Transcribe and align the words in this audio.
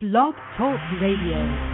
Blog 0.00 0.34
Talk 0.56 0.80
Radio. 0.98 1.69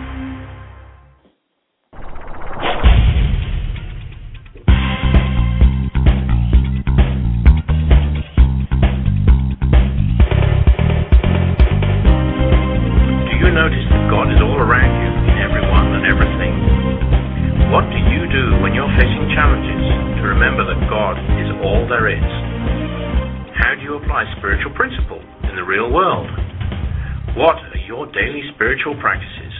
Practices? 28.95 29.55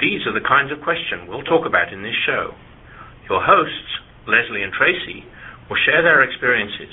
These 0.00 0.26
are 0.26 0.34
the 0.34 0.42
kinds 0.42 0.72
of 0.72 0.82
questions 0.82 1.28
we'll 1.28 1.46
talk 1.46 1.66
about 1.66 1.92
in 1.92 2.02
this 2.02 2.18
show. 2.26 2.50
Your 3.30 3.38
hosts, 3.38 4.02
Lesley 4.26 4.66
and 4.66 4.72
Tracy, 4.72 5.22
will 5.70 5.78
share 5.86 6.02
their 6.02 6.26
experiences, 6.26 6.90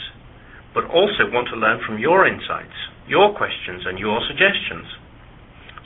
but 0.74 0.86
also 0.86 1.28
want 1.34 1.50
to 1.50 1.58
learn 1.58 1.82
from 1.86 1.98
your 1.98 2.28
insights, 2.28 2.78
your 3.08 3.34
questions, 3.34 3.84
and 3.88 3.98
your 3.98 4.22
suggestions. 4.30 4.86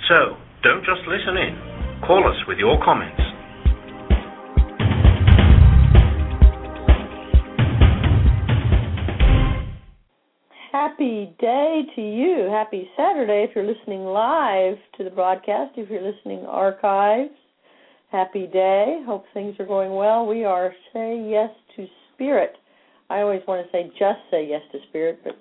So, 0.09 0.37
don't 0.61 0.83
just 0.83 1.07
listen 1.07 1.37
in. 1.37 1.55
Call 2.05 2.27
us 2.27 2.37
with 2.47 2.57
your 2.57 2.77
comments. 2.83 3.34
Happy 10.75 11.33
day 11.39 11.83
to 11.95 12.01
you. 12.01 12.49
Happy 12.51 12.89
Saturday 12.97 13.47
if 13.47 13.55
you're 13.55 13.65
listening 13.65 14.03
live 14.03 14.75
to 14.97 15.05
the 15.05 15.09
broadcast. 15.09 15.71
If 15.77 15.89
you're 15.89 16.01
listening 16.01 16.39
archives, 16.45 17.31
happy 18.11 18.45
day. 18.47 19.01
Hope 19.05 19.23
things 19.33 19.55
are 19.59 19.65
going 19.65 19.95
well. 19.95 20.27
We 20.27 20.43
are 20.43 20.73
Say 20.91 21.29
Yes 21.29 21.49
to 21.77 21.87
Spirit. 22.13 22.57
I 23.09 23.21
always 23.21 23.39
want 23.47 23.65
to 23.65 23.71
say 23.71 23.89
just 23.97 24.19
say 24.29 24.49
yes 24.49 24.59
to 24.73 24.79
Spirit, 24.89 25.21
but 25.23 25.37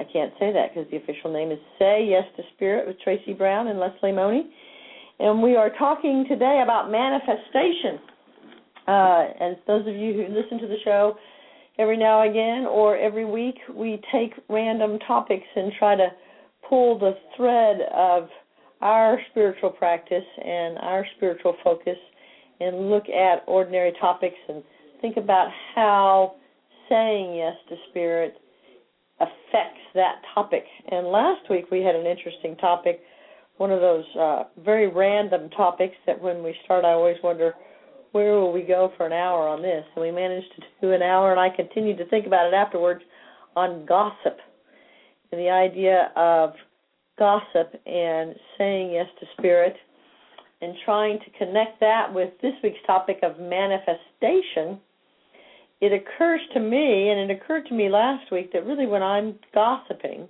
I 0.00 0.10
can't 0.12 0.32
say 0.40 0.52
that 0.52 0.74
because 0.74 0.90
the 0.90 0.96
official 0.96 1.32
name 1.32 1.52
is 1.52 1.58
Say 1.78 2.08
Yes 2.10 2.24
to 2.36 2.42
Spirit 2.56 2.88
with 2.88 2.96
Tracy 2.98 3.32
Brown 3.32 3.68
and 3.68 3.78
Lesley 3.78 4.10
Money. 4.10 4.50
And 5.20 5.40
we 5.40 5.54
are 5.54 5.70
talking 5.78 6.26
today 6.28 6.62
about 6.64 6.90
manifestation. 6.90 8.00
Uh, 8.88 9.22
and 9.38 9.56
those 9.68 9.86
of 9.86 9.94
you 9.94 10.14
who 10.14 10.34
listen 10.34 10.58
to 10.58 10.66
the 10.66 10.82
show 10.84 11.14
every 11.78 11.96
now 11.96 12.22
and 12.22 12.30
again 12.30 12.66
or 12.66 12.96
every 12.96 13.24
week, 13.24 13.56
we 13.74 14.00
take 14.12 14.32
random 14.48 14.98
topics 15.06 15.46
and 15.56 15.72
try 15.78 15.96
to 15.96 16.08
pull 16.68 16.98
the 16.98 17.12
thread 17.36 17.78
of 17.94 18.28
our 18.80 19.18
spiritual 19.30 19.70
practice 19.70 20.24
and 20.44 20.78
our 20.78 21.06
spiritual 21.16 21.56
focus 21.64 21.96
and 22.60 22.90
look 22.90 23.08
at 23.08 23.42
ordinary 23.46 23.92
topics 24.00 24.36
and 24.48 24.62
think 25.00 25.16
about 25.16 25.48
how 25.74 26.34
saying 26.88 27.34
yes 27.36 27.54
to 27.68 27.76
spirit 27.90 28.34
affects 29.20 29.80
that 29.94 30.16
topic. 30.34 30.64
And 30.90 31.08
last 31.08 31.48
week 31.50 31.70
we 31.70 31.80
had 31.80 31.94
an 31.94 32.06
interesting 32.06 32.56
topic, 32.56 33.00
one 33.56 33.70
of 33.70 33.80
those 33.80 34.04
uh, 34.18 34.44
very 34.64 34.88
random 34.88 35.50
topics 35.50 35.94
that 36.06 36.20
when 36.20 36.42
we 36.42 36.54
start 36.64 36.84
I 36.84 36.92
always 36.92 37.16
wonder 37.22 37.54
where 38.14 38.34
will 38.34 38.52
we 38.52 38.62
go 38.62 38.92
for 38.96 39.06
an 39.06 39.12
hour 39.12 39.48
on 39.48 39.60
this? 39.60 39.84
And 39.96 40.04
we 40.04 40.12
managed 40.12 40.46
to 40.54 40.62
do 40.80 40.92
an 40.92 41.02
hour, 41.02 41.32
and 41.32 41.40
I 41.40 41.48
continued 41.50 41.98
to 41.98 42.06
think 42.06 42.28
about 42.28 42.46
it 42.46 42.54
afterwards 42.54 43.02
on 43.56 43.84
gossip 43.86 44.38
and 45.32 45.40
the 45.40 45.50
idea 45.50 46.12
of 46.14 46.52
gossip 47.18 47.74
and 47.84 48.36
saying 48.56 48.92
yes 48.92 49.06
to 49.18 49.26
spirit 49.36 49.74
and 50.60 50.76
trying 50.84 51.18
to 51.18 51.44
connect 51.44 51.80
that 51.80 52.14
with 52.14 52.30
this 52.40 52.52
week's 52.62 52.78
topic 52.86 53.18
of 53.24 53.40
manifestation. 53.40 54.78
It 55.80 55.92
occurs 55.92 56.40
to 56.54 56.60
me, 56.60 57.08
and 57.08 57.28
it 57.28 57.36
occurred 57.36 57.66
to 57.66 57.74
me 57.74 57.88
last 57.88 58.30
week, 58.30 58.52
that 58.52 58.64
really 58.64 58.86
when 58.86 59.02
I'm 59.02 59.34
gossiping, 59.52 60.28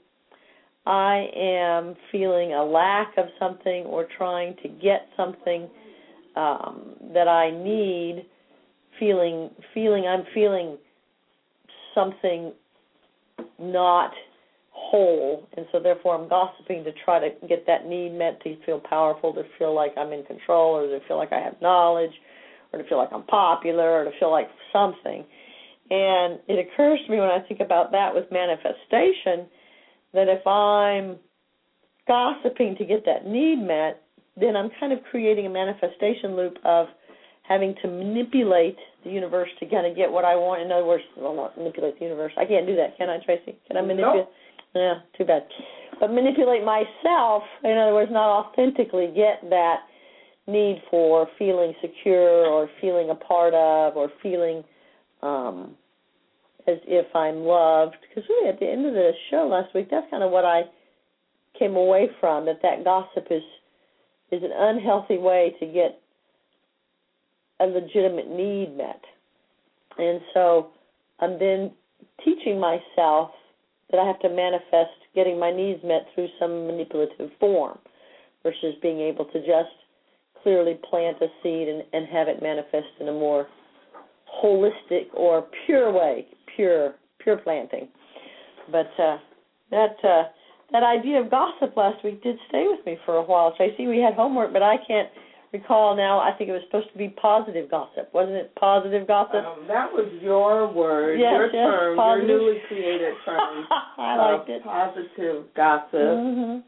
I 0.87 1.29
am 1.37 1.97
feeling 2.11 2.55
a 2.55 2.65
lack 2.65 3.13
of 3.19 3.27
something 3.39 3.85
or 3.85 4.09
trying 4.17 4.57
to 4.63 4.69
get 4.69 5.09
something 5.19 5.69
um, 6.37 6.97
that 7.13 7.29
I 7.29 7.51
need, 7.51 8.27
feeling 8.99 9.51
feeling 9.73 10.07
I'm 10.07 10.25
feeling 10.35 10.79
something 11.95 12.53
not 13.59 14.13
whole, 14.71 15.49
and 15.57 15.67
so 15.73 15.81
therefore 15.81 16.21
I'm 16.21 16.29
gossiping 16.29 16.85
to 16.85 16.93
try 17.05 17.21
to 17.21 17.47
get 17.47 17.67
that 17.67 17.87
need 17.87 18.11
met, 18.11 18.43
to 18.43 18.57
feel 18.67 18.81
powerful, 18.81 19.33
to 19.35 19.43
feel 19.59 19.75
like 19.75 19.93
I'm 19.97 20.13
in 20.13 20.25
control, 20.25 20.75
or 20.77 20.87
to 20.87 21.07
feel 21.07 21.17
like 21.17 21.33
I 21.33 21.41
have 21.41 21.55
knowledge, 21.63 22.13
or 22.73 22.83
to 22.83 22.89
feel 22.89 22.99
like 22.99 23.13
I'm 23.13 23.25
popular, 23.25 24.01
or 24.01 24.05
to 24.05 24.11
feel 24.19 24.31
like 24.31 24.49
something. 24.73 25.25
And 25.91 26.41
it 26.49 26.67
occurs 26.67 27.01
to 27.05 27.13
me 27.13 27.21
when 27.21 27.29
I 27.29 27.41
think 27.47 27.61
about 27.61 27.93
that 27.93 28.15
with 28.15 28.25
manifestation 28.33 29.47
that 30.13 30.29
if 30.29 30.47
I'm 30.47 31.17
gossiping 32.07 32.77
to 32.77 32.85
get 32.85 33.05
that 33.07 33.27
need 33.27 33.57
met, 33.57 34.04
then 34.37 34.57
I'm 34.57 34.71
kind 34.81 34.93
of 34.93 34.99
creating 35.11 35.47
a 35.47 35.51
manifestation 35.51 36.37
loop 36.37 36.57
of 36.65 36.87
having 37.43 37.75
to 37.83 37.89
manipulate 37.89 38.77
the 39.05 39.11
universe 39.11 39.51
to 39.61 39.67
kind 39.67 39.87
of 39.87 39.97
get 39.97 40.11
what 40.11 40.25
I 40.25 40.35
want. 40.35 40.63
In 40.63 40.73
other 40.73 40.85
words, 40.85 41.05
well, 41.17 41.37
not 41.37 41.57
manipulate 41.57 41.99
the 41.99 42.05
universe. 42.05 42.33
I 42.39 42.45
can't 42.47 42.67
do 42.67 42.75
that, 42.77 42.97
can 42.97 43.11
I, 43.11 43.19
Tracy? 43.25 43.57
Can 43.69 43.77
I 43.77 43.83
manipulate? 43.83 44.27
Nope. 44.27 44.33
Yeah, 44.75 44.95
too 45.17 45.25
bad. 45.25 45.47
But 46.01 46.11
manipulate 46.11 46.65
myself, 46.65 47.45
in 47.63 47.79
other 47.79 47.95
words, 47.95 48.11
not 48.11 48.47
authentically 48.47 49.13
get 49.15 49.49
that 49.51 49.81
need 50.47 50.83
for 50.91 51.29
feeling 51.39 51.73
secure 51.81 52.47
or 52.47 52.69
feeling 52.81 53.11
a 53.11 53.15
part 53.15 53.55
of 53.55 53.97
or 53.97 54.11
feeling 54.23 54.63
um 55.23 55.75
as 56.67 56.79
if 56.87 57.15
I'm 57.15 57.45
loved. 57.45 57.97
Because 58.09 58.29
really, 58.29 58.49
at 58.49 58.59
the 58.59 58.67
end 58.67 58.87
of 58.87 58.95
the 58.95 59.13
show 59.31 59.49
last 59.51 59.75
week, 59.75 59.89
that's 59.91 60.07
kind 60.11 60.23
of 60.23 60.31
what 60.31 60.45
I 60.45 60.63
came 61.59 61.77
away 61.77 62.09
from. 62.21 62.47
That 62.47 62.61
that 62.63 62.85
gossip 62.85 63.29
is 63.31 63.43
is 64.35 64.43
an 64.43 64.53
unhealthy 64.53 65.19
way 65.19 65.55
to 65.61 65.67
get 65.67 66.01
a 67.61 67.67
legitimate 67.67 68.29
need 68.29 68.77
met. 68.77 69.01
And 69.99 70.21
so 70.33 70.69
I'm 71.21 71.39
then 71.39 71.73
teaching 72.25 72.59
myself 72.59 73.31
that 73.91 74.01
I 74.01 74.07
have 74.07 74.19
to 74.21 74.29
manifest 74.29 74.99
getting 75.15 75.39
my 75.39 75.53
needs 75.53 75.81
met 75.85 76.07
through 76.15 76.29
some 76.41 76.67
manipulative 76.67 77.31
form 77.39 77.79
versus 78.43 78.75
being 78.83 79.01
able 79.01 79.25
to 79.27 79.39
just 79.41 79.71
clearly 80.43 80.79
plant 80.91 81.17
a 81.21 81.27
seed 81.43 81.69
and, 81.69 81.83
and 81.93 82.07
have 82.09 82.29
it 82.29 82.43
manifest 82.43 82.89
in 83.01 83.09
a 83.09 83.13
more 83.13 83.47
holistic 84.43 85.07
or 85.15 85.47
pure 85.67 85.93
way, 85.93 86.27
pure 86.57 86.95
pure 87.21 87.37
planting. 87.39 87.89
But 88.71 88.91
uh, 88.99 89.19
that 89.71 89.97
uh, 90.03 90.25
that 90.75 90.83
idea 90.83 91.21
of 91.21 91.31
gossip 91.31 91.77
last 91.77 92.03
week 92.03 92.21
did 92.23 92.37
stay 92.49 92.65
with 92.67 92.85
me 92.85 92.99
for 93.07 93.15
a 93.15 93.23
while. 93.23 93.55
Tracy, 93.57 93.87
we 93.87 93.99
had 94.01 94.15
homework, 94.15 94.53
but 94.53 94.61
I 94.61 94.75
can't 94.85 95.09
recall 95.53 95.97
now. 95.97 96.19
I 96.19 96.37
think 96.37 96.51
it 96.51 96.53
was 96.53 96.63
supposed 96.67 96.91
to 96.91 96.99
be 96.99 97.15
positive 97.15 97.71
gossip, 97.71 98.11
wasn't 98.13 98.35
it? 98.35 98.53
Positive 98.57 99.07
gossip. 99.07 99.47
Um, 99.47 99.69
that 99.69 99.87
was 99.87 100.11
your 100.21 100.67
word, 100.67 101.21
Yes, 101.21 101.31
your 101.31 101.47
yes, 101.47 101.55
term, 101.55 101.97
positive. 101.97 102.29
your 102.29 102.39
newly 102.41 102.59
created 102.67 103.15
term. 103.25 103.67
I 103.99 104.17
liked 104.17 104.51
it. 104.51 104.65
Positive 104.65 105.45
gossip. 105.55 105.95
Mm-hmm. 105.95 106.59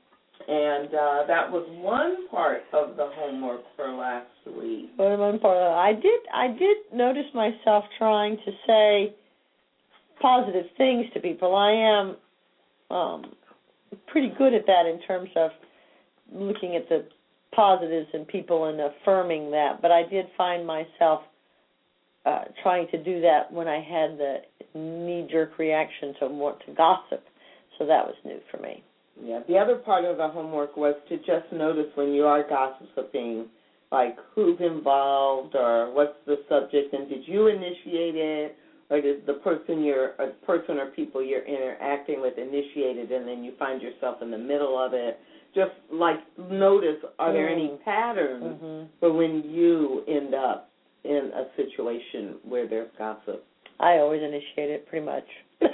And 0.48 0.94
uh, 0.94 1.26
that 1.26 1.50
was 1.50 1.66
one 1.82 2.28
part 2.30 2.62
of 2.72 2.96
the 2.96 3.10
homework 3.16 3.62
for 3.74 3.90
last 3.90 4.30
week. 4.46 4.90
Am 5.00 5.20
I 5.20 5.36
part 5.38 5.56
of? 5.56 5.72
I 5.74 5.92
did. 5.92 6.20
I 6.32 6.46
did 6.46 6.76
notice 6.94 7.26
myself 7.34 7.82
trying 7.98 8.36
to 8.36 8.52
say 8.68 9.14
positive 10.22 10.66
things 10.78 11.06
to 11.14 11.18
people. 11.18 11.56
I 11.56 11.72
am 11.72 12.96
um, 12.96 13.32
pretty 14.08 14.32
good 14.36 14.54
at 14.54 14.66
that 14.66 14.86
in 14.86 15.00
terms 15.06 15.30
of 15.36 15.50
looking 16.32 16.76
at 16.76 16.88
the 16.88 17.06
positives 17.54 18.08
in 18.12 18.24
people 18.24 18.66
and 18.66 18.80
affirming 18.80 19.50
that. 19.52 19.80
But 19.80 19.90
I 19.90 20.02
did 20.08 20.26
find 20.36 20.66
myself 20.66 21.22
uh, 22.24 22.44
trying 22.62 22.88
to 22.90 23.02
do 23.02 23.20
that 23.20 23.52
when 23.52 23.68
I 23.68 23.76
had 23.76 24.18
the 24.18 24.36
knee-jerk 24.74 25.58
reaction 25.58 26.14
to 26.20 26.26
want 26.26 26.58
to 26.66 26.74
gossip. 26.74 27.24
So 27.78 27.86
that 27.86 28.04
was 28.04 28.14
new 28.24 28.40
for 28.50 28.60
me. 28.60 28.82
Yeah. 29.22 29.40
The 29.48 29.56
other 29.56 29.76
part 29.76 30.04
of 30.04 30.16
the 30.18 30.28
homework 30.28 30.76
was 30.76 30.94
to 31.08 31.16
just 31.18 31.50
notice 31.52 31.86
when 31.94 32.12
you 32.12 32.24
are 32.24 32.46
gossiping, 32.46 33.46
like 33.92 34.16
who's 34.34 34.58
involved 34.60 35.54
or 35.54 35.92
what's 35.94 36.16
the 36.26 36.36
subject, 36.48 36.92
and 36.92 37.08
did 37.08 37.26
you 37.26 37.46
initiate 37.46 38.16
it, 38.16 38.56
or 38.90 39.00
did 39.00 39.26
the 39.26 39.34
person 39.34 39.82
you're, 39.82 40.10
a 40.18 40.28
person 40.46 40.78
or 40.78 40.86
people 40.90 41.22
you're 41.22 41.44
interacting 41.44 42.20
with 42.20 42.38
initiated 42.38 43.10
and 43.12 43.26
then 43.26 43.42
you 43.44 43.52
find 43.58 43.82
yourself 43.82 44.22
in 44.22 44.30
the 44.30 44.38
middle 44.38 44.78
of 44.78 44.92
it? 44.94 45.18
Just 45.54 45.72
like 45.90 46.18
notice, 46.38 46.96
are 47.18 47.32
there 47.32 47.48
any 47.48 47.68
Mm. 47.68 47.82
patterns 47.84 48.60
hmm 48.60 48.82
for 49.00 49.12
when 49.12 49.42
you 49.44 50.02
end 50.08 50.34
up 50.34 50.70
in 51.04 51.30
a 51.34 51.46
situation 51.56 52.36
where 52.44 52.66
there's 52.68 52.90
gossip? 52.98 53.44
I 53.80 53.98
always 53.98 54.22
initiate 54.22 54.70
it, 54.70 54.86
pretty 54.88 55.04
much. 55.04 55.24
yeah, 55.60 55.68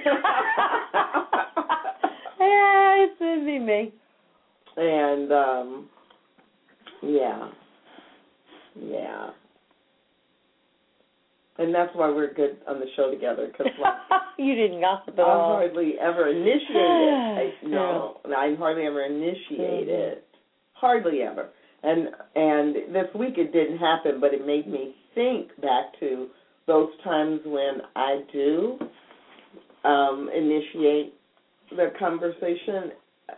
it's 2.41 3.21
it'd 3.21 3.47
be 3.47 3.59
me. 3.59 3.93
and 4.77 5.33
um 5.33 5.89
yeah, 7.03 7.49
yeah, 8.77 9.31
and 11.59 11.75
that's 11.75 11.91
why 11.95 12.09
we're 12.09 12.33
good 12.33 12.57
on 12.67 12.81
the 12.81 12.87
show 12.97 13.11
together 13.11 13.49
because 13.49 13.67
like, 13.81 13.95
you 14.39 14.55
didn't 14.55 14.81
gossip 14.81 15.15
at 15.15 15.21
I 15.21 15.31
all. 15.31 15.57
hardly 15.57 15.95
ever 16.01 16.29
initiate 16.29 16.65
it. 16.71 17.55
I, 17.65 17.67
no, 17.67 18.21
I 18.27 18.55
hardly 18.59 18.87
ever 18.87 19.03
initiate 19.05 19.89
Mhm. 19.89 20.13
it. 20.13 20.25
Hardly 20.73 21.23
ever. 21.23 21.51
And 21.83 22.09
and 22.35 22.95
this 22.95 23.13
week 23.19 23.35
it 23.39 23.53
didn't 23.53 23.79
happen, 23.79 24.21
but 24.21 24.33
it 24.35 24.47
made 24.47 24.67
me 24.67 24.95
think 25.15 25.49
back 25.61 25.99
to 26.01 26.29
those 26.67 26.91
times 27.05 27.41
when 27.45 27.83
I 27.97 28.23
do 28.33 28.79
um, 29.85 30.29
initiate 30.35 31.15
the 31.71 31.91
conversation 31.99 32.93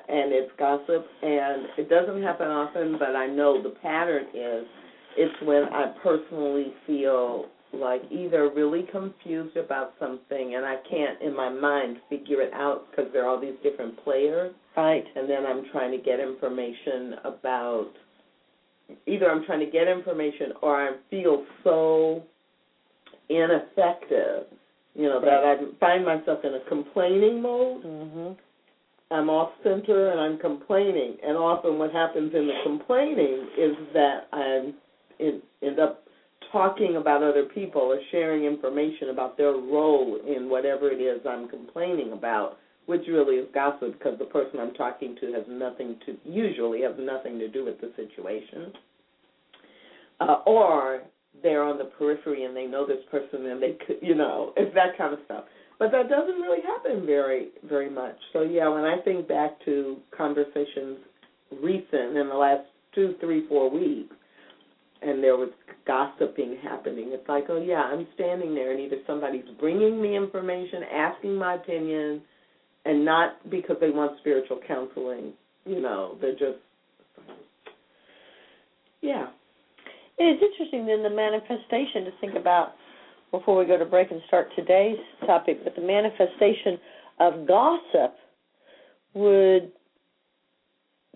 and 0.09 0.33
it's 0.33 0.53
gossip 0.59 1.07
and 1.23 1.67
it 1.79 1.89
doesn't 1.89 2.23
happen 2.23 2.49
often 2.49 2.97
but 2.99 3.15
I 3.17 3.27
know 3.29 3.63
the 3.63 3.71
pattern 3.81 4.25
is 4.35 4.67
it's 5.17 5.35
when 5.47 5.65
I 5.73 5.95
personally 6.03 6.73
feel 6.87 7.47
like 7.81 8.03
either 8.11 8.50
really 8.50 8.85
confused 8.91 9.56
about 9.56 9.94
something 9.99 10.55
and 10.55 10.65
I 10.65 10.76
can't 10.88 11.21
in 11.23 11.35
my 11.35 11.49
mind 11.49 11.99
figure 12.09 12.41
it 12.41 12.53
out 12.53 12.87
because 12.91 13.12
there 13.12 13.25
are 13.25 13.29
all 13.29 13.41
these 13.41 13.56
different 13.62 14.03
players 14.05 14.53
Right. 14.76 15.05
and 15.15 15.29
then 15.29 15.47
I'm 15.47 15.65
trying 15.71 15.91
to 15.93 15.99
get 15.99 16.21
information 16.21 17.15
about 17.25 17.91
either 19.06 19.31
I'm 19.31 19.44
trying 19.44 19.61
to 19.61 19.71
get 19.71 19.88
information 19.88 20.53
or 20.62 20.76
I 20.76 20.93
feel 21.11 21.44
so 21.62 22.23
ineffective, 23.29 24.47
you 24.94 25.05
know, 25.05 25.20
that 25.20 25.44
I 25.44 25.56
find 25.81 26.05
myself 26.05 26.41
in 26.44 26.55
a 26.55 26.61
complaining 26.69 27.41
mode. 27.41 27.82
Mhm. 27.82 28.37
I'm 29.11 29.31
off 29.31 29.53
center 29.62 30.11
and 30.11 30.20
I'm 30.20 30.38
complaining, 30.38 31.19
and 31.23 31.37
often 31.37 31.79
what 31.79 31.93
happens 31.93 32.35
in 32.35 32.47
the 32.47 32.55
complaining 32.62 33.49
is 33.56 33.77
that 33.93 34.27
I 34.32 34.73
end 35.62 35.79
up 35.79 36.04
talking 36.55 36.97
about 36.97 37.21
other 37.21 37.47
people 37.53 37.83
or 37.83 37.99
sharing 38.12 38.45
information 38.45 39.11
about 39.11 39.37
their 39.37 39.51
role 39.51 40.21
in 40.25 40.49
whatever 40.49 40.89
it 40.89 41.01
is 41.03 41.21
I'm 41.29 41.49
complaining 41.49 42.12
about, 42.12 42.59
which 42.87 43.03
really 43.09 43.37
is 43.37 43.49
gossip 43.53 43.99
because 43.99 44.21
the 44.21 44.27
person 44.27 44.61
I'm 44.61 44.73
talking 44.75 45.17
to 45.21 45.33
has 45.33 45.43
nothing 45.49 45.97
to 46.06 46.17
usually 46.25 46.83
has 46.83 46.93
nothing 46.97 47.41
to 47.41 47.49
do 47.49 47.65
with 47.65 47.81
the 47.81 47.91
situation, 47.97 48.73
uh, 50.21 50.43
or 50.47 51.03
they're 51.43 51.65
on 51.65 51.77
the 51.77 51.91
periphery 51.99 52.45
and 52.45 52.56
they 52.56 52.67
know 52.67 52.87
this 52.87 53.05
person 53.11 53.47
and 53.47 53.61
they 53.61 53.77
could, 53.85 53.97
you 54.01 54.15
know, 54.15 54.53
it's 54.56 54.73
that 54.77 54.97
kind 54.97 55.12
of 55.12 55.19
stuff. 55.25 55.45
But 55.81 55.91
that 55.91 56.09
doesn't 56.09 56.41
really 56.41 56.62
happen 56.62 57.05
very 57.05 57.49
very 57.69 57.91
much. 57.91 58.17
So 58.33 58.43
yeah, 58.43 58.69
when 58.69 58.85
I 58.85 58.99
think 59.05 59.27
back 59.27 59.53
to 59.65 59.97
conversations 60.17 60.99
recent 61.51 62.17
in 62.17 62.29
the 62.29 62.37
last 62.37 62.62
two, 62.95 63.17
three, 63.21 63.49
four 63.49 63.69
weeks, 63.69 64.15
and 65.05 65.23
there 65.23 65.37
was 65.37 65.51
gossiping 65.87 66.56
happening, 66.62 67.11
it's 67.12 67.29
like, 67.29 67.45
oh 67.49 67.61
yeah, 67.61 67.83
I'm 67.83 68.06
standing 68.15 68.55
there 68.55 68.73
and 68.73 68.81
either 68.81 68.97
somebody's 69.06 69.45
bringing 69.61 70.01
me 70.01 70.17
information, 70.17 70.83
asking 70.93 71.37
my 71.37 71.55
opinion, 71.55 72.23
and 72.85 73.05
not 73.05 73.51
because 73.51 73.77
they 73.81 73.91
want 73.91 74.19
spiritual 74.21 74.61
counseling. 74.67 75.33
You 75.65 75.81
know, 75.81 76.17
they're 76.21 76.33
just, 76.33 76.59
yeah. 79.01 79.27
It's 80.17 80.43
interesting 80.43 80.87
then 80.87 81.03
the 81.03 81.11
manifestation 81.11 82.05
to 82.05 82.11
think 82.21 82.35
about 82.37 82.73
before 83.31 83.59
we 83.59 83.67
go 83.67 83.77
to 83.77 83.85
break 83.85 84.11
and 84.11 84.21
start 84.29 84.49
today's 84.56 84.99
topic, 85.27 85.65
but 85.65 85.75
the 85.75 85.83
manifestation 85.83 86.79
of 87.19 87.47
gossip 87.47 88.15
would 89.15 89.73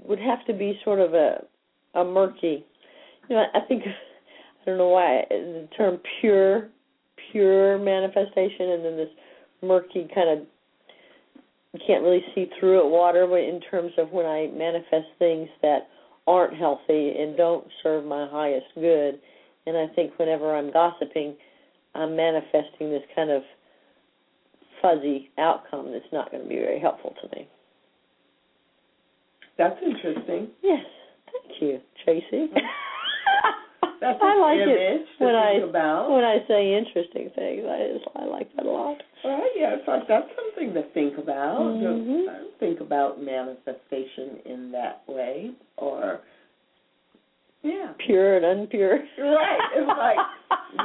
would 0.05 0.19
have 0.19 0.45
to 0.47 0.53
be 0.53 0.79
sort 0.85 1.01
of 1.01 1.15
a 1.15 1.45
a 1.95 2.05
murky. 2.05 2.65
You 3.29 3.37
know, 3.37 3.45
I 3.55 3.61
think 3.67 3.83
I 3.87 4.65
don't 4.65 4.79
know 4.79 4.89
why 4.89 5.25
the 5.29 5.69
term 5.77 5.99
pure 6.21 6.69
pure 7.33 7.79
manifestation 7.79 8.71
and 8.71 8.85
then 8.85 8.97
this 8.97 9.11
murky 9.63 10.09
kind 10.15 10.31
of 10.31 10.47
you 11.75 11.81
can't 11.87 12.03
really 12.03 12.25
see 12.35 12.49
through 12.59 12.87
it 12.87 12.91
water 12.91 13.27
but 13.27 13.41
in 13.41 13.61
terms 13.71 13.93
of 13.99 14.11
when 14.11 14.25
I 14.25 14.49
manifest 14.55 15.07
things 15.19 15.49
that 15.63 15.89
aren't 16.29 16.55
healthy 16.55 17.15
and 17.19 17.37
don't 17.37 17.67
serve 17.83 18.05
my 18.05 18.29
highest 18.31 18.67
good. 18.75 19.19
And 19.67 19.77
I 19.77 19.87
think 19.95 20.13
whenever 20.19 20.55
I'm 20.55 20.71
gossiping, 20.71 21.35
I'm 21.95 22.15
manifesting 22.15 22.91
this 22.91 23.03
kind 23.17 23.31
of 23.31 23.43
fuzzy 24.83 25.31
outcome 25.39 25.91
that's 25.91 26.13
not 26.13 26.31
going 26.31 26.43
to 26.43 26.49
be 26.49 26.57
very 26.57 26.79
helpful 26.79 27.15
to 27.23 27.37
me. 27.37 27.49
That's 29.57 29.79
interesting. 29.83 30.49
Yes, 30.63 30.85
thank 31.33 31.61
you, 31.61 31.81
Tracy. 32.05 32.53
That's 34.01 34.19
I 34.23 34.37
like 34.39 34.59
it 34.59 34.69
image 34.69 35.09
to 35.19 35.25
when 35.25 35.35
I 35.35 35.53
about. 35.69 36.11
when 36.11 36.25
I 36.25 36.39
say 36.47 36.75
interesting 36.77 37.31
things. 37.35 37.63
I 37.67 37.93
just, 37.99 38.07
I 38.17 38.25
like 38.27 38.49
that 38.57 38.67
a 38.67 38.71
lot. 38.71 38.99
Right, 39.25 39.51
yeah, 39.57 39.77
so 39.85 40.01
that's 40.09 40.29
something 40.37 40.75
to 40.75 40.83
think 40.95 41.19
about. 41.19 41.59
Mhm. 41.59 41.83
Just, 41.83 42.29
uh, 42.31 42.45
think 42.61 42.81
about 42.81 43.21
manifestation 43.21 44.39
in 44.47 44.71
that 44.73 45.03
way, 45.09 45.51
or 45.77 46.21
yeah, 47.63 47.93
Pure 48.07 48.37
and 48.37 48.69
unpure. 48.71 48.99
right. 49.19 49.61
It's 49.75 49.89
like 49.89 50.19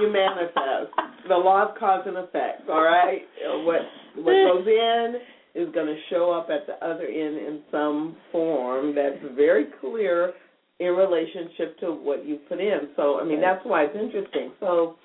you 0.01 0.10
manifest 0.12 0.92
the 1.27 1.36
law 1.38 1.69
of 1.69 1.75
cause 1.77 2.04
and 2.07 2.18
effect. 2.18 2.68
All 2.69 2.81
right, 2.83 3.21
what 3.65 3.81
what 4.15 4.33
goes 4.33 4.68
in 4.68 5.15
is 5.56 5.69
going 5.74 5.86
to 5.86 5.98
show 6.10 6.31
up 6.31 6.50
at 6.50 6.65
the 6.65 6.74
other 6.83 7.06
end 7.06 7.38
in 7.38 7.62
some 7.69 8.15
form 8.31 8.95
that's 8.95 9.21
very 9.36 9.65
clear 9.80 10.33
in 10.79 10.87
relationship 10.93 11.77
to 11.79 11.87
what 11.91 12.25
you 12.25 12.37
put 12.49 12.59
in. 12.59 12.89
So 12.95 13.19
I 13.19 13.23
mean 13.23 13.41
that's 13.41 13.63
why 13.65 13.83
it's 13.85 13.95
interesting. 13.95 14.51
So 14.59 14.95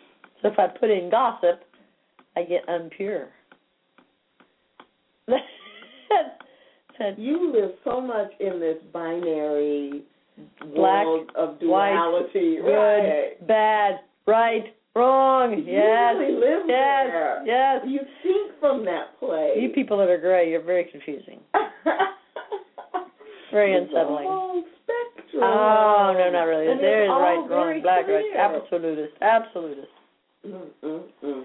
So 0.43 0.49
if 0.49 0.59
I 0.59 0.67
put 0.69 0.91
in 0.91 1.11
gossip, 1.11 1.61
I 2.37 2.43
get 2.43 2.67
unpure. 2.69 3.27
You 7.17 7.53
live 7.53 7.71
so 7.85 8.01
much 8.01 8.33
in 8.41 8.59
this 8.59 8.77
binary 8.93 10.03
Black, 10.75 11.07
world 11.07 11.31
of 11.37 11.51
white, 11.61 11.93
duality, 11.93 12.57
good, 12.57 12.67
right? 12.73 13.47
bad, 13.47 14.01
right, 14.27 14.65
wrong. 14.97 15.53
You 15.59 15.65
Yes, 15.75 16.17
really 16.19 16.35
live 16.35 16.63
yes, 16.67 17.07
there. 17.07 17.43
yes. 17.47 17.83
You 17.87 18.01
think 18.25 18.53
from 18.59 18.85
that 18.87 19.17
place. 19.21 19.57
You 19.61 19.69
people 19.71 19.97
that 19.99 20.09
are 20.09 20.19
gray, 20.19 20.51
you're 20.51 20.63
very 20.63 20.85
confusing. 20.91 21.41
Very 23.53 23.75
unsettling. 23.77 24.65
Spectrum. 25.39 25.55
Oh 25.55 26.15
no, 26.19 26.31
not 26.31 26.45
really. 26.45 26.67
And 26.71 26.81
there 26.81 27.05
is 27.05 27.11
right, 27.11 27.39
wrong, 27.49 27.81
black, 27.83 28.07
right, 28.07 28.27
clear. 28.27 28.39
absolutist, 28.39 29.15
absolutist. 29.23 29.95
Mm, 30.47 30.69
mm, 30.83 31.03
mm. 31.25 31.45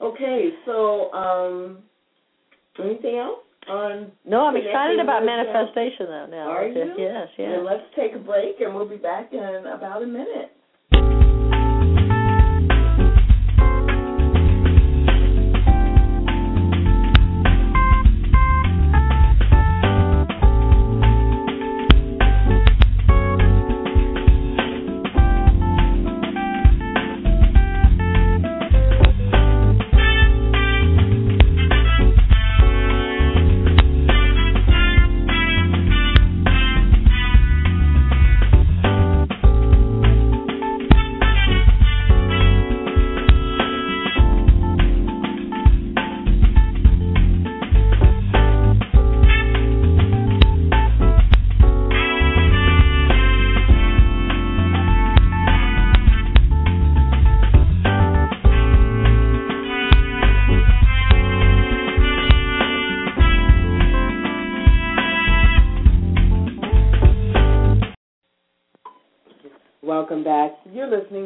Okay, 0.00 0.50
so 0.64 1.12
um, 1.12 1.78
anything 2.78 3.18
else 3.18 3.40
on? 3.68 4.12
No, 4.24 4.46
I'm 4.46 4.56
excited 4.56 5.00
about 5.00 5.22
uh, 5.22 5.26
manifestation 5.26 6.06
though. 6.06 6.26
Now, 6.30 6.50
Are 6.50 6.68
you? 6.68 6.94
yes, 6.96 7.28
yes. 7.36 7.58
Let's 7.64 7.82
take 7.96 8.14
a 8.14 8.18
break, 8.18 8.60
and 8.60 8.74
we'll 8.74 8.88
be 8.88 8.96
back 8.96 9.32
in 9.32 9.64
about 9.66 10.02
a 10.02 10.06
minute. 10.06 10.52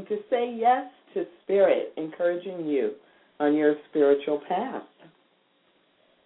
To 0.09 0.17
Say 0.31 0.57
Yes 0.59 0.87
to 1.15 1.25
Spirit, 1.43 1.93
encouraging 1.97 2.67
you 2.67 2.93
on 3.41 3.55
your 3.55 3.75
spiritual 3.91 4.41
path. 4.49 4.83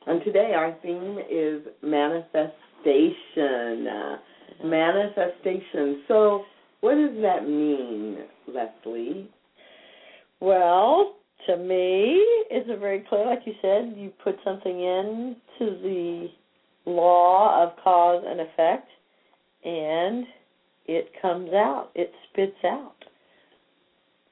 And 0.06 0.22
today 0.24 0.52
our 0.54 0.76
theme 0.82 1.18
is 1.30 1.62
manifestation. 1.82 3.86
Uh, 3.86 4.16
Manifestation. 4.64 6.02
So, 6.08 6.44
what 6.80 6.94
does 6.94 7.20
that 7.20 7.46
mean, 7.46 8.18
Lesley? 8.48 9.28
Well, 10.40 11.16
to 11.46 11.56
me, 11.56 12.22
it's 12.50 12.68
a 12.70 12.76
very 12.76 13.04
clear, 13.08 13.26
like 13.26 13.42
you 13.44 13.54
said, 13.60 13.94
you 13.96 14.12
put 14.24 14.36
something 14.44 14.80
in 14.80 15.36
to 15.58 15.64
the 15.66 16.28
law 16.86 17.62
of 17.62 17.76
cause 17.82 18.24
and 18.26 18.40
effect, 18.40 18.88
and 19.64 20.24
it 20.86 21.10
comes 21.20 21.52
out, 21.52 21.90
it 21.94 22.12
spits 22.30 22.56
out. 22.64 22.95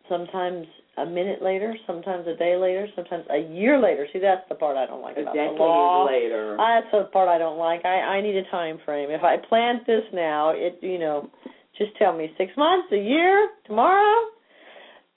Sometimes 0.08 0.66
a 0.96 1.06
minute 1.06 1.42
later, 1.42 1.74
sometimes 1.86 2.26
a 2.26 2.36
day 2.36 2.56
later, 2.56 2.86
sometimes 2.94 3.24
a 3.30 3.38
year 3.38 3.80
later. 3.80 4.06
See, 4.12 4.18
that's 4.18 4.46
the 4.48 4.54
part 4.54 4.76
I 4.76 4.86
don't 4.86 5.00
like 5.02 5.16
A 5.16 5.22
about 5.22 5.34
decade 5.34 5.58
the 5.58 5.62
law. 5.62 6.06
later. 6.06 6.56
That's 6.58 6.86
the 6.92 7.04
part 7.12 7.28
I 7.28 7.38
don't 7.38 7.58
like. 7.58 7.84
I 7.84 8.00
I 8.00 8.20
need 8.20 8.36
a 8.36 8.44
time 8.50 8.78
frame. 8.84 9.10
If 9.10 9.22
I 9.22 9.36
plant 9.48 9.86
this 9.86 10.04
now, 10.12 10.50
it 10.50 10.78
you 10.82 10.98
know, 10.98 11.30
just 11.78 11.96
tell 11.96 12.16
me 12.16 12.30
six 12.36 12.52
months, 12.56 12.88
a 12.92 12.96
year, 12.98 13.48
tomorrow. 13.66 14.28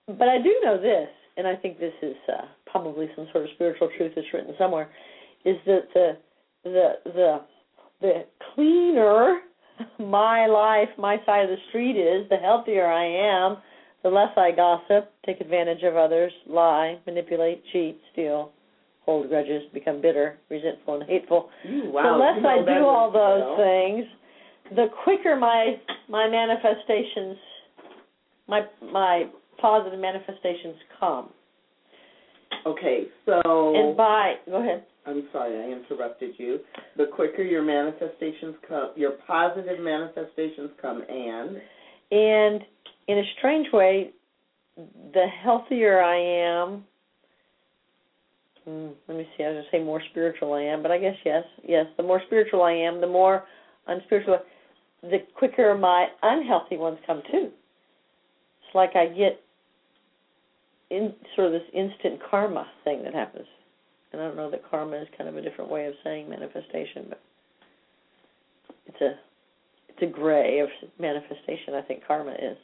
But 0.07 0.29
I 0.29 0.37
do 0.41 0.55
know 0.63 0.81
this, 0.81 1.09
and 1.35 1.45
I 1.45 1.55
think 1.55 1.79
this 1.79 1.93
is 2.01 2.15
uh, 2.29 2.45
probably 2.65 3.09
some 3.15 3.27
sort 3.33 3.43
of 3.43 3.49
spiritual 3.55 3.89
truth 3.97 4.13
that's 4.15 4.27
written 4.33 4.55
somewhere, 4.57 4.89
is 5.45 5.57
that 5.65 5.87
the 5.93 6.17
the 6.63 6.89
the 7.05 7.41
the 8.01 8.25
cleaner 8.55 9.41
my 9.99 10.47
life, 10.47 10.89
my 10.97 11.17
side 11.25 11.43
of 11.43 11.49
the 11.49 11.57
street 11.69 11.97
is, 11.97 12.27
the 12.29 12.37
healthier 12.37 12.87
I 12.87 13.05
am, 13.05 13.57
the 14.07 14.15
less 14.15 14.31
I 14.37 14.51
gossip, 14.51 15.11
take 15.25 15.41
advantage 15.41 15.83
of 15.83 15.97
others, 15.97 16.31
lie, 16.47 16.97
manipulate, 17.05 17.61
cheat, 17.73 17.99
steal, 18.13 18.51
hold 19.01 19.27
grudges, 19.27 19.63
become 19.73 20.01
bitter, 20.01 20.37
resentful, 20.49 21.01
and 21.01 21.09
hateful. 21.09 21.49
You, 21.67 21.91
wow, 21.91 22.13
the 22.13 22.23
less 22.23 22.35
you 22.37 22.41
know 22.43 22.49
I 22.49 22.79
do 22.79 22.85
all 22.85 23.11
those 23.11 23.41
yourself. 23.41 24.07
things, 24.69 24.77
the 24.77 24.87
quicker 25.03 25.35
my 25.35 25.75
my 26.07 26.29
manifestations, 26.29 27.37
my 28.47 28.61
my 28.81 29.25
positive 29.59 29.99
manifestations 29.99 30.75
come. 30.97 31.31
Okay, 32.65 33.07
so 33.25 33.75
And 33.75 33.97
by 33.97 34.35
go 34.45 34.61
ahead. 34.61 34.85
I'm 35.05 35.27
sorry 35.33 35.57
I 35.57 35.77
interrupted 35.77 36.35
you. 36.37 36.59
The 36.95 37.07
quicker 37.13 37.41
your 37.41 37.61
manifestations 37.61 38.55
come, 38.67 38.91
your 38.95 39.11
positive 39.27 39.81
manifestations 39.81 40.71
come, 40.81 41.03
and 41.09 41.57
And 42.09 42.61
in 43.07 43.17
a 43.17 43.23
strange 43.37 43.67
way, 43.71 44.11
the 44.75 45.25
healthier 45.43 46.01
I 46.01 46.17
am, 46.17 46.83
hmm, 48.63 48.87
let 49.07 49.17
me 49.17 49.27
see, 49.37 49.43
I 49.43 49.49
was 49.49 49.55
going 49.55 49.63
to 49.63 49.69
say 49.71 49.83
more 49.83 50.01
spiritual 50.11 50.53
I 50.53 50.61
am, 50.61 50.81
but 50.81 50.91
I 50.91 50.97
guess 50.97 51.15
yes, 51.25 51.43
yes, 51.67 51.85
the 51.97 52.03
more 52.03 52.21
spiritual 52.27 52.63
I 52.63 52.73
am, 52.73 53.01
the 53.01 53.07
more 53.07 53.43
unspiritual, 53.87 54.39
the 55.01 55.19
quicker 55.35 55.75
my 55.75 56.07
unhealthy 56.21 56.77
ones 56.77 56.99
come 57.05 57.21
too. 57.31 57.49
It's 57.49 58.75
like 58.75 58.95
I 58.95 59.07
get 59.07 59.39
in 60.89 61.13
sort 61.35 61.47
of 61.47 61.53
this 61.53 61.69
instant 61.73 62.19
karma 62.29 62.67
thing 62.83 63.03
that 63.03 63.13
happens. 63.13 63.47
And 64.11 64.21
I 64.21 64.25
don't 64.25 64.37
know 64.37 64.49
that 64.51 64.69
karma 64.69 64.97
is 64.97 65.07
kind 65.17 65.29
of 65.29 65.35
a 65.35 65.41
different 65.41 65.69
way 65.69 65.85
of 65.85 65.93
saying 66.03 66.29
manifestation, 66.29 67.05
but 67.09 67.21
it's 68.85 69.01
a 69.01 69.19
it's 69.89 70.01
a 70.01 70.05
gray 70.05 70.59
of 70.59 70.69
manifestation. 70.99 71.73
I 71.73 71.81
think 71.81 72.03
karma 72.07 72.31
is. 72.31 72.57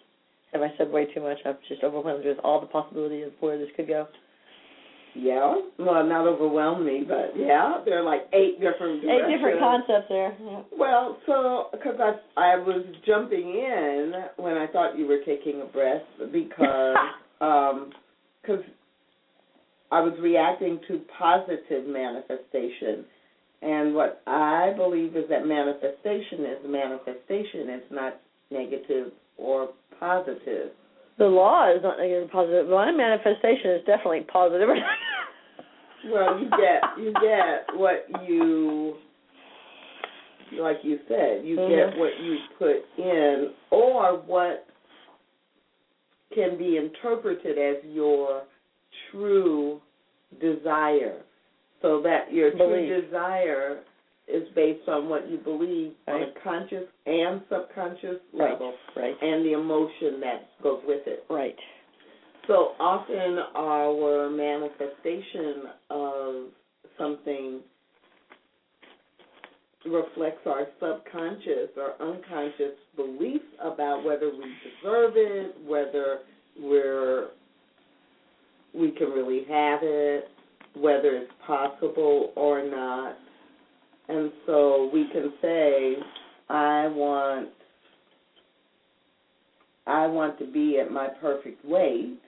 Have 0.53 0.61
I 0.61 0.71
said 0.77 0.91
way 0.91 1.05
too 1.13 1.21
much? 1.21 1.37
I'm 1.45 1.57
just 1.67 1.83
overwhelmed 1.83 2.25
with 2.25 2.37
all 2.43 2.61
the 2.61 2.67
possibilities 2.67 3.27
of 3.27 3.33
where 3.39 3.57
this 3.57 3.69
could 3.75 3.87
go. 3.87 4.07
yeah, 5.15 5.55
well, 5.79 6.05
not 6.05 6.27
overwhelm 6.27 6.85
me, 6.85 7.03
but 7.07 7.33
yeah, 7.35 7.81
there 7.85 7.99
are 7.99 8.03
like 8.03 8.21
eight 8.33 8.59
different 8.59 9.03
Eight 9.03 9.35
different 9.35 9.59
concepts 9.59 10.07
there. 10.09 10.35
Yeah. 10.41 10.61
Well, 10.77 11.17
so 11.25 11.65
because 11.71 11.95
I 11.99 12.13
I 12.37 12.55
was 12.57 12.85
jumping 13.05 13.49
in 13.49 14.13
when 14.37 14.57
I 14.57 14.67
thought 14.67 14.97
you 14.97 15.07
were 15.07 15.19
taking 15.25 15.61
a 15.61 15.65
breath 15.65 16.01
because 16.31 16.95
um 17.41 17.91
because 18.41 18.63
I 19.91 20.01
was 20.01 20.13
reacting 20.21 20.79
to 20.87 21.01
positive 21.19 21.87
manifestation, 21.87 23.05
and 23.61 23.93
what 23.93 24.21
I 24.25 24.73
believe 24.75 25.15
is 25.15 25.25
that 25.29 25.45
manifestation 25.45 26.45
is 26.45 26.57
manifestation. 26.65 27.69
It's 27.69 27.91
not 27.91 28.19
negative 28.51 29.11
or 29.37 29.69
positive. 29.99 30.71
The 31.17 31.25
law 31.25 31.71
is 31.73 31.81
not 31.83 31.97
negative 31.97 32.29
or 32.29 32.31
positive. 32.31 32.67
My 32.69 32.91
manifestation 32.91 33.71
is 33.71 33.85
definitely 33.85 34.21
positive. 34.31 34.69
Well, 36.05 36.37
you 36.37 36.49
get 36.49 36.81
you 36.97 37.13
get 37.21 37.65
what 37.79 38.05
you 38.27 38.95
like 40.59 40.83
you 40.83 40.99
said, 41.07 41.45
you 41.45 41.55
Mhm. 41.57 41.69
get 41.69 41.97
what 41.97 42.19
you 42.19 42.39
put 42.59 42.85
in 42.97 43.53
or 43.71 44.17
what 44.17 44.65
can 46.33 46.57
be 46.57 46.75
interpreted 46.77 47.57
as 47.57 47.83
your 47.85 48.43
true 49.11 49.81
desire. 50.41 51.23
So 51.81 52.01
that 52.01 52.33
your 52.33 52.51
Belief. 52.51 52.89
true 52.89 53.01
desire 53.01 53.79
is 54.33 54.47
based 54.55 54.87
on 54.89 55.07
what 55.07 55.29
you 55.29 55.37
believe 55.37 55.93
on 56.07 56.23
a 56.23 56.31
conscious 56.43 56.87
and 57.05 57.41
subconscious 57.49 58.19
Right. 58.33 58.51
level 58.51 58.73
right. 58.95 59.15
and 59.21 59.45
the 59.45 59.53
emotion 59.53 60.19
that 60.21 60.49
goes 60.61 60.81
with 60.85 61.05
it. 61.07 61.23
Right. 61.29 61.55
So 62.47 62.73
often 62.79 63.39
our 63.55 64.29
manifestation 64.29 65.69
of 65.89 66.35
something 66.97 67.61
reflects 69.85 70.45
our 70.47 70.67
subconscious 70.79 71.69
or 71.77 71.93
unconscious 72.01 72.75
beliefs 72.95 73.45
about 73.61 74.03
whether 74.03 74.29
we 74.29 74.45
deserve 74.81 75.13
it, 75.15 75.55
whether 75.65 76.19
we're 76.59 77.29
we 78.73 78.91
can 78.91 79.09
really 79.09 79.43
have 79.49 79.79
it, 79.83 80.25
whether 80.75 81.15
it's 81.15 81.31
possible 81.45 82.33
or 82.35 82.63
not. 82.67 83.15
And 84.09 84.31
so 84.45 84.89
we 84.93 85.07
can 85.11 85.33
say, 85.41 85.95
I 86.49 86.87
want 86.87 87.49
I 89.85 90.07
want 90.07 90.39
to 90.39 90.45
be 90.51 90.79
at 90.79 90.91
my 90.91 91.07
perfect 91.21 91.63
weight. 91.65 92.19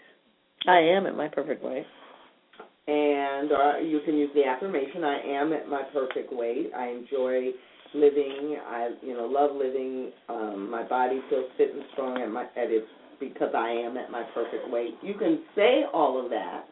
I 0.67 0.77
am 0.79 1.05
at 1.05 1.15
my 1.15 1.27
perfect 1.27 1.63
weight. 1.63 1.85
and 2.87 3.51
uh, 3.51 3.77
you 3.79 3.99
can 4.05 4.15
use 4.15 4.29
the 4.35 4.43
affirmation 4.45 5.03
i 5.03 5.19
am 5.19 5.53
at 5.53 5.67
my 5.67 5.83
perfect 5.93 6.31
weight. 6.31 6.71
I 6.75 6.89
enjoy 6.89 7.49
living 7.93 8.57
i 8.67 8.89
you 9.01 9.13
know 9.13 9.25
love 9.25 9.55
living 9.55 10.11
um 10.29 10.69
my 10.69 10.83
body 10.87 11.19
feels 11.29 11.49
fit 11.57 11.71
and 11.73 11.83
strong 11.93 12.21
at 12.21 12.29
my 12.29 12.43
at 12.43 12.69
its 12.69 12.87
because 13.19 13.53
i 13.55 13.69
am 13.69 13.97
at 13.97 14.11
my 14.11 14.23
perfect 14.33 14.69
weight. 14.69 14.95
You 15.01 15.13
can 15.15 15.41
say 15.55 15.83
all 15.93 16.23
of 16.23 16.29
that 16.29 16.65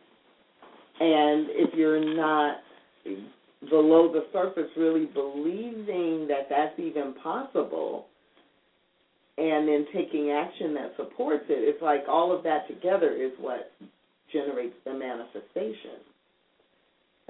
and 1.00 1.48
if 1.50 1.74
you're 1.76 2.04
not 2.16 2.58
below 3.70 4.12
the 4.12 4.26
surface 4.32 4.70
really 4.78 5.06
believing 5.06 6.28
that 6.28 6.48
that's 6.50 6.78
even 6.80 7.14
possible 7.22 8.08
and 9.38 9.68
then 9.68 9.86
taking 9.94 10.32
action 10.32 10.74
that 10.74 10.94
supports 10.96 11.46
it 11.50 11.68
it's 11.68 11.82
like 11.82 12.04
all 12.08 12.36
of 12.36 12.44
that 12.44 12.68
together 12.68 13.12
is 13.14 13.32
what 13.40 13.72
generates 14.34 14.76
the 14.84 14.94
manifestation. 14.94 16.02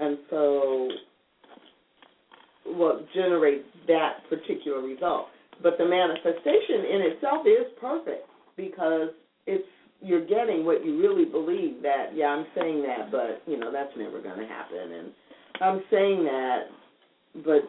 And 0.00 0.18
so 0.30 0.88
what 2.66 3.06
generates 3.14 3.68
that 3.86 4.24
particular 4.28 4.80
result. 4.80 5.26
But 5.62 5.74
the 5.78 5.84
manifestation 5.84 6.82
in 6.90 7.00
itself 7.12 7.46
is 7.46 7.70
perfect 7.80 8.26
because 8.56 9.10
it's 9.46 9.68
you're 10.00 10.26
getting 10.26 10.66
what 10.66 10.84
you 10.84 11.00
really 11.00 11.24
believe 11.24 11.80
that, 11.82 12.12
yeah, 12.14 12.26
I'm 12.26 12.46
saying 12.54 12.82
that, 12.82 13.10
but 13.12 13.42
you 13.46 13.58
know, 13.58 13.70
that's 13.72 13.92
never 13.96 14.20
gonna 14.20 14.48
happen 14.48 14.92
and 14.92 15.12
I'm 15.60 15.82
saying 15.90 16.24
that 16.24 16.64
but, 17.44 17.62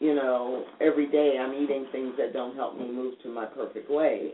you 0.00 0.14
know, 0.14 0.64
every 0.80 1.06
day 1.06 1.38
I'm 1.40 1.54
eating 1.54 1.86
things 1.92 2.14
that 2.18 2.32
don't 2.32 2.56
help 2.56 2.76
me 2.76 2.90
move 2.90 3.14
to 3.22 3.28
my 3.28 3.46
perfect 3.46 3.88
way. 3.88 4.32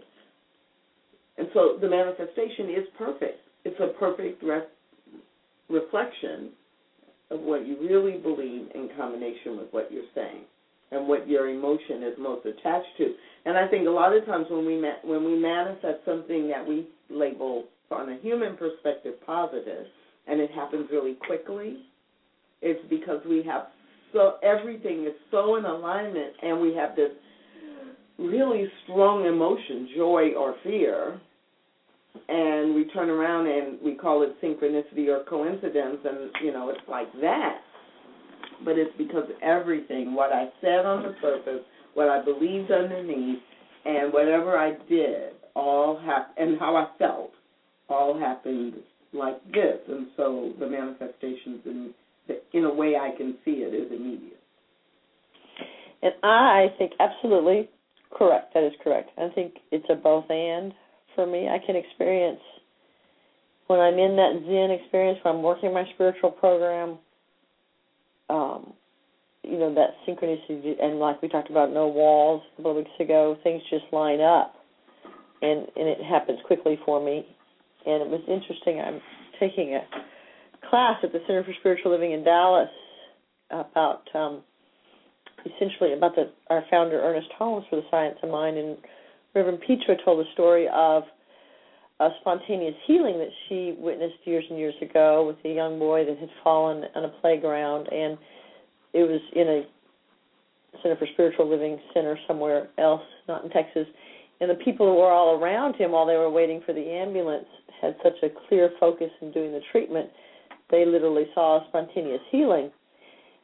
And 1.36 1.48
so 1.52 1.76
the 1.80 1.88
manifestation 1.88 2.70
is 2.70 2.86
perfect 2.96 3.38
it's 3.64 3.80
a 3.80 3.98
perfect 3.98 4.42
re- 4.42 4.62
reflection 5.68 6.50
of 7.30 7.40
what 7.40 7.66
you 7.66 7.76
really 7.80 8.18
believe 8.18 8.68
in 8.74 8.88
combination 8.96 9.58
with 9.58 9.68
what 9.72 9.92
you're 9.92 10.08
saying 10.14 10.44
and 10.90 11.06
what 11.06 11.28
your 11.28 11.48
emotion 11.48 12.02
is 12.02 12.14
most 12.18 12.46
attached 12.46 12.88
to. 12.96 13.12
And 13.44 13.58
I 13.58 13.68
think 13.68 13.86
a 13.86 13.90
lot 13.90 14.16
of 14.16 14.24
times 14.24 14.46
when 14.50 14.64
we 14.64 14.80
ma- 14.80 15.02
when 15.04 15.24
we 15.24 15.38
manifest 15.38 16.04
something 16.06 16.48
that 16.48 16.66
we 16.66 16.88
label 17.10 17.64
on 17.90 18.08
a 18.10 18.18
human 18.18 18.56
perspective 18.56 19.14
positive 19.26 19.86
and 20.26 20.40
it 20.40 20.50
happens 20.50 20.88
really 20.90 21.14
quickly, 21.26 21.84
it's 22.62 22.80
because 22.88 23.20
we 23.28 23.42
have 23.44 23.66
so 24.12 24.36
everything 24.42 25.04
is 25.04 25.12
so 25.30 25.56
in 25.56 25.64
alignment 25.64 26.32
and 26.42 26.60
we 26.60 26.74
have 26.74 26.96
this 26.96 27.10
really 28.18 28.66
strong 28.84 29.26
emotion, 29.26 29.88
joy 29.94 30.30
or 30.36 30.54
fear, 30.64 31.20
and 32.28 32.74
we 32.74 32.86
turn 32.86 33.10
around 33.10 33.46
and 33.46 33.78
we 33.84 33.94
call 33.94 34.22
it 34.22 34.30
synchronicity 34.42 35.08
or 35.08 35.24
coincidence 35.24 35.98
and 36.04 36.30
you 36.42 36.52
know 36.52 36.70
it's 36.70 36.88
like 36.88 37.12
that. 37.20 37.58
But 38.64 38.78
it's 38.78 38.96
because 38.98 39.28
everything 39.42 40.14
what 40.14 40.32
i 40.32 40.46
said 40.60 40.84
on 40.84 41.02
the 41.02 41.14
surface 41.22 41.64
what 41.94 42.08
i 42.08 42.24
believed 42.24 42.70
underneath 42.72 43.38
and 43.88 44.12
whatever 44.12 44.56
I 44.58 44.72
did, 44.88 45.32
all 45.54 45.98
hap- 46.04 46.34
and 46.36 46.58
how 46.58 46.76
I 46.76 46.88
felt, 46.98 47.30
all 47.88 48.18
happened 48.18 48.74
like 49.12 49.42
this, 49.52 49.78
and 49.88 50.08
so 50.16 50.52
the 50.60 50.68
manifestations 50.68 51.60
in 51.64 51.94
in 52.52 52.64
a 52.64 52.72
way 52.72 52.96
I 52.96 53.16
can 53.16 53.36
see 53.44 53.62
it 53.62 53.74
is 53.74 53.90
immediate. 53.90 54.40
And 56.02 56.12
I 56.22 56.66
think 56.78 56.92
absolutely 57.00 57.68
correct. 58.10 58.54
That 58.54 58.64
is 58.64 58.72
correct. 58.82 59.10
I 59.18 59.28
think 59.34 59.54
it's 59.72 59.86
a 59.90 59.94
both 59.94 60.30
and 60.30 60.72
for 61.14 61.26
me. 61.26 61.48
I 61.48 61.58
can 61.64 61.76
experience 61.76 62.40
when 63.68 63.80
I'm 63.80 63.98
in 63.98 64.16
that 64.16 64.32
Zen 64.46 64.70
experience, 64.70 65.18
when 65.22 65.36
I'm 65.36 65.42
working 65.42 65.72
my 65.72 65.84
spiritual 65.94 66.30
program, 66.30 66.98
um, 68.30 68.72
you 69.42 69.58
know, 69.58 69.74
that 69.74 69.90
synchronicity, 70.06 70.82
and 70.82 70.98
like 70.98 71.22
we 71.22 71.28
talked 71.28 71.50
about, 71.50 71.72
no 71.72 71.86
walls 71.86 72.42
a 72.52 72.56
couple 72.56 72.72
of 72.72 72.76
weeks 72.78 72.90
ago, 72.98 73.36
things 73.44 73.62
just 73.70 73.84
line 73.92 74.20
up, 74.20 74.54
and 75.42 75.66
and 75.76 75.88
it 75.88 75.98
happens 76.02 76.38
quickly 76.46 76.78
for 76.84 77.02
me. 77.04 77.26
And 77.86 78.02
it 78.02 78.08
was 78.08 78.20
interesting. 78.26 78.80
I'm 78.80 79.00
taking 79.38 79.74
a 79.74 79.80
class 80.68 80.96
at 81.02 81.12
the 81.12 81.20
Center 81.26 81.44
for 81.44 81.52
Spiritual 81.60 81.92
Living 81.92 82.12
in 82.12 82.24
Dallas 82.24 82.68
about 83.50 84.02
um, 84.14 84.42
essentially 85.46 85.92
about 85.92 86.14
the 86.14 86.30
our 86.50 86.64
founder 86.70 87.00
Ernest 87.00 87.28
Holmes 87.36 87.64
for 87.70 87.76
the 87.76 87.86
Science 87.90 88.18
of 88.22 88.30
Mind, 88.30 88.58
and 88.58 88.76
Reverend 89.34 89.60
Petra 89.60 89.96
told 90.04 90.24
a 90.26 90.30
story 90.32 90.68
of 90.72 91.04
a 92.00 92.10
spontaneous 92.20 92.74
healing 92.86 93.18
that 93.18 93.30
she 93.48 93.74
witnessed 93.78 94.18
years 94.24 94.44
and 94.50 94.58
years 94.58 94.74
ago 94.80 95.26
with 95.26 95.36
a 95.50 95.54
young 95.54 95.78
boy 95.78 96.04
that 96.04 96.18
had 96.18 96.28
fallen 96.44 96.84
on 96.94 97.04
a 97.04 97.08
playground, 97.20 97.88
and 97.90 98.16
it 98.92 99.02
was 99.02 99.20
in 99.34 99.48
a 99.48 99.62
Center 100.82 100.96
for 100.96 101.06
Spiritual 101.14 101.48
Living 101.48 101.78
center 101.94 102.18
somewhere 102.28 102.68
else, 102.78 103.02
not 103.26 103.44
in 103.44 103.50
Texas. 103.50 103.86
And 104.40 104.50
the 104.50 104.54
people 104.54 104.86
who 104.86 105.00
were 105.00 105.10
all 105.10 105.40
around 105.40 105.74
him 105.74 105.92
while 105.92 106.06
they 106.06 106.16
were 106.16 106.30
waiting 106.30 106.62
for 106.64 106.72
the 106.72 106.88
ambulance 106.90 107.46
had 107.80 107.96
such 108.02 108.14
a 108.22 108.28
clear 108.48 108.70
focus 108.78 109.10
in 109.20 109.32
doing 109.32 109.50
the 109.52 109.60
treatment, 109.72 110.10
they 110.70 110.84
literally 110.84 111.26
saw 111.34 111.66
spontaneous 111.68 112.20
healing. 112.30 112.70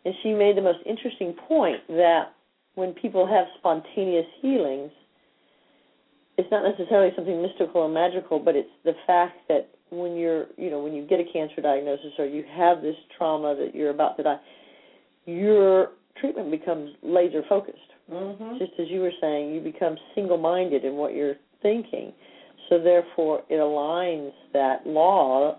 And 0.04 0.14
she 0.22 0.32
made 0.32 0.56
the 0.56 0.62
most 0.62 0.80
interesting 0.86 1.34
point 1.48 1.80
that 1.88 2.34
when 2.74 2.92
people 2.92 3.26
have 3.26 3.46
spontaneous 3.58 4.26
healings, 4.42 4.90
it's 6.36 6.50
not 6.50 6.62
necessarily 6.68 7.12
something 7.14 7.40
mystical 7.40 7.82
or 7.82 7.88
magical, 7.88 8.38
but 8.38 8.56
it's 8.56 8.68
the 8.84 8.94
fact 9.06 9.36
that 9.48 9.70
when 9.90 10.16
you're, 10.16 10.46
you 10.56 10.70
know, 10.70 10.82
when 10.82 10.92
you 10.92 11.06
get 11.06 11.20
a 11.20 11.24
cancer 11.32 11.60
diagnosis 11.62 12.12
or 12.18 12.26
you 12.26 12.44
have 12.52 12.82
this 12.82 12.96
trauma 13.16 13.54
that 13.54 13.74
you're 13.74 13.90
about 13.90 14.16
to 14.16 14.24
die, 14.24 14.40
your 15.26 15.92
treatment 16.20 16.50
becomes 16.50 16.90
laser 17.02 17.42
focused. 17.48 17.78
Mm-hmm. 18.10 18.58
Just 18.58 18.72
as 18.78 18.88
you 18.90 19.00
were 19.00 19.12
saying, 19.20 19.54
you 19.54 19.60
become 19.60 19.96
single 20.14 20.36
minded 20.36 20.84
in 20.84 20.94
what 20.94 21.14
you're 21.14 21.36
thinking. 21.62 22.12
So 22.68 22.78
therefore, 22.78 23.42
it 23.48 23.54
aligns 23.54 24.32
that 24.52 24.86
law 24.86 25.56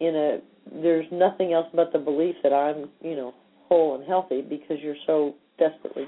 in 0.00 0.14
a. 0.14 0.38
There's 0.72 1.06
nothing 1.12 1.52
else 1.52 1.66
but 1.74 1.92
the 1.92 1.98
belief 1.98 2.36
that 2.42 2.52
I'm, 2.52 2.88
you 3.02 3.16
know, 3.16 3.34
whole 3.68 3.96
and 3.96 4.04
healthy 4.06 4.42
because 4.42 4.78
you're 4.82 4.96
so 5.06 5.34
desperately 5.58 6.06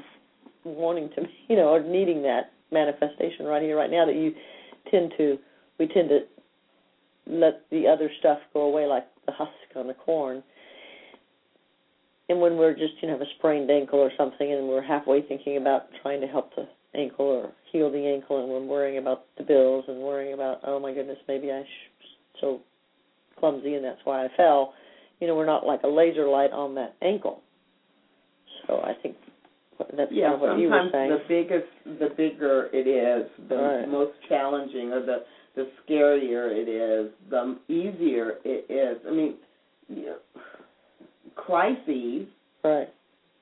wanting 0.64 1.10
to, 1.16 1.22
you 1.48 1.56
know, 1.56 1.68
or 1.68 1.82
needing 1.82 2.22
that 2.22 2.52
manifestation 2.70 3.46
right 3.46 3.62
here, 3.62 3.76
right 3.76 3.90
now 3.90 4.06
that 4.06 4.16
you 4.16 4.32
tend 4.90 5.12
to, 5.16 5.38
we 5.78 5.86
tend 5.88 6.08
to 6.08 6.20
let 7.26 7.62
the 7.70 7.86
other 7.86 8.10
stuff 8.20 8.38
go 8.54 8.62
away 8.62 8.86
like 8.86 9.06
the 9.26 9.32
husk 9.32 9.50
on 9.74 9.86
the 9.86 9.94
corn. 9.94 10.42
And 12.28 12.40
when 12.40 12.56
we're 12.56 12.74
just, 12.74 12.94
you 13.00 13.08
know, 13.08 13.14
have 13.14 13.22
a 13.22 13.30
sprained 13.38 13.70
ankle 13.70 14.00
or 14.00 14.10
something 14.16 14.52
and 14.52 14.68
we're 14.68 14.82
halfway 14.82 15.22
thinking 15.22 15.58
about 15.58 15.86
trying 16.02 16.20
to 16.20 16.26
help 16.26 16.54
the 16.56 16.66
ankle 16.94 17.26
or 17.26 17.52
heal 17.70 17.90
the 17.90 18.04
ankle 18.04 18.40
and 18.40 18.48
we're 18.48 18.64
worrying 18.64 18.98
about 18.98 19.26
the 19.38 19.44
bills 19.44 19.84
and 19.86 19.98
worrying 19.98 20.34
about, 20.34 20.60
oh 20.64 20.80
my 20.80 20.92
goodness, 20.92 21.18
maybe 21.28 21.52
I 21.52 21.62
sh- 21.62 22.06
so 22.40 22.60
clumsy 23.38 23.74
and 23.74 23.84
that's 23.84 24.00
why 24.04 24.24
I 24.24 24.28
fell. 24.36 24.74
You 25.20 25.26
know, 25.26 25.34
we're 25.34 25.46
not 25.46 25.66
like 25.66 25.82
a 25.82 25.88
laser 25.88 26.26
light 26.26 26.50
on 26.52 26.74
that 26.74 26.94
ankle. 27.02 27.42
So 28.66 28.80
I 28.80 28.92
think 29.02 29.16
that's 29.96 30.10
yeah, 30.12 30.30
kind 30.30 30.34
of 30.34 30.40
what 30.40 30.58
you 30.58 30.68
were 30.68 30.88
saying. 30.92 31.10
the 31.10 31.22
biggest, 31.28 32.00
the 32.00 32.08
bigger 32.16 32.68
it 32.72 32.86
is, 32.86 33.30
the 33.48 33.56
Right. 33.56 33.88
most 33.88 34.12
challenging, 34.28 34.92
or 34.92 35.04
the 35.04 35.24
the 35.54 35.68
scarier 35.88 36.50
it 36.52 36.68
is, 36.68 37.10
the 37.30 37.56
easier 37.68 38.34
it 38.44 38.70
is. 38.70 38.98
I 39.08 39.10
mean, 39.10 39.36
you 39.88 40.04
know, 40.06 40.16
crises, 41.34 42.26
right. 42.62 42.88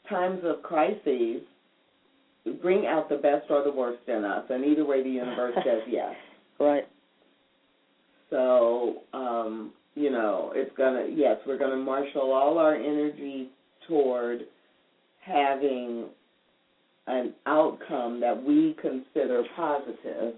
times 0.08 0.40
of 0.44 0.62
crises, 0.62 1.42
bring 2.62 2.86
out 2.86 3.08
the 3.08 3.16
best 3.16 3.50
or 3.50 3.64
the 3.64 3.72
worst 3.72 4.06
in 4.08 4.24
us, 4.24 4.44
and 4.48 4.64
either 4.64 4.84
way, 4.84 5.02
the 5.02 5.10
universe 5.10 5.54
says 5.64 5.82
yes. 5.88 6.14
Right. 6.60 6.84
So, 8.30 9.02
um, 9.12 9.72
you 9.94 10.10
know, 10.10 10.52
it's 10.54 10.74
gonna 10.76 11.06
yes, 11.10 11.38
we're 11.46 11.58
gonna 11.58 11.76
marshal 11.76 12.32
all 12.32 12.58
our 12.58 12.74
energy 12.74 13.50
toward 13.86 14.40
having 15.20 16.06
an 17.06 17.34
outcome 17.46 18.20
that 18.20 18.42
we 18.42 18.76
consider 18.80 19.44
positive, 19.56 20.34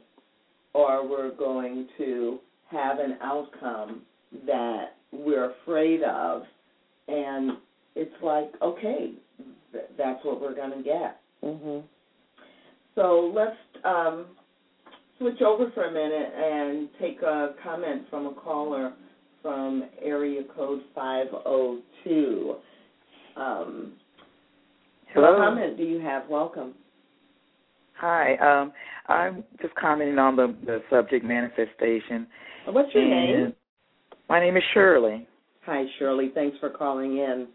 or 0.74 1.08
we're 1.08 1.34
going 1.34 1.86
to 1.96 2.38
have 2.70 2.98
an 2.98 3.16
outcome 3.22 4.02
that 4.46 4.96
we're 5.12 5.52
afraid 5.62 6.02
of, 6.02 6.42
and 7.08 7.52
it's 7.94 8.14
like, 8.22 8.50
okay, 8.60 9.12
th- 9.72 9.84
that's 9.96 10.24
what 10.24 10.40
we're 10.40 10.54
going 10.54 10.72
to 10.72 10.82
get. 10.82 11.20
Mhm. 11.44 11.82
So 12.96 13.32
let's 13.34 13.56
um, 13.84 14.26
switch 15.18 15.40
over 15.42 15.70
for 15.70 15.84
a 15.84 15.92
minute 15.92 16.32
and 16.34 16.88
take 17.00 17.22
a 17.22 17.54
comment 17.62 18.02
from 18.10 18.26
a 18.26 18.32
caller 18.32 18.92
from 19.42 19.84
area 20.02 20.42
code 20.54 20.80
502. 20.94 22.54
Um, 23.36 23.92
Hello. 25.12 25.38
What 25.38 25.48
comment 25.48 25.76
do 25.76 25.84
you 25.84 26.00
have? 26.00 26.28
Welcome. 26.28 26.74
Hi. 27.98 28.36
Um, 28.36 28.72
I'm 29.08 29.44
just 29.62 29.74
commenting 29.74 30.18
on 30.18 30.36
the, 30.36 30.54
the 30.64 30.82
subject 30.90 31.24
manifestation. 31.24 32.26
What's 32.66 32.94
your 32.94 33.04
name? 33.04 33.54
My 34.28 34.40
name 34.40 34.56
is 34.56 34.62
Shirley. 34.74 35.26
Hi, 35.64 35.84
Shirley. 35.98 36.30
Thanks 36.34 36.56
for 36.58 36.70
calling 36.70 37.18
in. 37.18 37.48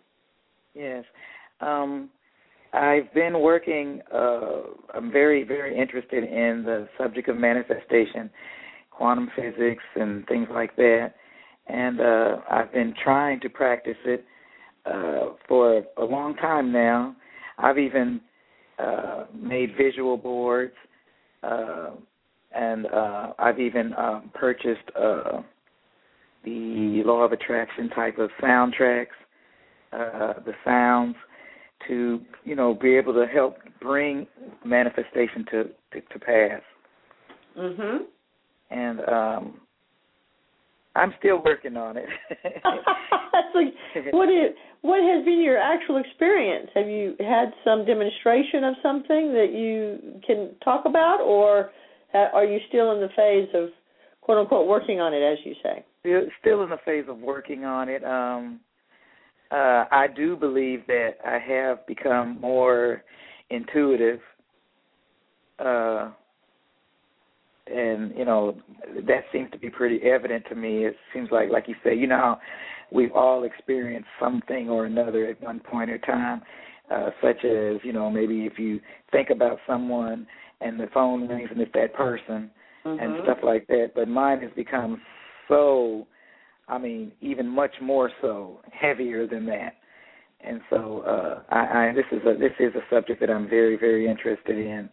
Yes. 0.74 1.04
Um, 1.60 2.10
I've 2.74 3.14
been 3.14 3.42
working. 3.42 4.02
Uh, 4.14 4.62
I'm 4.96 5.12
very, 5.12 5.44
very 5.44 5.78
interested 5.78 6.24
in 6.24 6.64
the 6.66 6.88
subject 6.98 7.28
of 7.28 7.38
manifestation, 7.38 8.30
quantum 8.90 9.30
physics, 9.36 9.84
and 9.96 10.26
things 10.28 10.48
like 10.52 10.76
that. 10.78 11.14
And 11.68 12.02
uh, 12.02 12.38
I've 12.50 12.72
been 12.74 12.94
trying 13.04 13.40
to 13.42 13.50
practice 13.50 13.98
it 14.06 14.26
uh, 14.86 15.34
for 15.48 15.84
a 15.98 16.04
long 16.04 16.36
time 16.36 16.72
now. 16.72 17.16
I've 17.58 17.78
even 17.78 18.22
uh, 18.80 19.26
made 19.34 19.76
visual 19.78 20.18
boards, 20.18 20.74
uh, 21.44 21.92
and 22.54 22.88
uh, 22.88 23.34
I've 23.38 23.60
even 23.60 23.94
um, 23.98 24.32
purchased 24.34 24.90
uh, 25.00 25.42
the 26.44 27.04
law 27.06 27.22
of 27.22 27.32
attraction 27.32 27.90
type 27.90 28.18
of 28.18 28.32
soundtracks, 28.42 29.08
uh, 29.94 30.34
the 30.46 30.54
sounds 30.66 31.16
to 31.88 32.22
you 32.44 32.56
know 32.56 32.74
be 32.74 32.96
able 32.96 33.14
to 33.14 33.26
help 33.32 33.58
bring 33.80 34.28
manifestation 34.66 35.46
to 35.52 35.64
to, 35.94 36.02
to 36.02 36.20
pass. 36.20 36.62
Mhm. 37.58 38.00
And 38.70 39.00
um, 39.02 39.62
I'm 40.96 41.14
still 41.20 41.42
working 41.44 41.78
on 41.78 41.98
it. 41.98 42.06
That's 42.44 43.56
like 43.56 43.74
what 44.14 44.30
is 44.30 44.56
what 44.82 45.00
has 45.02 45.24
been 45.26 45.42
your 45.42 45.58
actual 45.58 45.98
experience? 45.98 46.70
Have 46.76 46.88
you 46.88 47.16
had 47.20 47.54
some 47.64 47.86
demonstration 47.86 48.64
of 48.64 48.76
something 48.82 49.34
that 49.34 49.54
you 49.54 50.22
can 50.26 50.52
talk 50.64 50.86
about, 50.86 51.22
or 51.22 51.72
are 52.14 52.46
you 52.46 52.60
still 52.68 52.92
in 52.92 53.00
the 53.00 53.10
phase 53.16 53.50
of 53.54 53.70
quote 54.22 54.40
unquote 54.40 54.68
working 54.68 55.00
on 55.00 55.14
it, 55.14 55.22
as 55.22 55.38
you 55.46 55.54
say? 55.64 55.86
still 56.02 56.22
still 56.40 56.64
in 56.64 56.70
the 56.70 56.78
phase 56.84 57.06
of 57.08 57.18
working 57.20 57.64
on 57.66 57.90
it. 57.90 58.04
Um, 58.04 58.60
uh, 59.52 59.86
I 59.92 60.08
do 60.14 60.36
believe 60.36 60.86
that 60.88 61.16
I 61.26 61.38
have 61.40 61.86
become 61.88 62.40
more 62.40 63.04
intuitive, 63.50 64.20
uh, 65.60 66.12
and 67.72 68.16
you 68.18 68.26
know 68.26 68.58
that 69.08 69.24
seems 69.32 69.50
to 69.52 69.58
be 69.58 69.70
pretty 69.70 70.00
evident 70.04 70.46
to 70.50 70.56
me. 70.56 70.86
It 70.86 70.96
seems 71.14 71.30
like, 71.32 71.50
like 71.50 71.68
you 71.68 71.76
say, 71.84 71.96
you 71.96 72.08
know 72.08 72.18
how 72.18 72.40
we've 72.92 73.12
all 73.14 73.44
experienced 73.44 74.10
something 74.20 74.70
or 74.70 74.86
another 74.86 75.26
at 75.28 75.42
one 75.42 75.60
point 75.60 75.90
in 75.90 76.00
time, 76.02 76.42
uh, 76.92 77.10
such 77.22 77.44
as 77.46 77.78
you 77.84 77.94
know 77.94 78.10
maybe 78.10 78.46
if 78.46 78.60
you 78.60 78.80
think 79.12 79.30
about 79.30 79.60
someone 79.68 80.28
and 80.60 80.80
the 80.80 80.88
phone 80.94 81.28
rings 81.28 81.50
and 81.52 81.60
it's 81.62 81.72
that 81.74 81.94
person 81.94 82.52
and 82.86 83.16
Mhm. 83.16 83.24
stuff 83.24 83.38
like 83.44 83.68
that. 83.68 83.92
But 83.96 84.08
mine 84.08 84.42
has 84.42 84.52
become 84.52 85.02
so, 85.48 86.08
I 86.68 86.78
mean, 86.78 87.12
even 87.22 87.48
much 87.48 87.80
more 87.82 88.12
so, 88.22 88.62
heavier 88.72 89.28
than 89.28 89.46
that. 89.48 89.76
And 90.42 90.62
so, 90.70 91.02
uh, 91.02 91.44
I, 91.50 91.90
I 91.90 91.94
this 91.94 92.06
is 92.12 92.26
a 92.26 92.34
this 92.36 92.54
is 92.60 92.74
a 92.76 92.84
subject 92.90 93.20
that 93.20 93.30
I'm 93.30 93.48
very 93.48 93.78
very 93.78 94.08
interested 94.08 94.58
in, 94.58 94.90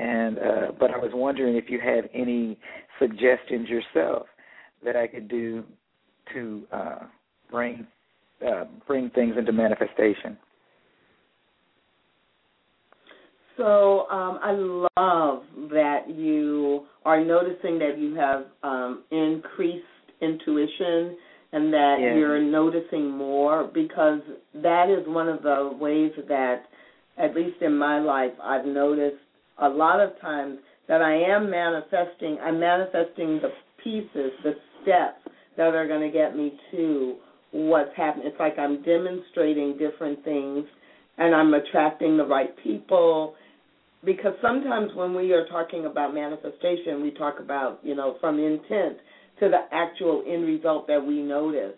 and 0.00 0.38
uh, 0.38 0.72
but 0.78 0.90
I 0.90 0.96
was 0.96 1.10
wondering 1.12 1.56
if 1.56 1.64
you 1.68 1.78
had 1.78 2.08
any 2.14 2.58
suggestions 2.98 3.68
yourself 3.68 4.26
that 4.84 4.96
I 4.96 5.06
could 5.06 5.28
do 5.28 5.62
to 6.32 6.62
uh, 6.72 6.98
bring 7.50 7.86
uh, 8.46 8.64
bring 8.86 9.10
things 9.10 9.34
into 9.36 9.52
manifestation. 9.52 10.38
So 13.58 14.08
um, 14.08 14.38
I 14.42 14.52
love 14.52 15.42
that 15.70 16.08
you 16.08 16.86
are 17.04 17.22
noticing 17.22 17.78
that 17.78 17.98
you 17.98 18.14
have 18.14 18.44
um, 18.62 19.02
increased 19.10 19.84
intuition 20.22 21.16
and 21.52 21.72
that 21.72 21.96
Yeah. 22.00 22.14
you're 22.14 22.40
noticing 22.40 23.10
more 23.10 23.64
because 23.64 24.20
that 24.54 24.88
is 24.88 25.06
one 25.06 25.28
of 25.28 25.42
the 25.42 25.76
ways 25.78 26.12
that, 26.28 26.62
at 27.18 27.34
least 27.34 27.60
in 27.60 27.76
my 27.76 27.98
life, 27.98 28.32
I've 28.42 28.64
noticed 28.64 29.16
a 29.60 29.68
lot 29.68 30.00
of 30.00 30.18
times 30.20 30.58
that 30.88 31.02
I 31.02 31.14
am 31.14 31.50
manifesting. 31.50 32.38
I'm 32.42 32.58
manifesting 32.58 33.40
the 33.40 33.50
pieces, 33.82 34.32
the 34.42 34.54
steps 34.82 35.34
that 35.56 35.74
are 35.74 35.86
going 35.86 36.00
to 36.00 36.10
get 36.10 36.36
me 36.36 36.52
to 36.72 37.16
what's 37.52 37.90
happening. 37.96 38.26
It's 38.26 38.40
like 38.40 38.58
I'm 38.58 38.82
demonstrating 38.82 39.76
different 39.78 40.24
things 40.24 40.64
and 41.18 41.34
I'm 41.34 41.52
attracting 41.54 42.16
the 42.16 42.24
right 42.24 42.50
people 42.62 43.34
because 44.04 44.32
sometimes 44.40 44.90
when 44.94 45.14
we 45.14 45.32
are 45.32 45.46
talking 45.48 45.86
about 45.86 46.14
manifestation, 46.14 47.02
we 47.02 47.10
talk 47.10 47.38
about, 47.38 47.80
you 47.82 47.94
know, 47.94 48.16
from 48.20 48.38
intent 48.38 48.96
to 49.40 49.48
the 49.48 49.66
actual 49.72 50.24
end 50.26 50.44
result 50.44 50.86
that 50.86 51.04
we 51.04 51.20
notice. 51.20 51.74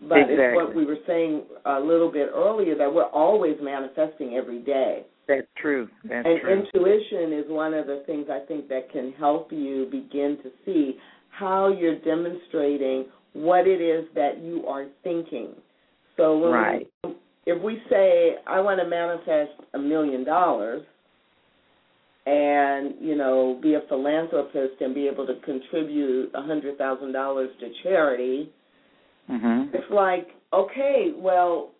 But 0.00 0.18
it's 0.28 0.56
what 0.56 0.74
we 0.74 0.84
were 0.84 0.98
saying 1.06 1.44
a 1.64 1.80
little 1.80 2.10
bit 2.10 2.28
earlier 2.34 2.76
that 2.76 2.92
we're 2.92 3.04
always 3.04 3.56
manifesting 3.62 4.34
every 4.34 4.60
day. 4.60 5.06
That's 5.28 5.46
true. 5.60 5.88
That's 6.04 6.26
And 6.26 6.40
true. 6.40 6.52
intuition 6.52 7.32
is 7.32 7.44
one 7.48 7.74
of 7.74 7.86
the 7.86 8.02
things 8.06 8.26
I 8.30 8.40
think 8.46 8.68
that 8.68 8.90
can 8.92 9.12
help 9.18 9.50
you 9.52 9.86
begin 9.90 10.38
to 10.42 10.50
see 10.64 10.98
how 11.30 11.68
you're 11.68 11.98
demonstrating 11.98 13.06
what 13.32 13.66
it 13.66 13.80
is 13.80 14.06
that 14.14 14.38
you 14.40 14.66
are 14.66 14.86
thinking. 15.02 15.48
So 16.16 16.38
when 16.38 16.52
Right. 16.52 16.86
we, 17.04 17.14
if 17.46 17.62
we 17.62 17.82
say 17.90 18.36
I 18.46 18.60
want 18.60 18.80
to 18.80 18.86
manifest 18.86 19.52
a 19.74 19.78
million 19.78 20.24
dollars 20.24 20.82
and 22.26 22.94
you 23.00 23.14
know 23.14 23.58
be 23.62 23.74
a 23.74 23.80
philanthropist 23.88 24.80
and 24.80 24.94
be 24.94 25.06
able 25.06 25.26
to 25.26 25.34
contribute 25.44 26.30
a 26.34 26.42
hundred 26.42 26.78
thousand 26.78 27.12
dollars 27.12 27.50
to 27.60 27.70
charity, 27.82 28.50
mhm. 29.30 29.72
it's 29.74 29.90
like 29.90 30.28
okay, 30.52 31.12
well, 31.16 31.70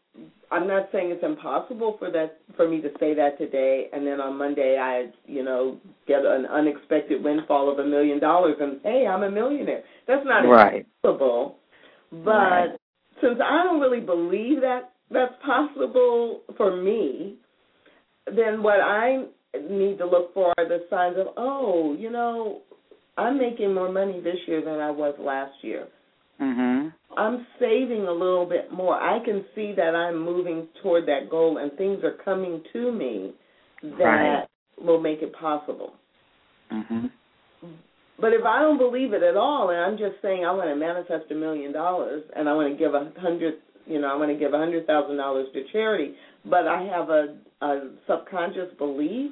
I'm 0.50 0.68
not 0.68 0.88
saying 0.92 1.10
it's 1.10 1.24
impossible 1.24 1.96
for 1.98 2.10
that 2.12 2.38
for 2.56 2.68
me 2.68 2.80
to 2.80 2.88
say 3.00 3.14
that 3.14 3.36
today, 3.36 3.88
and 3.92 4.06
then 4.06 4.20
on 4.20 4.38
Monday 4.38 4.78
I, 4.78 5.10
you 5.26 5.42
know, 5.42 5.78
get 6.06 6.24
an 6.24 6.46
unexpected 6.46 7.22
windfall 7.22 7.70
of 7.70 7.78
a 7.78 7.84
million 7.84 8.20
dollars, 8.20 8.56
and 8.60 8.80
hey, 8.82 9.06
I'm 9.06 9.24
a 9.24 9.30
millionaire. 9.30 9.82
That's 10.06 10.24
not 10.24 10.44
Right. 10.46 10.86
impossible, 11.02 11.58
but 12.12 12.30
Right. 12.30 12.70
since 13.20 13.40
I 13.40 13.64
don't 13.64 13.80
really 13.80 14.00
believe 14.00 14.60
that 14.60 14.92
that's 15.10 15.34
possible 15.42 16.42
for 16.56 16.76
me, 16.76 17.36
then 18.26 18.62
what 18.62 18.80
I 18.80 19.24
need 19.68 19.98
to 19.98 20.06
look 20.06 20.32
for 20.34 20.52
are 20.58 20.64
the 20.64 20.84
signs 20.90 21.16
of, 21.16 21.28
oh, 21.36 21.94
you 21.94 22.10
know, 22.10 22.62
I'm 23.16 23.38
making 23.38 23.72
more 23.72 23.90
money 23.90 24.20
this 24.20 24.36
year 24.46 24.60
than 24.60 24.80
I 24.80 24.90
was 24.90 25.14
last 25.18 25.62
year. 25.62 25.88
Mhm. 26.40 26.92
I'm 27.16 27.46
saving 27.58 28.06
a 28.06 28.12
little 28.12 28.44
bit 28.44 28.70
more. 28.70 28.94
I 28.94 29.20
can 29.20 29.44
see 29.54 29.72
that 29.72 29.94
I'm 29.94 30.18
moving 30.18 30.68
toward 30.82 31.06
that 31.06 31.30
goal 31.30 31.58
and 31.58 31.72
things 31.78 32.04
are 32.04 32.12
coming 32.12 32.62
to 32.72 32.92
me 32.92 33.32
that 33.82 34.04
Right. 34.04 34.46
will 34.78 35.00
make 35.00 35.22
it 35.22 35.32
possible. 35.32 35.94
Mhm. 36.70 37.10
But 38.18 38.32
if 38.32 38.44
I 38.44 38.60
don't 38.60 38.78
believe 38.78 39.12
it 39.12 39.22
at 39.22 39.36
all 39.36 39.70
and 39.70 39.78
I'm 39.78 39.96
just 39.96 40.20
saying 40.20 40.44
I 40.44 40.50
want 40.50 40.68
to 40.68 40.76
manifest 40.76 41.30
a 41.30 41.34
million 41.34 41.72
dollars 41.72 42.22
and 42.34 42.48
I 42.48 42.54
want 42.54 42.68
to 42.68 42.74
give 42.74 42.94
a 42.94 43.10
hundred 43.18 43.60
you 43.86 44.00
know, 44.00 44.08
I 44.08 44.16
want 44.16 44.30
to 44.30 44.36
give 44.36 44.52
a 44.52 44.58
hundred 44.58 44.84
thousand 44.86 45.16
dollars 45.16 45.46
to 45.52 45.62
charity, 45.64 46.16
but 46.44 46.66
I 46.66 46.82
have 46.82 47.08
a, 47.08 47.36
a 47.62 47.88
subconscious 48.08 48.74
belief 48.78 49.30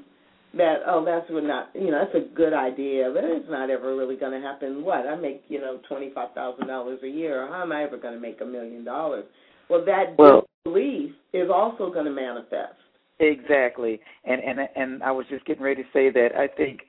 that 0.57 0.77
oh 0.87 1.05
that's 1.05 1.29
would 1.31 1.45
not 1.45 1.71
you 1.75 1.91
know 1.91 2.05
that's 2.05 2.25
a 2.25 2.35
good 2.35 2.53
idea 2.53 3.11
but 3.15 3.25
it's 3.25 3.49
not 3.51 3.71
ever 3.71 3.97
really 3.97 4.17
going 4.17 4.33
to 4.41 4.47
happen. 4.47 4.85
What? 4.85 5.07
I 5.07 5.17
make 5.17 5.43
you 5.49 5.61
know 5.61 5.79
twenty 5.89 6.11
five 6.15 6.33
thousand 6.35 6.67
dollars 6.69 7.01
a 7.03 7.09
year. 7.09 7.47
How 7.49 7.63
am 7.63 7.73
i 7.73 7.83
ever 7.83 7.97
going 7.97 8.15
to 8.15 8.21
make 8.21 8.41
a 8.41 8.45
million 8.45 8.85
dollars? 8.85 9.25
Well 9.69 9.85
that 9.85 10.17
Well- 10.19 10.47
belief 10.65 11.13
is 11.33 11.51
also 11.53 11.93
going 11.93 12.07
to 12.07 12.11
manifest. 12.11 12.75
Exactly. 13.21 14.01
And 14.25 14.41
and 14.43 14.69
and 14.77 15.03
I 15.03 15.11
was 15.11 15.27
just 15.29 15.45
getting 15.45 15.63
ready 15.63 15.83
to 15.83 15.89
say 15.93 16.11
that 16.11 16.31
I 16.37 16.47
think 16.49 16.81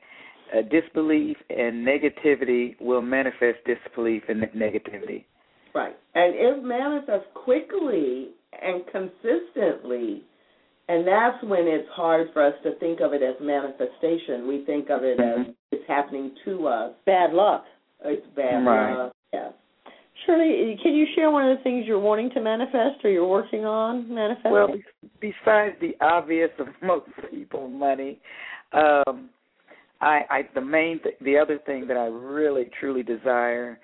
uh, 0.56 0.62
disbelief 0.70 1.38
and 1.50 1.86
negativity 1.86 2.80
will 2.80 3.02
manifest 3.02 3.58
disbelief 3.66 4.24
and 4.30 4.42
negativity. 4.56 5.26
right. 5.74 5.96
And 6.14 6.34
it 6.36 6.64
manifests 6.64 7.28
quickly 7.34 8.30
and 8.62 8.84
consistently 8.92 10.24
and 10.88 11.08
that's 11.08 11.42
when 11.44 11.68
it's 11.68 11.88
hard 11.90 12.28
for 12.34 12.44
us 12.46 12.54
to 12.64 12.76
think 12.76 13.00
of 13.02 13.14
it 13.14 13.22
as 13.24 13.36
manifestation 13.42 14.48
we 14.48 14.64
think 14.66 14.90
of 14.90 15.04
it 15.04 15.20
as 15.20 15.40
Mhm. 15.48 15.56
it's 15.72 15.86
happening 15.88 16.32
to 16.46 16.68
us 16.68 16.94
Bad 17.06 17.34
luck. 17.34 17.66
it's 18.04 18.26
bad 18.36 18.66
Right. 18.66 18.94
luck 18.94 19.14
yes 19.34 19.54
Shirley, 20.26 20.80
can 20.82 20.94
you 20.96 21.06
share 21.14 21.30
one 21.30 21.48
of 21.48 21.58
the 21.58 21.64
things 21.64 21.86
you're 21.86 22.00
wanting 22.00 22.30
to 22.32 22.40
manifest 22.42 23.04
or 23.04 23.10
you're 23.10 23.28
working 23.28 23.66
on 23.66 24.12
manifesting? 24.12 24.52
Well, 24.52 24.74
besides 25.20 25.76
the 25.82 25.96
obvious 26.00 26.50
of 26.58 26.68
most 26.82 27.06
people, 27.30 27.68
money, 27.68 28.20
um, 28.72 29.30
I, 30.02 30.22
I 30.30 30.50
the 30.56 30.62
main 30.62 31.00
th- 31.00 31.16
the 31.22 31.38
other 31.38 31.58
thing 31.66 31.86
that 31.88 31.98
I 31.98 32.06
really 32.06 32.70
truly 32.80 33.04
desire 33.04 33.78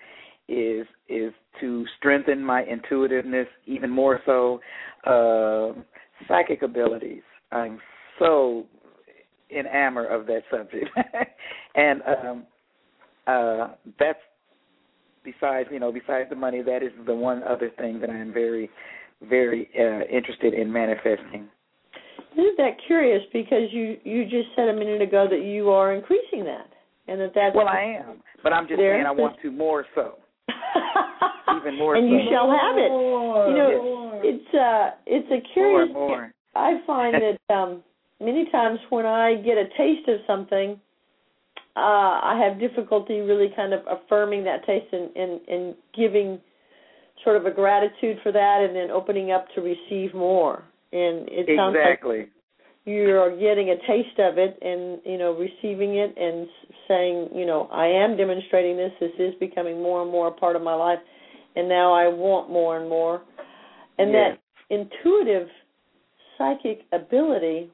is 0.47 0.87
is 1.09 1.33
to 1.59 1.85
strengthen 1.97 2.43
my 2.43 2.63
intuitiveness 2.63 3.47
even 3.65 3.89
more 3.89 4.21
so 4.25 4.61
uh, 5.05 5.73
psychic 6.27 6.61
abilities. 6.61 7.21
I'm 7.51 7.79
so 8.19 8.65
enamored 9.55 10.11
of 10.11 10.25
that 10.27 10.43
subject, 10.49 10.89
and 11.75 12.01
um, 12.03 12.43
uh, 13.27 13.67
that's 13.99 14.19
besides 15.23 15.69
you 15.71 15.79
know 15.79 15.91
besides 15.91 16.29
the 16.29 16.35
money. 16.35 16.61
That 16.61 16.83
is 16.83 16.91
the 17.05 17.15
one 17.15 17.43
other 17.43 17.69
thing 17.77 17.99
that 17.99 18.09
I 18.09 18.17
am 18.17 18.33
very 18.33 18.69
very 19.27 19.69
uh, 19.77 20.05
interested 20.15 20.53
in 20.53 20.71
manifesting. 20.71 21.49
Isn't 22.33 22.57
that 22.57 22.77
curious? 22.87 23.21
Because 23.33 23.71
you 23.71 23.97
you 24.03 24.23
just 24.23 24.55
said 24.55 24.69
a 24.69 24.73
minute 24.73 25.01
ago 25.01 25.27
that 25.29 25.43
you 25.43 25.69
are 25.69 25.93
increasing 25.93 26.45
that, 26.45 26.69
and 27.07 27.19
that 27.19 27.31
that's 27.35 27.55
Well, 27.55 27.67
I 27.67 27.97
am, 27.99 28.21
but 28.43 28.53
I'm 28.53 28.67
just 28.67 28.79
saying 28.79 29.03
I 29.05 29.11
want 29.11 29.37
to 29.41 29.51
more 29.51 29.85
so. 29.95 30.15
even 31.61 31.77
more 31.77 31.95
and 31.95 32.09
you 32.09 32.19
shall 32.31 32.49
have 32.49 32.77
it. 32.77 32.91
You 32.91 33.57
know, 33.57 33.83
more. 33.83 34.00
It's 34.23 34.53
uh, 34.53 34.91
it's 35.05 35.27
a 35.31 35.53
curious. 35.53 35.93
more. 35.93 36.33
I 36.55 36.81
find 36.85 37.15
that 37.15 37.53
um, 37.53 37.83
many 38.19 38.49
times 38.51 38.79
when 38.89 39.05
I 39.05 39.35
get 39.35 39.57
a 39.57 39.65
taste 39.77 40.07
of 40.07 40.19
something, 40.27 40.79
uh, 41.75 41.79
I 41.79 42.41
have 42.45 42.59
difficulty 42.59 43.19
really 43.21 43.49
kind 43.55 43.73
of 43.73 43.81
affirming 43.89 44.43
that 44.43 44.65
taste 44.65 44.91
and, 44.91 45.15
and, 45.15 45.39
and 45.47 45.75
giving 45.95 46.39
sort 47.23 47.37
of 47.37 47.45
a 47.45 47.51
gratitude 47.51 48.17
for 48.23 48.31
that, 48.31 48.65
and 48.67 48.75
then 48.75 48.91
opening 48.91 49.31
up 49.31 49.47
to 49.55 49.61
receive 49.61 50.13
more. 50.13 50.63
And 50.91 51.29
it 51.29 51.47
sounds 51.55 51.73
like 51.73 52.29
you're 52.85 53.37
getting 53.39 53.69
a 53.69 53.77
taste 53.87 54.17
of 54.19 54.37
it 54.37 54.57
and 54.61 54.99
you 55.05 55.17
know 55.17 55.33
receiving 55.33 55.97
it 55.97 56.15
and 56.17 56.47
saying 56.87 57.29
you 57.33 57.45
know 57.45 57.69
i 57.71 57.85
am 57.85 58.17
demonstrating 58.17 58.75
this 58.75 58.91
this 58.99 59.11
is 59.19 59.33
becoming 59.39 59.81
more 59.81 60.01
and 60.01 60.11
more 60.11 60.29
a 60.29 60.31
part 60.31 60.55
of 60.55 60.63
my 60.63 60.73
life 60.73 60.97
and 61.55 61.69
now 61.69 61.93
i 61.93 62.07
want 62.07 62.49
more 62.49 62.79
and 62.79 62.89
more 62.89 63.21
and 64.01 64.11
Yes. 64.11 64.37
that 64.69 64.75
intuitive 64.75 65.47
psychic 66.37 66.85
ability 66.91 67.69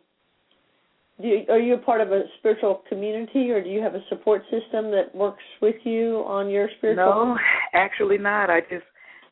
do 1.19 1.27
you, 1.27 1.45
are 1.49 1.57
you 1.59 1.73
a 1.73 1.77
part 1.79 1.99
of 2.01 2.11
a 2.11 2.23
spiritual 2.37 2.83
community 2.89 3.49
or 3.49 3.63
do 3.63 3.69
you 3.69 3.81
have 3.81 3.95
a 3.95 4.03
support 4.07 4.43
system 4.51 4.91
that 4.91 5.13
works 5.15 5.43
with 5.61 5.75
you 5.83 6.23
on 6.27 6.47
your 6.49 6.69
spiritual 6.77 7.05
No, 7.05 7.37
actually 7.73 8.19
not. 8.19 8.49
I 8.51 8.61
just 8.61 8.85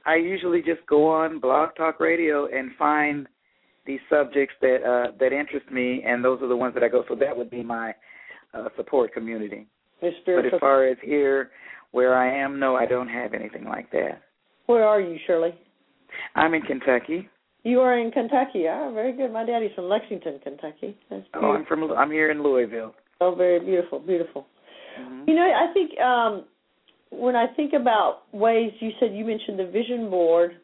I 0.05 0.15
usually 0.15 0.62
just 0.62 0.86
go 0.88 1.08
on 1.08 1.39
Blog 1.39 1.75
Talk 1.75 1.99
Radio 1.99 2.47
and 2.47 2.71
find 2.77 3.27
these 3.86 3.99
subjects 4.10 4.55
that 4.62 4.77
uh 4.84 5.12
that 5.19 5.31
interest 5.31 5.69
me 5.71 6.03
and 6.05 6.23
those 6.25 6.41
are 6.41 6.47
the 6.47 6.55
ones 6.58 6.73
that 6.73 6.84
I 6.84 6.88
go 6.88 7.03
so 7.08 7.15
that 7.15 7.36
would 7.38 7.51
be 7.51 7.62
my 7.63 7.93
uh 8.53 8.69
support 8.77 9.13
community. 9.13 9.67
But 10.01 10.45
as 10.45 10.60
far 10.60 10.88
as 10.88 10.97
here 11.03 11.51
where 11.91 12.15
I 12.15 12.36
am, 12.43 12.60
no, 12.60 12.75
I 12.75 12.86
don't 12.86 13.08
have 13.08 13.34
anything 13.34 13.65
like 13.65 13.91
that. 13.91 14.21
where 14.65 14.86
are 14.86 14.99
you 15.01 15.17
shirley 15.27 15.53
I'm 16.36 16.54
in 16.54 16.62
Kentucky. 16.62 17.30
you 17.63 17.80
are 17.82 17.98
in 17.98 18.12
kentucky 18.12 18.68
ah 18.70 18.91
very 18.91 19.12
good 19.12 19.32
my 19.34 19.44
daddy's 19.46 19.72
from 19.76 19.86
lexington 19.86 20.39
kentucky 20.44 20.96
that's 21.10 21.26
Oh, 21.34 21.52
I'm 21.54 21.65
from 21.65 21.84
I'm 21.91 22.12
here 22.12 22.30
in 22.32 22.44
Louisville. 22.44 22.94
Oh, 23.22 23.34
very 23.34 23.60
beautiful, 23.60 24.00
beautiful. 24.00 24.46
Mhm. 25.00 25.28
You 25.28 25.36
know, 25.36 25.48
I 25.63 25.74
think 25.74 25.89
um 26.00 26.44
when 27.12 27.36
I 27.36 27.48
think 27.56 27.74
about 27.74 28.24
ways 28.34 28.72
you 28.82 28.91
said 29.00 29.13
you 29.15 29.24
mentioned 29.26 29.58
the 29.58 29.65
vision 29.80 30.10
board 30.10 30.58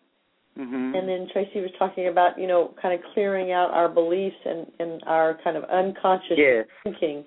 Mhm. 0.59 0.95
and 0.97 1.07
then 1.07 1.27
Tracy 1.31 1.61
was 1.61 1.71
talking 1.79 2.07
about, 2.09 2.37
you 2.37 2.45
know, 2.45 2.73
kind 2.81 2.93
of 2.93 2.99
clearing 3.13 3.53
out 3.53 3.71
our 3.71 3.87
beliefs 3.87 4.35
and, 4.45 4.69
and 4.79 5.01
our 5.07 5.39
kind 5.45 5.55
of 5.55 5.63
unconscious 5.65 6.37
Yes. 6.37 6.67
thinking. 6.83 7.23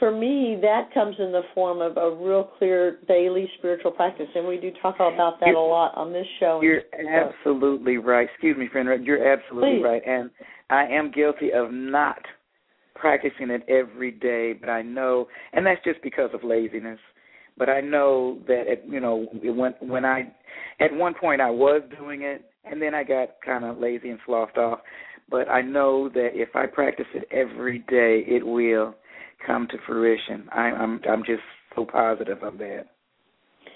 For 0.00 0.10
me, 0.10 0.58
that 0.62 0.92
comes 0.92 1.14
in 1.20 1.30
the 1.30 1.42
form 1.54 1.80
of 1.80 1.96
a 1.96 2.10
real 2.10 2.42
clear 2.58 2.98
daily 3.06 3.48
spiritual 3.58 3.92
practice, 3.92 4.26
and 4.34 4.44
we 4.48 4.56
do 4.56 4.72
talk 4.82 4.96
about 4.96 5.38
that 5.38 5.46
You're- 5.46 5.58
a 5.58 5.62
lot 5.62 5.94
on 5.94 6.12
this 6.12 6.26
show. 6.40 6.60
You're 6.60 6.82
absolutely 6.92 7.98
right. 7.98 8.28
Excuse 8.28 8.56
me, 8.56 8.66
friend. 8.66 9.06
You're 9.06 9.28
absolutely 9.28 9.76
Please. 9.76 9.84
right. 9.84 10.02
And 10.04 10.30
I 10.70 10.86
am 10.86 11.10
guilty 11.10 11.52
of 11.52 11.70
not 11.70 12.26
practicing 12.94 13.50
it 13.50 13.62
every 13.68 14.10
day, 14.10 14.54
but 14.54 14.68
I 14.68 14.82
know, 14.82 15.28
and 15.52 15.64
that's 15.64 15.82
just 15.84 16.02
because 16.02 16.32
of 16.34 16.42
laziness. 16.42 16.98
But 17.56 17.68
I 17.68 17.80
know 17.80 18.38
that 18.46 18.68
at, 18.68 18.88
you 18.88 19.00
know 19.00 19.26
when 19.42 19.74
when 19.80 20.04
I 20.04 20.32
at 20.80 20.92
one 20.92 21.14
point 21.14 21.40
I 21.40 21.50
was 21.50 21.82
doing 21.98 22.22
it, 22.22 22.42
and 22.64 22.80
then 22.80 22.94
I 22.94 23.04
got 23.04 23.40
kind 23.44 23.64
of 23.64 23.78
lazy 23.78 24.10
and 24.10 24.18
sloughed 24.24 24.56
off. 24.56 24.80
But 25.28 25.48
I 25.48 25.60
know 25.60 26.08
that 26.08 26.30
if 26.34 26.56
I 26.56 26.66
practice 26.66 27.06
it 27.14 27.28
every 27.30 27.80
day, 27.80 28.24
it 28.26 28.46
will 28.46 28.94
come 29.46 29.66
to 29.68 29.76
fruition. 29.86 30.48
I, 30.52 30.70
I'm 30.72 31.00
I'm 31.08 31.22
just 31.24 31.42
so 31.76 31.84
positive 31.84 32.42
of 32.42 32.58
that 32.58 32.84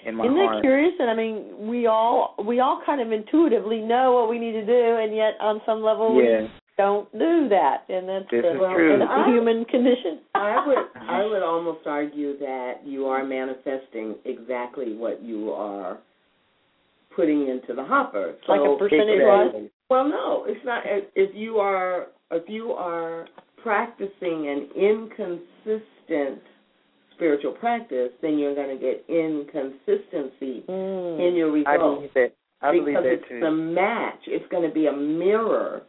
in 0.05 0.15
my 0.15 0.25
Isn't 0.25 0.37
heart. 0.37 0.55
that 0.57 0.61
curious? 0.61 0.93
And 0.99 1.09
I 1.09 1.15
mean, 1.15 1.67
we 1.67 1.87
all 1.87 2.35
we 2.45 2.59
all 2.59 2.81
kind 2.85 3.01
of 3.01 3.11
intuitively 3.11 3.79
know 3.79 4.13
what 4.13 4.29
we 4.29 4.39
need 4.39 4.53
to 4.53 4.65
do, 4.65 4.97
and 5.01 5.15
yet 5.15 5.33
on 5.41 5.61
some 5.65 5.81
level 5.81 6.21
Yes. 6.21 6.43
we 6.43 6.49
don't 6.77 7.11
do 7.13 7.47
that, 7.49 7.85
and 7.89 8.07
that's 8.07 8.25
This 8.29 8.43
the, 8.43 8.51
is 8.51 8.59
true. 8.75 8.97
that's 8.99 9.09
the 9.09 9.31
human 9.31 9.65
condition. 9.65 10.19
I 10.35 10.65
would 10.67 10.77
I 11.01 11.25
would 11.25 11.41
almost 11.43 11.87
argue 11.87 12.37
that 12.39 12.81
you 12.85 13.05
are 13.07 13.23
manifesting 13.23 14.15
exactly 14.25 14.95
what 14.95 15.21
you 15.23 15.51
are 15.51 15.99
putting 17.15 17.47
into 17.47 17.73
the 17.73 17.83
hopper. 17.83 18.35
So 18.45 18.51
Like 18.51 18.61
a 18.61 18.77
percentage 18.77 19.21
Exactly. 19.21 19.61
wise. 19.61 19.69
Well, 19.89 20.09
no, 20.09 20.45
it's 20.47 20.63
not. 20.65 20.83
If 20.85 21.05
if 21.15 21.35
you 21.35 21.57
are 21.59 22.07
if 22.31 22.43
you 22.49 22.71
are 22.71 23.27
practicing 23.65 24.47
an 24.47 24.69
inconsistent 24.77 26.39
spiritual 27.15 27.53
practice, 27.53 28.11
then 28.21 28.37
you're 28.37 28.53
going 28.53 28.77
to 28.77 28.81
get 28.81 29.03
inconsistency 29.09 30.63
Mm. 30.69 31.27
in 31.27 31.35
your 31.35 31.51
results. 31.51 31.67
I 31.73 31.77
believe 31.77 32.13
that. 32.13 32.31
I 32.61 32.71
believe 32.71 32.85
because 32.85 33.05
it's 33.07 33.27
too. 33.27 33.39
the 33.39 33.51
match. 33.51 34.21
It's 34.27 34.47
going 34.49 34.67
to 34.67 34.73
be 34.73 34.85
a 34.85 34.91
mirror 34.93 35.81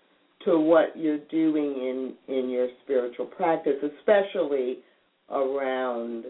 to 0.47 0.59
what 0.59 0.97
you're 0.97 1.25
doing 1.31 1.73
in 1.91 1.99
in 2.35 2.49
your 2.49 2.69
spiritual 2.83 3.27
practice, 3.27 3.77
especially 3.83 4.79
around 5.31 6.25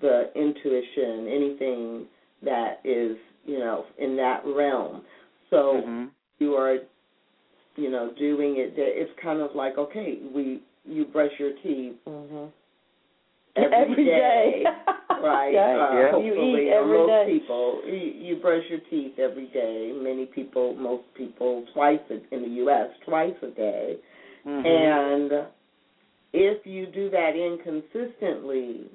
the 0.00 0.30
intuition, 0.36 1.26
anything 1.28 2.06
that 2.42 2.80
is 2.84 3.16
you 3.44 3.58
know 3.58 3.84
in 3.98 4.16
that 4.16 4.42
realm. 4.46 5.02
So 5.50 5.82
Mhm. 5.86 6.10
you 6.38 6.54
are 6.54 6.78
you 7.76 7.90
know 7.90 8.10
doing 8.10 8.56
it. 8.58 8.74
It's 8.76 9.12
kind 9.20 9.40
of 9.40 9.54
like 9.54 9.76
okay, 9.78 10.18
we 10.34 10.60
you 10.84 11.04
brush 11.06 11.32
your 11.38 11.52
teeth 11.62 11.96
Mhm. 12.06 12.50
every 13.56 13.74
Every 13.76 14.04
day. 14.04 14.64
right? 15.22 15.52
Yeah. 15.52 15.60
Uh, 15.62 15.94
Yeah. 15.94 16.16
You 16.18 16.34
Hopefully, 16.34 16.66
eat 16.66 16.72
every 16.72 16.98
most 16.98 17.08
day. 17.08 17.26
people, 17.38 17.82
you, 17.86 17.94
you 17.96 18.36
brush 18.36 18.62
your 18.68 18.80
teeth 18.90 19.18
every 19.18 19.46
day. 19.48 19.92
Many 19.94 20.26
people, 20.26 20.74
most 20.74 21.04
people, 21.14 21.64
twice 21.72 22.00
a, 22.10 22.14
in 22.34 22.42
the 22.42 22.48
U.S., 22.64 22.88
twice 23.06 23.34
a 23.42 23.46
day. 23.48 23.96
Mhm. 24.46 24.66
And 24.66 25.46
if 26.32 26.66
you 26.66 26.86
do 26.86 27.08
that 27.10 27.36
inconsistently, 27.36 28.90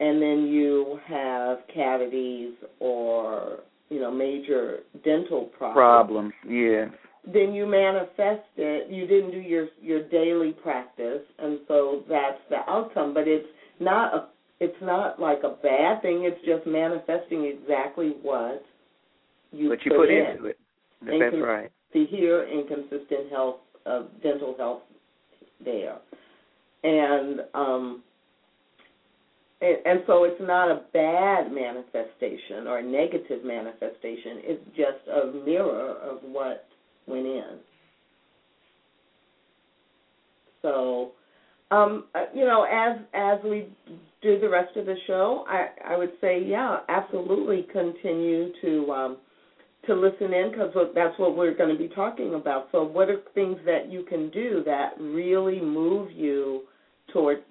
and 0.00 0.20
then 0.20 0.46
you 0.46 1.00
have 1.06 1.58
cavities 1.72 2.54
or 2.80 3.60
you 3.88 4.00
know 4.00 4.10
major 4.10 4.80
dental 5.04 5.44
problems, 5.56 5.74
problems. 5.74 6.32
Yes. 6.48 6.90
Then 7.24 7.52
you 7.52 7.66
manifest 7.66 8.48
it. 8.56 8.90
You 8.90 9.06
didn't 9.06 9.30
do 9.30 9.38
your 9.38 9.68
your 9.80 10.08
daily 10.08 10.52
practice, 10.52 11.22
and 11.38 11.60
so 11.68 12.02
that's 12.08 12.40
the 12.50 12.58
outcome. 12.68 13.14
But 13.14 13.28
it's 13.28 13.46
not 13.78 14.14
a 14.14 14.26
it's 14.60 14.76
not 14.82 15.20
like 15.20 15.42
a 15.44 15.56
bad 15.62 16.02
thing. 16.02 16.24
It's 16.24 16.44
just 16.44 16.66
manifesting 16.66 17.44
exactly 17.44 18.14
what 18.22 18.64
you 19.52 19.68
But 19.68 19.84
you 19.84 19.92
put 19.96 20.10
in. 20.10 20.26
into 20.26 20.46
it. 20.46 20.58
That's 21.00 21.30
con- 21.30 21.40
right. 21.40 21.70
See 21.92 22.06
here, 22.08 22.48
inconsistent 22.48 23.30
health, 23.30 23.56
uh, 23.86 24.04
dental 24.22 24.54
health, 24.56 24.82
there, 25.64 25.98
and 26.82 27.40
um, 27.54 28.02
and, 29.60 29.78
and 29.86 30.00
so 30.06 30.24
it's 30.24 30.40
not 30.40 30.70
a 30.70 30.82
bad 30.92 31.52
manifestation 31.52 32.66
or 32.66 32.78
a 32.78 32.82
negative 32.82 33.44
manifestation. 33.44 34.42
It's 34.42 34.64
just 34.76 35.06
a 35.08 35.32
mirror 35.44 35.96
of 36.02 36.18
what 36.22 36.66
went 37.06 37.26
in. 37.26 37.58
So, 40.62 41.12
um, 41.70 42.04
uh, 42.14 42.26
you 42.34 42.44
know, 42.44 42.64
as 42.64 43.00
as 43.14 43.38
we 43.44 43.68
do 44.22 44.38
the 44.38 44.48
rest 44.48 44.76
of 44.76 44.86
the 44.86 44.96
show, 45.06 45.44
I 45.48 45.68
I 45.94 45.96
would 45.96 46.12
say, 46.20 46.42
yeah, 46.44 46.78
absolutely 46.88 47.66
continue 47.72 48.52
to 48.62 48.92
um, 48.92 49.16
to 49.86 49.94
listen 49.94 50.32
in 50.32 50.50
because 50.50 50.72
that's 50.94 51.18
what 51.18 51.36
we're 51.36 51.54
going 51.54 51.76
to 51.76 51.78
be 51.78 51.92
talking 51.92 52.34
about. 52.34 52.68
So, 52.72 52.84
what 52.84 53.08
are 53.08 53.20
things 53.34 53.58
that 53.66 53.90
you 53.90 54.04
can 54.04 54.30
do 54.30 54.62
that 54.64 54.92
really 55.00 55.60
move 55.60 56.12
you 56.12 56.62
toward? 57.12 57.42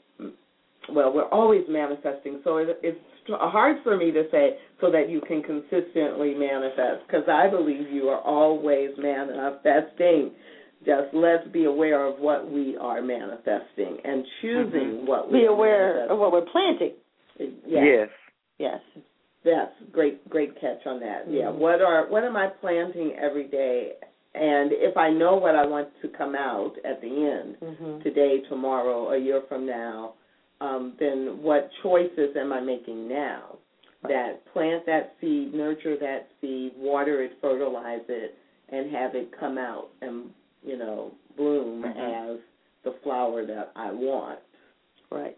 Well, 0.90 1.14
we're 1.14 1.30
always 1.30 1.64
manifesting, 1.70 2.42
so 2.44 2.58
it, 2.58 2.80
it's 2.82 3.00
hard 3.28 3.78
for 3.84 3.96
me 3.98 4.12
to 4.12 4.24
say 4.32 4.58
so 4.80 4.92
that 4.92 5.10
you 5.10 5.22
can 5.22 5.44
consistently 5.44 6.34
manifest 6.34 7.06
because 7.08 7.24
I 7.30 7.50
believe 7.50 7.90
you 7.92 8.10
are 8.10 8.20
always 8.22 8.90
manifesting. 8.98 10.32
Just 10.84 11.14
let's 11.14 11.48
be 11.54 11.66
aware 11.66 12.04
of 12.08 12.20
what 12.20 12.50
we 12.52 12.76
are 12.78 13.02
manifesting 13.04 13.98
and 14.04 14.26
choosing 14.42 15.06
what 15.06 15.32
we 15.32 15.42
Be 15.42 15.46
are 15.46 15.50
aware 15.50 16.12
of 16.12 16.18
what 16.18 16.32
we're 16.32 16.50
planting. 16.52 16.94
Yes. 17.38 17.50
Yes. 17.68 18.10
Yes. 18.58 18.80
That's 19.46 19.74
great, 19.92 20.28
great 20.30 20.60
catch 20.60 20.86
on 20.88 21.00
that. 21.00 21.26
Yeah. 21.30 21.46
Mhm. 21.46 21.58
What 21.58 21.82
are 21.82 22.08
what 22.08 22.24
am 22.24 22.36
I 22.36 22.48
planting 22.48 23.14
every 23.20 23.48
day? 23.48 23.94
And 24.34 24.72
if 24.72 24.98
I 24.98 25.10
know 25.12 25.36
what 25.36 25.56
I 25.56 25.66
want 25.66 25.90
to 26.02 26.08
come 26.08 26.36
out 26.36 26.74
at 26.86 27.02
the 27.02 27.08
end, 27.08 27.58
Mhm. 27.62 28.04
today, 28.04 28.40
tomorrow, 28.50 29.12
a 29.12 29.18
year 29.18 29.42
from 29.42 29.66
now, 29.66 30.14
um, 30.62 30.94
then 31.00 31.40
what 31.42 31.70
choices 31.84 32.36
am 32.40 32.54
I 32.54 32.62
making 32.62 33.10
now? 33.10 33.58
That 34.04 34.42
plant 34.52 34.84
that 34.88 35.14
seed, 35.22 35.54
nurture 35.54 35.96
that 36.00 36.28
seed, 36.40 36.72
water 36.76 37.24
it, 37.24 37.34
fertilize 37.40 38.02
it, 38.10 38.36
and 38.70 38.92
have 38.96 39.14
it 39.14 39.32
come 39.40 39.60
out 39.60 39.90
and 40.02 40.32
you 40.64 40.78
know 40.78 41.12
bloom 41.38 41.84
Mhm. 41.84 42.34
as 42.34 42.40
the 42.84 42.94
flower 43.04 43.46
that 43.46 43.72
I 43.76 43.92
want. 43.92 44.40
Right. 45.12 45.38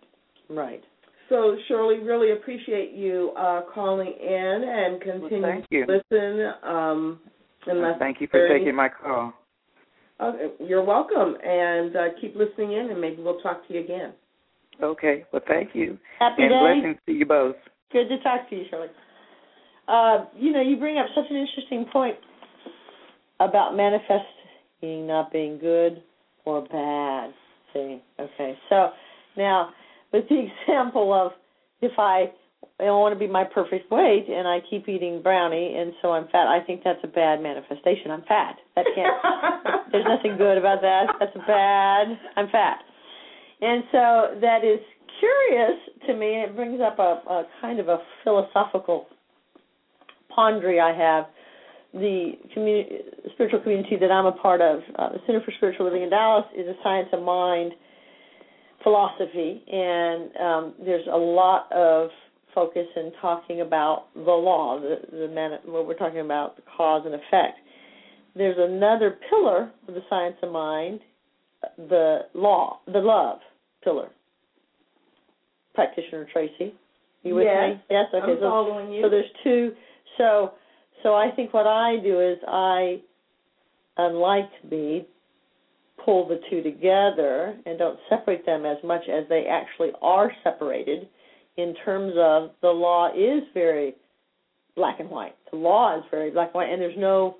Right. 0.49 0.83
So 1.29 1.57
Shirley, 1.67 1.99
really 1.99 2.31
appreciate 2.31 2.91
you 2.91 3.31
uh, 3.35 3.63
calling 3.73 4.13
in 4.13 4.63
and 4.63 5.01
continue 5.01 5.41
thank 5.41 5.65
you. 5.69 5.85
to 5.85 5.91
listen. 5.91 6.53
Um, 6.63 7.19
unless 7.65 7.97
Thank 7.99 8.21
you 8.21 8.27
for 8.27 8.47
taking 8.47 8.75
my 8.75 8.89
call. 8.89 9.33
Uh, 10.19 10.33
you're 10.59 10.83
welcome, 10.83 11.35
and 11.43 11.95
uh, 11.95 12.07
keep 12.21 12.35
listening 12.35 12.73
in, 12.73 12.91
and 12.91 13.01
maybe 13.01 13.21
we'll 13.21 13.39
talk 13.41 13.67
to 13.67 13.73
you 13.73 13.81
again. 13.81 14.13
Okay. 14.81 15.25
Well, 15.31 15.41
thank 15.47 15.69
you. 15.73 15.97
Happy 16.19 16.43
and 16.43 16.51
day. 16.51 16.59
blessings 16.59 16.97
to 17.05 17.11
you 17.11 17.25
both. 17.25 17.55
Good 17.91 18.09
to 18.09 18.19
talk 18.21 18.49
to 18.49 18.55
you, 18.55 18.65
Shirley. 18.69 18.87
Uh, 19.87 20.25
you 20.35 20.51
know, 20.51 20.61
you 20.61 20.77
bring 20.77 20.97
up 20.97 21.07
such 21.13 21.25
an 21.29 21.35
interesting 21.35 21.85
point 21.91 22.15
about 23.39 23.75
manifesting 23.75 25.07
not 25.07 25.31
being 25.31 25.57
good 25.57 26.01
or 26.45 26.61
bad. 26.61 27.33
See, 27.73 28.01
okay. 28.19 28.57
So 28.69 28.89
now, 29.37 29.69
with 30.11 30.25
the 30.29 30.47
example 30.67 31.13
of 31.13 31.31
if 31.81 31.91
I 31.97 32.31
I 32.79 32.85
don't 32.85 33.01
want 33.01 33.13
to 33.13 33.19
be 33.19 33.27
my 33.27 33.43
perfect 33.43 33.91
weight 33.91 34.25
and 34.29 34.47
I 34.47 34.59
keep 34.69 34.87
eating 34.87 35.21
brownie 35.21 35.75
and 35.77 35.93
so 36.01 36.11
I'm 36.11 36.25
fat, 36.29 36.47
I 36.47 36.59
think 36.65 36.81
that's 36.83 36.99
a 37.03 37.07
bad 37.07 37.41
manifestation. 37.41 38.09
I'm 38.09 38.23
fat. 38.23 38.55
That 38.75 38.85
can't. 38.95 39.91
there's 39.91 40.05
nothing 40.05 40.37
good 40.37 40.57
about 40.57 40.81
that. 40.81 41.13
That's 41.19 41.35
bad. 41.45 42.07
I'm 42.35 42.49
fat. 42.49 42.79
And 43.63 43.83
so 43.93 44.39
that 44.41 44.65
is 44.65 44.79
curious 45.21 45.79
to 46.05 46.13
me, 46.13 46.35
and 46.35 46.51
it 46.51 46.55
brings 46.55 46.81
up 46.81 46.99
a, 46.99 47.21
a 47.29 47.47
kind 47.61 47.79
of 47.79 47.87
a 47.87 47.99
philosophical 48.25 49.07
quandary 50.33 50.81
I 50.81 50.93
have. 50.93 51.25
The 51.93 52.33
community, 52.53 52.97
spiritual 53.33 53.61
community 53.61 53.95
that 54.01 54.11
I'm 54.11 54.25
a 54.25 54.33
part 54.33 54.59
of, 54.59 54.81
uh, 54.99 55.13
the 55.13 55.19
Center 55.25 55.41
for 55.45 55.53
Spiritual 55.55 55.85
Living 55.85 56.03
in 56.03 56.09
Dallas, 56.09 56.43
is 56.57 56.67
a 56.67 56.73
science 56.83 57.07
of 57.13 57.23
mind 57.23 57.71
philosophy, 58.83 59.63
and 59.71 60.35
um, 60.35 60.73
there's 60.83 61.07
a 61.09 61.17
lot 61.17 61.71
of 61.71 62.09
focus 62.53 62.87
in 62.97 63.13
talking 63.21 63.61
about 63.61 64.07
the 64.13 64.19
law, 64.19 64.77
the, 64.77 65.19
the 65.19 65.27
man, 65.29 65.57
what 65.63 65.87
we're 65.87 65.93
talking 65.93 66.19
about, 66.19 66.57
the 66.57 66.63
cause 66.75 67.03
and 67.05 67.15
effect. 67.15 67.59
There's 68.35 68.57
another 68.59 69.19
pillar 69.29 69.71
of 69.87 69.93
the 69.93 70.01
science 70.09 70.35
of 70.43 70.51
mind, 70.51 70.99
the 71.77 72.23
law, 72.33 72.79
the 72.87 72.99
love 72.99 73.39
pillar. 73.83 74.09
Practitioner 75.73 76.27
Tracy, 76.31 76.73
you 77.23 77.35
with 77.35 77.45
Yes, 77.45 77.75
me? 77.75 77.83
Yes. 77.89 78.05
Okay. 78.13 78.31
I'm 78.31 78.37
so, 78.37 78.49
following 78.49 78.91
you. 78.93 79.01
so 79.03 79.09
there's 79.09 79.31
two. 79.43 79.73
So 80.17 80.53
so 81.01 81.15
I 81.15 81.29
think 81.35 81.53
what 81.53 81.67
I 81.67 81.97
do 82.01 82.21
is 82.21 82.37
I, 82.47 83.01
unlike 83.97 84.49
me, 84.69 85.07
pull 86.03 86.27
the 86.27 86.39
two 86.49 86.61
together 86.63 87.55
and 87.65 87.77
don't 87.77 87.99
separate 88.09 88.45
them 88.45 88.65
as 88.65 88.77
much 88.83 89.03
as 89.09 89.25
they 89.29 89.45
actually 89.49 89.91
are 90.01 90.31
separated 90.43 91.07
in 91.57 91.75
terms 91.85 92.13
of 92.17 92.51
the 92.61 92.69
law 92.69 93.09
is 93.13 93.43
very 93.53 93.95
black 94.75 94.99
and 94.99 95.09
white. 95.09 95.35
The 95.51 95.57
law 95.57 95.97
is 95.97 96.03
very 96.09 96.31
black 96.31 96.47
and 96.47 96.55
white 96.55 96.69
and 96.69 96.81
there's 96.81 96.97
no 96.97 97.37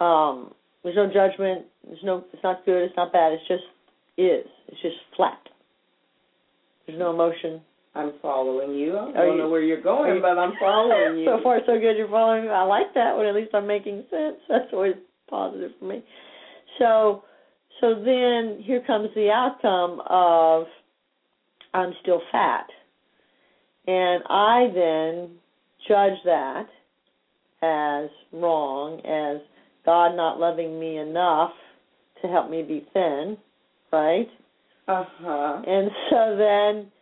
um 0.00 0.54
there's 0.82 0.96
no 0.96 1.06
judgment, 1.06 1.66
there's 1.86 2.02
no 2.04 2.24
it's 2.32 2.42
not 2.42 2.64
good, 2.64 2.82
it's 2.84 2.96
not 2.96 3.12
bad, 3.12 3.32
it's 3.32 3.46
just 3.48 3.64
is. 4.16 4.46
It's 4.68 4.82
just 4.82 4.96
flat. 5.16 5.38
There's 6.86 6.98
no 6.98 7.10
emotion. 7.10 7.60
I'm 7.94 8.12
following 8.22 8.74
you. 8.76 8.96
I 8.96 9.12
don't 9.12 9.36
you- 9.36 9.42
know 9.42 9.48
where 9.48 9.62
you're 9.62 9.78
are 9.78 9.82
going, 9.82 10.16
you- 10.16 10.20
but 10.22 10.38
I'm 10.38 10.52
following 10.60 11.18
you. 11.18 11.24
so 11.26 11.42
far 11.42 11.60
so 11.66 11.78
good 11.78 11.96
you're 11.96 12.08
following 12.08 12.44
me. 12.44 12.50
I 12.50 12.62
like 12.62 12.94
that 12.94 13.16
one, 13.16 13.26
at 13.26 13.34
least 13.34 13.54
I'm 13.54 13.66
making 13.66 14.04
sense. 14.10 14.36
That's 14.48 14.72
always 14.72 14.94
positive 15.28 15.72
for 15.78 15.86
me. 15.86 16.02
So 16.78 17.24
so 17.80 17.94
then 17.94 18.62
here 18.62 18.82
comes 18.86 19.08
the 19.14 19.30
outcome 19.30 20.02
of 20.08 20.66
I'm 21.72 21.92
still 22.02 22.20
fat. 22.30 22.66
And 23.86 24.22
I 24.28 24.70
then 24.74 25.30
judge 25.88 26.18
that 26.24 26.66
as 27.62 28.10
wrong, 28.32 29.00
as 29.00 29.40
God 29.84 30.14
not 30.14 30.38
loving 30.38 30.78
me 30.78 30.98
enough 30.98 31.52
to 32.22 32.28
help 32.28 32.50
me 32.50 32.62
be 32.62 32.86
thin, 32.92 33.36
right? 33.92 34.28
Uh 34.88 35.04
huh. 35.20 35.62
And 35.66 35.90
so 36.10 36.36
then 36.36 36.92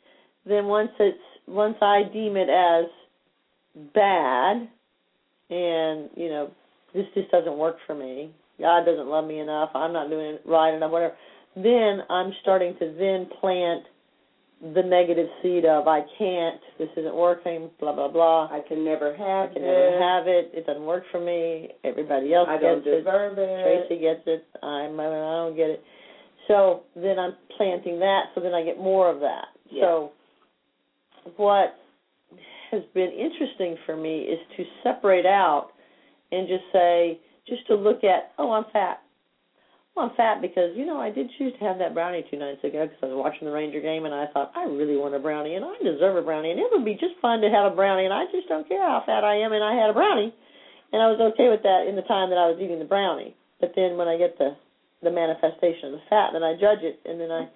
then 0.47 0.67
once 0.67 0.91
it's 0.99 1.19
once 1.47 1.77
I 1.81 2.03
deem 2.13 2.37
it 2.37 2.49
as 2.49 2.87
bad 3.95 4.69
and, 5.51 6.11
you 6.15 6.29
know, 6.29 6.51
this 6.95 7.07
just 7.15 7.31
doesn't 7.31 7.57
work 7.57 7.77
for 7.87 7.95
me. 7.95 8.31
God 8.61 8.85
doesn't 8.85 9.07
love 9.07 9.27
me 9.27 9.41
enough. 9.41 9.71
I'm 9.75 9.93
not 9.93 10.11
doing 10.11 10.35
it 10.35 10.43
right 10.45 10.75
enough, 10.75 10.91
whatever. 10.91 11.15
Then 11.55 12.01
I'm 12.11 12.33
starting 12.43 12.75
to 12.79 12.95
then 12.99 13.29
plant 13.41 13.85
the 14.75 14.83
negative 14.83 15.29
seed 15.41 15.65
of 15.65 15.87
I 15.87 16.01
can't, 16.19 16.61
this 16.79 16.89
isn't 16.97 17.15
working, 17.15 17.71
blah 17.79 17.95
blah 17.95 18.09
blah. 18.09 18.47
I 18.51 18.61
can 18.67 18.85
never 18.85 19.17
have 19.17 19.51
it. 19.51 19.51
I 19.51 19.55
can 19.55 19.63
it. 19.63 19.67
never 19.67 19.99
have 20.03 20.27
it. 20.27 20.51
It 20.53 20.67
doesn't 20.67 20.85
work 20.85 21.05
for 21.13 21.21
me. 21.21 21.69
Everybody 21.85 22.35
else 22.35 22.49
I 22.51 22.55
gets 22.55 22.65
don't 22.65 22.87
it. 22.87 22.99
deserve 22.99 23.39
it. 23.39 23.87
Tracy 23.89 24.03
gets 24.03 24.23
it. 24.27 24.45
I'm 24.63 24.99
I 24.99 25.05
don't 25.05 25.57
get 25.57 25.71
it. 25.71 25.83
So 26.49 26.83
then 26.97 27.19
I'm 27.19 27.35
planting 27.57 27.99
that. 28.01 28.25
So 28.35 28.41
then 28.41 28.55
I 28.55 28.65
get 28.65 28.79
more 28.79 29.13
of 29.13 29.21
that. 29.21 29.47
Yeah. 29.71 29.83
So 29.83 30.13
what 31.37 31.77
has 32.71 32.83
been 32.95 33.11
interesting 33.13 33.77
for 33.87 33.97
me 33.97 34.21
is 34.21 34.39
to 34.57 34.65
separate 34.83 35.27
out 35.27 35.71
and 36.33 36.49
just 36.49 36.65
say, 36.73 37.21
just 37.47 37.67
to 37.69 37.75
look 37.75 38.05
at, 38.05 38.33
oh, 38.39 38.53
I'm 38.53 38.65
fat. 38.73 39.03
Well, 39.97 40.11
I'm 40.11 40.17
fat 40.17 40.41
because 40.41 40.77
you 40.77 40.87
know 40.87 41.01
I 41.01 41.11
did 41.11 41.27
choose 41.39 41.53
to 41.59 41.65
have 41.67 41.79
that 41.79 41.93
brownie 41.93 42.25
two 42.31 42.39
nights 42.39 42.63
ago 42.63 42.87
because 42.87 43.03
I 43.03 43.07
was 43.07 43.19
watching 43.19 43.49
the 43.49 43.53
Ranger 43.53 43.81
game 43.81 44.05
and 44.05 44.15
I 44.15 44.27
thought 44.31 44.53
I 44.55 44.63
really 44.63 44.95
want 44.95 45.15
a 45.15 45.19
brownie 45.19 45.57
and 45.57 45.65
I 45.65 45.75
deserve 45.83 46.15
a 46.15 46.23
brownie 46.23 46.53
and 46.53 46.61
it 46.61 46.71
would 46.71 46.85
be 46.85 46.95
just 46.95 47.19
fun 47.21 47.41
to 47.41 47.51
have 47.51 47.73
a 47.73 47.75
brownie 47.75 48.05
and 48.05 48.15
I 48.15 48.31
just 48.31 48.47
don't 48.47 48.69
care 48.69 48.83
how 48.83 49.03
fat 49.05 49.25
I 49.25 49.43
am 49.43 49.53
and 49.53 49.65
I 49.65 49.75
had 49.75 49.91
a 49.91 49.93
brownie 49.93 50.33
and 50.93 51.03
I 51.03 51.11
was 51.11 51.19
okay 51.35 51.51
with 51.51 51.65
that 51.65 51.87
in 51.89 51.97
the 51.97 52.07
time 52.07 52.31
that 52.31 52.39
I 52.39 52.47
was 52.47 52.61
eating 52.63 52.79
the 52.79 52.85
brownie. 52.85 53.35
But 53.59 53.73
then 53.75 53.97
when 53.97 54.07
I 54.07 54.17
get 54.17 54.39
the 54.39 54.55
the 55.03 55.11
manifestation 55.11 55.87
of 55.87 55.93
the 55.93 56.03
fat, 56.11 56.31
then 56.33 56.43
I 56.43 56.55
judge 56.55 56.83
it 56.83 57.01
and 57.05 57.21
then 57.21 57.31
I 57.31 57.49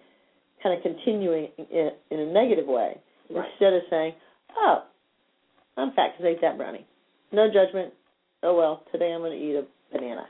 kind 0.62 0.76
of 0.76 0.82
continuing 0.82 1.48
it 1.58 1.98
in 2.10 2.20
a 2.20 2.26
negative 2.26 2.66
way 2.66 2.96
Right. 3.30 3.48
instead 3.50 3.72
of 3.72 3.82
saying, 3.90 4.14
"Oh, 4.56 4.84
I'm 5.76 5.92
fat 5.92 6.12
because 6.12 6.26
I 6.26 6.28
ate 6.30 6.40
that 6.42 6.56
brownie." 6.56 6.86
No 7.32 7.50
judgment. 7.50 7.92
Oh 8.42 8.54
well, 8.54 8.84
today 8.92 9.12
I'm 9.12 9.20
going 9.20 9.38
to 9.38 9.44
eat 9.44 9.56
a 9.56 9.64
banana, 9.92 10.28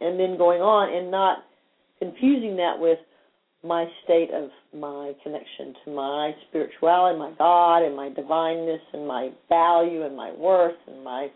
and 0.00 0.18
then 0.18 0.36
going 0.38 0.62
on 0.62 0.92
and 0.92 1.10
not 1.10 1.44
confusing 1.98 2.56
that 2.56 2.78
with 2.78 2.98
my 3.64 3.86
state 4.04 4.30
of 4.30 4.50
my 4.72 5.14
connection 5.22 5.74
to 5.84 5.90
my 5.90 6.32
spirituality, 6.48 7.18
my 7.18 7.32
God, 7.38 7.82
and 7.82 7.96
my 7.96 8.08
divineness, 8.10 8.82
and 8.92 9.06
my 9.06 9.30
value, 9.48 10.04
and 10.04 10.16
my 10.16 10.30
worth, 10.32 10.76
and 10.86 11.02
my 11.02 11.28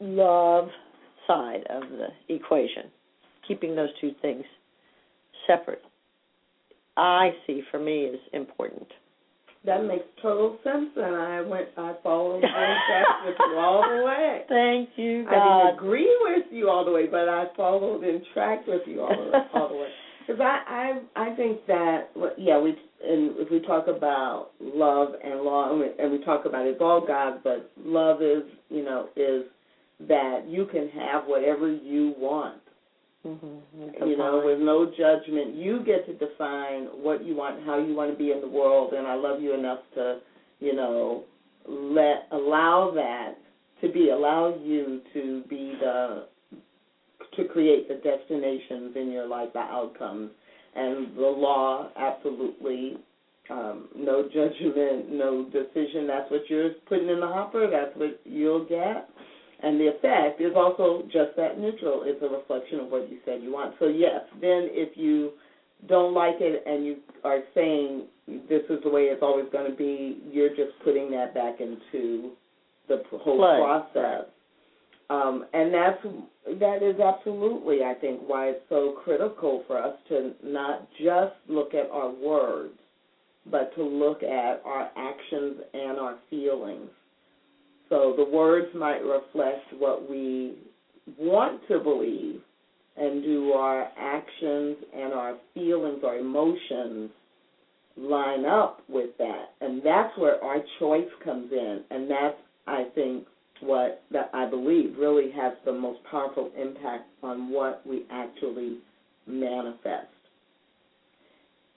love 0.00 0.68
side 1.26 1.64
of 1.68 1.82
the 1.90 2.34
equation. 2.34 2.90
Keeping 3.46 3.74
those 3.74 3.90
two 4.00 4.12
things 4.22 4.44
separate, 5.46 5.82
I 6.96 7.30
see 7.46 7.62
for 7.70 7.78
me 7.78 8.04
is 8.04 8.20
important. 8.32 8.86
That 9.66 9.84
makes 9.84 10.04
total 10.22 10.58
sense, 10.64 10.88
and 10.96 11.14
I 11.14 11.42
went. 11.42 11.68
I 11.76 11.94
followed 12.02 12.36
in 12.36 12.40
track 12.40 13.06
with 13.26 13.36
you 13.38 13.58
all 13.58 13.82
the 13.82 14.04
way. 14.04 14.42
Thank 14.48 14.88
you, 14.96 15.24
God. 15.24 15.34
I 15.34 15.66
didn't 15.66 15.78
agree 15.78 16.16
with 16.22 16.46
you 16.50 16.70
all 16.70 16.82
the 16.84 16.92
way, 16.92 17.06
but 17.06 17.28
I 17.28 17.44
followed 17.56 18.02
and 18.02 18.22
tracked 18.32 18.66
with 18.66 18.82
you 18.86 19.02
all 19.02 19.08
the, 19.08 19.58
all 19.58 19.68
the 19.68 19.74
way. 19.74 19.88
Because 20.26 20.42
I, 20.42 21.00
I, 21.16 21.30
I 21.30 21.34
think 21.34 21.66
that 21.66 22.10
yeah, 22.38 22.60
we 22.60 22.70
and 22.70 23.34
if 23.38 23.50
we 23.50 23.58
talk 23.66 23.88
about 23.88 24.50
love 24.60 25.14
and 25.24 25.40
law, 25.40 25.70
and 25.72 25.80
we, 25.80 25.86
and 25.98 26.12
we 26.12 26.24
talk 26.24 26.44
about 26.44 26.66
it's 26.66 26.80
all 26.80 27.04
God, 27.04 27.40
but 27.42 27.72
love 27.78 28.22
is 28.22 28.44
you 28.68 28.84
know 28.84 29.08
is 29.16 29.44
that 30.06 30.44
you 30.46 30.66
can 30.66 30.88
have 30.90 31.24
whatever 31.24 31.72
you 31.72 32.14
want. 32.16 32.60
Mm-hmm. 33.26 34.06
You 34.08 34.16
know, 34.16 34.42
with 34.44 34.60
no 34.60 34.86
judgment, 34.86 35.54
you 35.54 35.84
get 35.84 36.06
to 36.06 36.14
define 36.14 36.84
what 36.86 37.24
you 37.24 37.36
want, 37.36 37.64
how 37.66 37.78
you 37.78 37.94
want 37.94 38.10
to 38.10 38.16
be 38.16 38.32
in 38.32 38.40
the 38.40 38.48
world, 38.48 38.94
and 38.94 39.06
I 39.06 39.14
love 39.14 39.42
you 39.42 39.52
enough 39.54 39.80
to, 39.94 40.20
you 40.58 40.74
know, 40.74 41.24
let 41.68 42.28
allow 42.32 42.92
that 42.94 43.34
to 43.82 43.92
be 43.92 44.10
allow 44.10 44.54
you 44.62 45.02
to 45.12 45.42
be 45.50 45.74
the 45.80 46.26
to 47.36 47.44
create 47.44 47.88
the 47.88 47.94
destinations 47.96 48.96
in 48.96 49.10
your 49.12 49.26
life, 49.26 49.50
the 49.52 49.60
outcomes, 49.60 50.30
and 50.74 51.14
the 51.16 51.20
law 51.20 51.90
absolutely 51.96 52.96
um, 53.50 53.88
no 53.96 54.28
judgment, 54.28 55.10
no 55.10 55.44
decision. 55.44 56.06
That's 56.06 56.30
what 56.30 56.42
you're 56.48 56.70
putting 56.88 57.08
in 57.08 57.20
the 57.20 57.26
hopper. 57.26 57.68
That's 57.70 57.96
what 57.96 58.20
you'll 58.24 58.64
get. 58.64 59.08
And 59.62 59.78
the 59.78 59.88
effect 59.88 60.40
is 60.40 60.52
also 60.56 61.02
just 61.04 61.36
that 61.36 61.58
neutral. 61.58 62.02
It's 62.04 62.22
a 62.22 62.28
reflection 62.28 62.80
of 62.80 62.88
what 62.88 63.10
you 63.10 63.18
said 63.24 63.42
you 63.42 63.52
want. 63.52 63.74
So 63.78 63.88
yes, 63.88 64.20
then 64.40 64.68
if 64.72 64.96
you 64.96 65.32
don't 65.88 66.14
like 66.14 66.36
it 66.40 66.62
and 66.66 66.84
you 66.84 66.96
are 67.24 67.40
saying 67.54 68.06
this 68.26 68.62
is 68.70 68.78
the 68.84 68.90
way 68.90 69.02
it's 69.02 69.22
always 69.22 69.46
going 69.52 69.70
to 69.70 69.76
be, 69.76 70.18
you're 70.30 70.50
just 70.50 70.72
putting 70.84 71.10
that 71.10 71.34
back 71.34 71.60
into 71.60 72.32
the 72.88 73.02
whole 73.10 73.38
Play. 73.38 73.58
process. 73.60 74.26
Um, 75.10 75.46
and 75.52 75.74
that's 75.74 76.02
that 76.60 76.82
is 76.82 77.00
absolutely, 77.00 77.82
I 77.82 77.94
think, 77.94 78.20
why 78.26 78.50
it's 78.50 78.60
so 78.68 78.96
critical 79.04 79.64
for 79.66 79.82
us 79.82 79.94
to 80.08 80.32
not 80.42 80.88
just 80.98 81.34
look 81.48 81.74
at 81.74 81.90
our 81.90 82.10
words, 82.10 82.74
but 83.50 83.74
to 83.74 83.82
look 83.82 84.22
at 84.22 84.62
our 84.64 84.90
actions 84.96 85.56
and 85.74 85.98
our 85.98 86.16
feelings. 86.30 86.88
So 87.90 88.14
the 88.16 88.24
words 88.24 88.68
might 88.74 89.00
reflect 89.04 89.74
what 89.78 90.08
we 90.08 90.54
want 91.18 91.60
to 91.68 91.80
believe, 91.80 92.40
and 92.96 93.22
do 93.22 93.52
our 93.52 93.88
actions 93.98 94.76
and 94.94 95.12
our 95.12 95.36
feelings, 95.54 96.02
our 96.04 96.18
emotions 96.18 97.10
line 97.96 98.44
up 98.44 98.80
with 98.88 99.10
that? 99.18 99.50
And 99.60 99.82
that's 99.84 100.16
where 100.16 100.42
our 100.42 100.58
choice 100.78 101.08
comes 101.24 101.52
in, 101.52 101.80
and 101.90 102.10
that's 102.10 102.36
I 102.66 102.84
think 102.94 103.26
what 103.60 104.02
that 104.10 104.30
I 104.32 104.48
believe 104.48 104.96
really 104.98 105.30
has 105.32 105.54
the 105.64 105.72
most 105.72 105.98
powerful 106.10 106.50
impact 106.56 107.08
on 107.22 107.50
what 107.50 107.82
we 107.86 108.04
actually 108.10 108.78
manifest. 109.26 110.06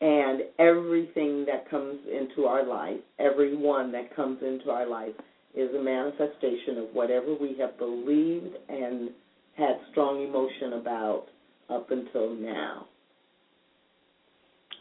And 0.02 0.42
everything 0.60 1.46
that 1.46 1.70
comes 1.70 2.00
into 2.08 2.46
our 2.46 2.66
life, 2.66 3.00
everyone 3.20 3.92
that 3.94 4.16
comes 4.16 4.40
into 4.44 4.70
our 4.70 4.88
life, 4.88 5.14
is 5.56 5.74
a 5.76 5.82
manifestation 5.82 6.78
of 6.78 6.86
whatever 6.94 7.36
we 7.40 7.56
have 7.60 7.78
believed 7.78 8.56
and 8.70 9.10
had 9.58 9.78
strong 9.92 10.24
emotion 10.24 10.74
about 10.74 11.26
up 11.70 11.92
until 11.92 12.36
now. 12.36 12.88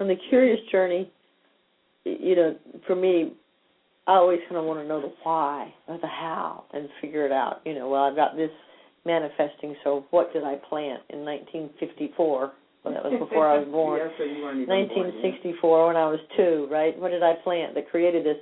On 0.00 0.08
the 0.08 0.16
curious 0.30 0.58
journey, 0.70 1.10
you 2.04 2.34
know, 2.34 2.56
for 2.86 2.96
me, 2.96 3.32
I 4.06 4.14
always 4.14 4.40
kind 4.48 4.56
of 4.56 4.64
want 4.64 4.80
to 4.80 4.88
know 4.88 5.00
the 5.00 5.12
why 5.22 5.72
or 5.86 5.98
the 5.98 6.08
how 6.08 6.64
and 6.72 6.88
figure 7.00 7.24
it 7.24 7.32
out. 7.32 7.60
You 7.64 7.74
know, 7.74 7.88
well, 7.88 8.02
I've 8.02 8.16
got 8.16 8.36
this 8.36 8.50
manifesting, 9.04 9.76
so 9.84 10.04
what 10.10 10.32
did 10.32 10.42
I 10.42 10.56
plant 10.68 11.02
in 11.10 11.24
1954? 11.24 12.52
Well, 12.84 12.94
that 12.94 13.04
was 13.04 13.28
before 13.28 13.48
I 13.48 13.58
was 13.58 13.68
born. 13.70 14.00
yeah, 14.00 14.08
so 14.18 14.24
you 14.24 14.42
weren't 14.42 14.56
even 14.62 14.66
born 14.66 14.80
yet. 14.88 14.96
1964 15.22 15.86
when 15.86 15.96
I 15.96 16.06
was 16.06 16.18
two, 16.36 16.66
right? 16.70 16.98
What 16.98 17.10
did 17.10 17.22
I 17.22 17.34
plant 17.44 17.74
that 17.74 17.90
created 17.90 18.24
this? 18.24 18.38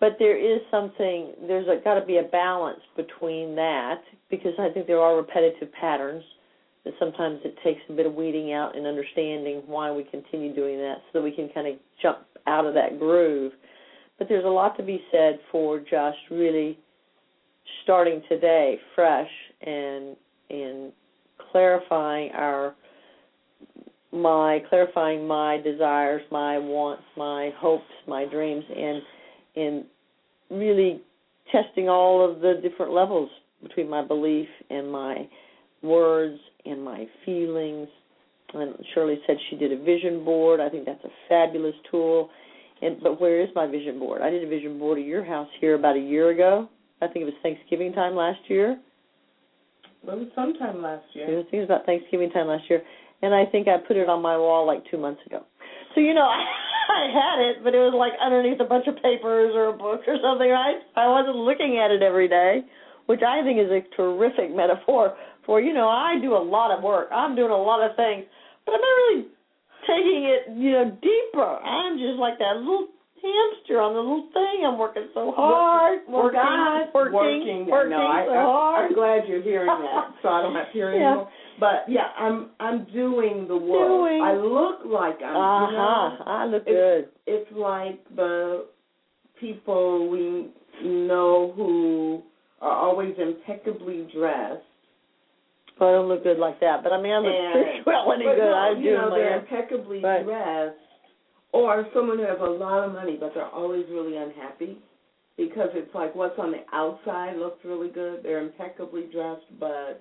But 0.00 0.16
there 0.18 0.36
is 0.36 0.60
something. 0.70 1.32
There's 1.46 1.66
got 1.82 1.98
to 1.98 2.06
be 2.06 2.18
a 2.18 2.22
balance 2.22 2.80
between 2.96 3.56
that 3.56 4.00
because 4.30 4.52
I 4.58 4.68
think 4.70 4.86
there 4.86 5.00
are 5.00 5.16
repetitive 5.16 5.72
patterns 5.72 6.22
that 6.84 6.94
sometimes 6.98 7.40
it 7.44 7.56
takes 7.64 7.80
a 7.88 7.92
bit 7.92 8.06
of 8.06 8.14
weeding 8.14 8.52
out 8.52 8.76
and 8.76 8.86
understanding 8.86 9.62
why 9.66 9.90
we 9.90 10.04
continue 10.04 10.54
doing 10.54 10.78
that, 10.78 10.96
so 11.06 11.18
that 11.18 11.22
we 11.22 11.32
can 11.32 11.48
kind 11.52 11.66
of 11.66 11.74
jump 12.00 12.18
out 12.46 12.64
of 12.64 12.74
that 12.74 12.98
groove. 12.98 13.52
But 14.18 14.28
there's 14.28 14.44
a 14.44 14.48
lot 14.48 14.76
to 14.76 14.82
be 14.82 15.02
said 15.10 15.40
for 15.50 15.80
just 15.80 16.18
really 16.30 16.78
starting 17.82 18.22
today 18.28 18.78
fresh 18.94 19.30
and 19.62 20.16
and 20.50 20.92
clarifying 21.50 22.30
our 22.32 22.74
my 24.12 24.60
clarifying 24.68 25.26
my 25.26 25.58
desires, 25.58 26.22
my 26.30 26.58
wants, 26.58 27.02
my 27.16 27.50
hopes, 27.58 27.84
my 28.06 28.24
dreams, 28.24 28.64
and 28.74 29.02
and 29.58 29.84
really 30.50 31.02
testing 31.52 31.88
all 31.88 32.28
of 32.28 32.40
the 32.40 32.60
different 32.62 32.92
levels 32.92 33.30
between 33.62 33.88
my 33.88 34.04
belief 34.04 34.48
and 34.70 34.90
my 34.90 35.28
words 35.82 36.38
and 36.64 36.82
my 36.82 37.06
feelings. 37.24 37.88
And 38.54 38.74
Shirley 38.94 39.20
said 39.26 39.36
she 39.50 39.56
did 39.56 39.72
a 39.72 39.82
vision 39.82 40.24
board. 40.24 40.60
I 40.60 40.68
think 40.68 40.86
that's 40.86 41.04
a 41.04 41.10
fabulous 41.28 41.74
tool. 41.90 42.30
And 42.80 43.00
but 43.02 43.20
where 43.20 43.40
is 43.42 43.48
my 43.54 43.66
vision 43.66 43.98
board? 43.98 44.22
I 44.22 44.30
did 44.30 44.44
a 44.44 44.48
vision 44.48 44.78
board 44.78 44.98
at 44.98 45.04
your 45.04 45.24
house 45.24 45.48
here 45.60 45.74
about 45.74 45.96
a 45.96 46.00
year 46.00 46.30
ago. 46.30 46.68
I 47.02 47.06
think 47.06 47.22
it 47.22 47.24
was 47.24 47.34
Thanksgiving 47.42 47.92
time 47.92 48.14
last 48.14 48.40
year. 48.48 48.78
It 50.02 50.06
was 50.06 50.28
sometime 50.34 50.82
last 50.82 51.04
It 51.14 51.18
year. 51.18 51.36
was, 51.36 51.46
I 51.46 51.50
think 51.50 51.54
it 51.54 51.60
was 51.60 51.70
about 51.70 51.86
Thanksgiving 51.86 52.30
time 52.30 52.46
last 52.46 52.64
year, 52.70 52.82
and 53.22 53.34
I 53.34 53.44
think 53.46 53.68
I 53.68 53.76
put 53.78 53.96
it 53.96 54.08
on 54.08 54.22
my 54.22 54.36
wall 54.36 54.66
like 54.66 54.82
two 54.90 54.96
months 54.96 55.20
ago. 55.26 55.42
So 55.94 56.00
you 56.00 56.14
know, 56.14 56.28
I 56.88 57.12
had 57.12 57.36
it, 57.52 57.56
but 57.64 57.74
it 57.74 57.78
was 57.84 57.92
like 57.94 58.12
underneath 58.20 58.60
a 58.60 58.64
bunch 58.68 58.86
of 58.88 58.96
papers 58.96 59.52
or 59.54 59.68
a 59.68 59.76
book 59.76 60.02
or 60.08 60.16
something, 60.24 60.48
right? 60.48 60.80
I 60.96 61.06
wasn't 61.08 61.36
looking 61.36 61.78
at 61.78 61.90
it 61.90 62.02
every 62.02 62.28
day, 62.28 62.64
which 63.06 63.20
I 63.22 63.42
think 63.44 63.60
is 63.60 63.70
a 63.70 63.84
terrific 63.96 64.50
metaphor 64.54 65.16
for 65.44 65.60
you 65.60 65.72
know 65.72 65.88
I 65.88 66.18
do 66.20 66.34
a 66.36 66.40
lot 66.42 66.72
of 66.76 66.82
work. 66.82 67.08
I'm 67.12 67.36
doing 67.36 67.50
a 67.52 67.56
lot 67.56 67.84
of 67.84 67.96
things, 67.96 68.24
but 68.64 68.72
I'm 68.76 68.80
not 68.80 68.96
really 69.08 69.22
taking 69.86 70.20
it 70.28 70.42
you 70.56 70.72
know 70.72 70.86
deeper. 71.00 71.44
I'm 71.60 71.98
just 71.98 72.16
like 72.20 72.38
that 72.38 72.56
little 72.60 72.88
hamster 73.18 73.80
on 73.82 73.94
the 73.94 74.00
little 74.00 74.28
thing. 74.32 74.64
I'm 74.64 74.78
working 74.78 75.08
so 75.14 75.32
hard, 75.34 76.00
Well, 76.08 76.24
working, 76.30 76.40
God, 76.40 76.86
working, 76.94 77.12
working. 77.12 77.60
working 77.66 77.90
no, 77.90 78.06
I, 78.06 78.24
so 78.26 78.32
I, 78.32 78.42
hard. 78.42 78.84
I'm 78.86 78.94
glad 78.94 79.28
you're 79.28 79.42
hearing 79.42 79.66
that, 79.68 80.14
so 80.22 80.28
I 80.28 80.42
don't 80.42 80.54
have 80.54 80.66
to 80.68 80.72
hear 80.72 80.92
Yeah. 80.94 81.18
anymore. 81.18 81.28
But 81.60 81.84
yeah, 81.88 82.08
I'm 82.18 82.50
I'm 82.60 82.84
doing 82.92 83.46
the 83.48 83.56
work. 83.56 83.88
Doing. 83.88 84.22
I 84.22 84.34
look 84.34 84.80
like 84.86 85.18
I'm. 85.22 85.36
Uh 85.36 85.70
You 85.70 85.76
know. 85.76 86.16
I 86.26 86.44
look 86.46 86.62
It's- 86.66 86.74
good. 86.74 87.08
it's 87.26 87.50
like 87.52 87.98
the 88.14 88.66
people 89.40 90.08
we 90.08 90.50
know 90.82 91.52
who 91.56 92.22
are 92.60 92.72
always 92.76 93.14
impeccably 93.18 94.08
dressed. 94.12 94.62
Well, 95.78 95.88
I 95.90 95.92
don't 95.92 96.08
look 96.08 96.24
good 96.24 96.38
like 96.38 96.58
that, 96.60 96.82
but 96.82 96.92
I 96.92 97.00
mean, 97.00 97.12
I 97.12 97.18
look 97.18 97.32
and, 97.32 97.52
pretty 97.52 97.80
well 97.86 98.04
but 98.06 98.18
good. 98.18 98.38
no, 98.38 98.52
I 98.52 98.70
you 98.78 98.92
know, 98.94 99.10
they're 99.10 99.38
impeccably 99.38 100.00
Right. 100.02 100.24
dressed, 100.24 100.76
or 101.52 101.86
someone 101.94 102.18
who 102.18 102.24
has 102.24 102.38
a 102.40 102.44
lot 102.50 102.82
of 102.84 102.92
money, 102.92 103.16
but 103.18 103.32
they're 103.34 103.46
always 103.46 103.84
really 103.90 104.16
unhappy 104.16 104.78
because 105.36 105.68
it's 105.74 105.94
like 105.94 106.14
what's 106.16 106.36
on 106.38 106.50
the 106.50 106.64
outside 106.72 107.36
looks 107.36 107.64
really 107.64 107.90
good. 107.90 108.24
They're 108.24 108.40
impeccably 108.42 109.04
dressed, 109.12 109.46
but 109.60 110.00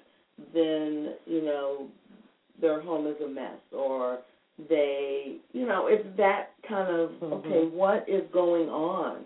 then 0.54 1.14
you 1.26 1.42
know 1.44 1.88
their 2.62 2.82
home 2.82 3.08
is 3.08 3.16
a 3.24 3.28
mess, 3.28 3.60
or 3.72 4.20
they, 4.70 5.38
you 5.54 5.68
know, 5.68 5.88
it's 5.88 6.08
that 6.18 6.50
kind 6.68 6.90
of 6.94 7.12
Mhm. 7.12 7.34
okay. 7.34 7.66
What 7.66 8.08
is 8.10 8.24
going 8.32 8.70
on? 8.70 9.26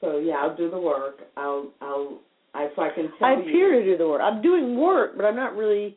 So 0.00 0.18
yeah, 0.18 0.36
I'll 0.42 0.56
do 0.56 0.70
the 0.70 0.78
work. 0.78 1.18
I'll 1.36 1.68
I'll 1.80 2.18
I 2.54 2.68
so 2.74 2.82
I 2.82 2.90
can 2.90 3.12
tell 3.18 3.28
I 3.28 3.34
you. 3.34 3.40
appear 3.42 3.72
to 3.72 3.84
do 3.84 3.96
the 3.96 4.08
work. 4.08 4.20
I'm 4.22 4.40
doing 4.42 4.76
work, 4.78 5.16
but 5.16 5.24
I'm 5.24 5.36
not 5.36 5.56
really 5.56 5.96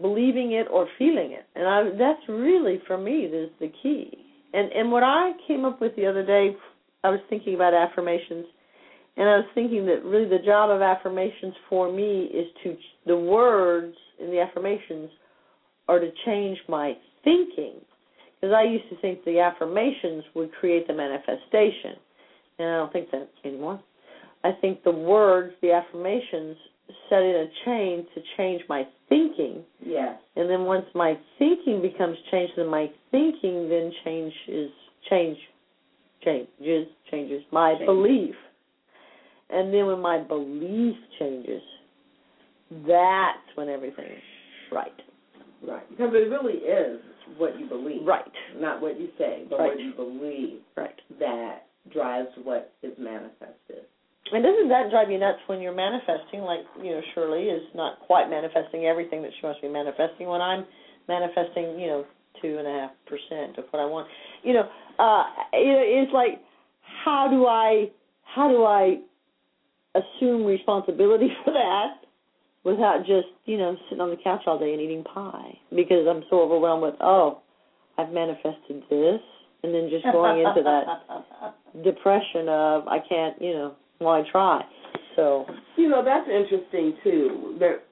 believing 0.00 0.52
it 0.52 0.66
or 0.70 0.88
feeling 0.98 1.32
it, 1.32 1.46
and 1.56 1.66
I, 1.66 1.82
that's 1.98 2.22
really 2.28 2.78
for 2.86 2.96
me 2.96 3.24
is 3.24 3.50
the 3.60 3.68
key. 3.82 4.16
And 4.54 4.72
and 4.72 4.90
what 4.92 5.02
I 5.02 5.32
came 5.46 5.64
up 5.64 5.80
with 5.80 5.94
the 5.96 6.06
other 6.06 6.24
day, 6.24 6.56
I 7.04 7.10
was 7.10 7.20
thinking 7.28 7.54
about 7.54 7.74
affirmations, 7.74 8.46
and 9.18 9.28
I 9.28 9.36
was 9.38 9.46
thinking 9.54 9.84
that 9.86 10.04
really 10.04 10.28
the 10.28 10.44
job 10.44 10.70
of 10.70 10.80
affirmations 10.80 11.54
for 11.68 11.92
me 11.92 12.30
is 12.32 12.46
to 12.62 12.76
the 13.06 13.16
words 13.16 13.96
in 14.20 14.30
the 14.30 14.40
affirmations 14.40 15.10
are 15.88 15.98
to 15.98 16.10
change 16.24 16.58
my 16.68 16.96
thinking, 17.24 17.74
because 18.40 18.54
I 18.54 18.62
used 18.62 18.88
to 18.90 18.96
think 19.00 19.24
the 19.24 19.40
affirmations 19.40 20.24
would 20.34 20.52
create 20.52 20.86
the 20.86 20.94
manifestation, 20.94 21.96
and 22.58 22.68
I 22.68 22.76
don't 22.76 22.92
think 22.92 23.10
that 23.10 23.28
anymore. 23.44 23.80
I 24.44 24.52
think 24.60 24.84
the 24.84 24.92
words, 24.92 25.52
the 25.62 25.72
affirmations, 25.72 26.56
set 27.10 27.22
in 27.22 27.34
a 27.34 27.48
chain 27.64 28.06
to 28.14 28.22
change 28.36 28.62
my 28.68 28.86
thinking. 29.08 29.64
Yes. 29.84 30.18
And 30.36 30.48
then 30.48 30.62
once 30.62 30.86
my 30.94 31.18
thinking 31.38 31.82
becomes 31.82 32.16
changed, 32.30 32.52
then 32.56 32.68
my 32.68 32.90
thinking 33.10 33.68
then 33.68 33.92
changes, 34.04 34.70
change, 35.10 35.36
changes, 36.24 36.86
changes 37.10 37.42
my 37.52 37.72
Changes. 37.72 37.86
belief. 37.86 38.34
And 39.50 39.72
then 39.72 39.86
when 39.86 40.00
my 40.00 40.18
belief 40.18 40.96
changes, 41.18 41.62
that's 42.86 43.48
when 43.54 43.68
everything's 43.68 44.22
right. 44.70 44.92
Right. 45.66 45.88
Because 45.90 46.10
it 46.12 46.30
really 46.30 46.58
is 46.58 47.00
what 47.36 47.58
you 47.58 47.66
believe. 47.66 48.06
Right. 48.06 48.30
Not 48.56 48.80
what 48.80 49.00
you 49.00 49.08
say, 49.18 49.44
but 49.48 49.58
Right. 49.58 49.68
what 49.68 49.80
you 49.80 49.92
believe 49.92 50.60
Right. 50.76 51.00
that 51.18 51.66
drives 51.90 52.28
what 52.44 52.72
is 52.82 52.96
manifested. 52.98 53.86
And 54.30 54.44
doesn't 54.44 54.68
that 54.68 54.90
drive 54.90 55.10
you 55.10 55.18
nuts 55.18 55.40
when 55.46 55.60
you're 55.60 55.72
manifesting? 55.72 56.42
Like 56.42 56.60
you 56.82 56.90
know, 56.90 57.00
Shirley 57.14 57.48
is 57.48 57.62
not 57.74 58.00
quite 58.00 58.28
manifesting 58.28 58.84
everything 58.84 59.22
that 59.22 59.32
she 59.40 59.46
wants 59.46 59.60
to 59.60 59.66
be 59.66 59.72
manifesting. 59.72 60.28
When 60.28 60.42
I'm 60.42 60.66
manifesting, 61.08 61.80
you 61.80 61.86
know, 61.86 62.04
two 62.42 62.58
and 62.58 62.66
a 62.68 62.70
half 62.70 62.90
percent 63.06 63.56
of 63.56 63.64
what 63.70 63.80
I 63.80 63.86
want, 63.86 64.06
you 64.42 64.52
know, 64.52 64.68
uh, 64.98 65.24
it, 65.52 66.04
it's 66.04 66.12
like, 66.12 66.40
how 67.04 67.28
do 67.28 67.46
I, 67.46 67.90
how 68.24 68.48
do 68.48 68.64
I 68.64 69.00
assume 69.94 70.44
responsibility 70.44 71.28
for 71.44 71.52
that 71.52 72.08
without 72.64 73.00
just 73.06 73.28
you 73.46 73.56
know 73.56 73.76
sitting 73.88 74.00
on 74.00 74.10
the 74.10 74.16
couch 74.22 74.42
all 74.46 74.58
day 74.58 74.72
and 74.72 74.80
eating 74.80 75.04
pie 75.04 75.58
because 75.70 76.06
I'm 76.08 76.22
so 76.30 76.40
overwhelmed 76.40 76.82
with 76.82 76.94
oh, 77.00 77.40
I've 77.98 78.10
manifested 78.10 78.82
this, 78.88 79.20
and 79.62 79.74
then 79.74 79.88
just 79.90 80.04
going 80.04 80.40
into 80.40 80.62
that 80.62 81.82
depression 81.84 82.48
of 82.48 82.86
I 82.86 82.98
can't, 83.08 83.40
you 83.42 83.52
know, 83.52 83.74
why 83.98 84.22
try? 84.30 84.62
So 85.16 85.46
You 85.76 85.88
know, 85.88 86.04
that's 86.04 86.28
interesting 86.28 86.96
too. 87.02 87.56
That 87.58 87.82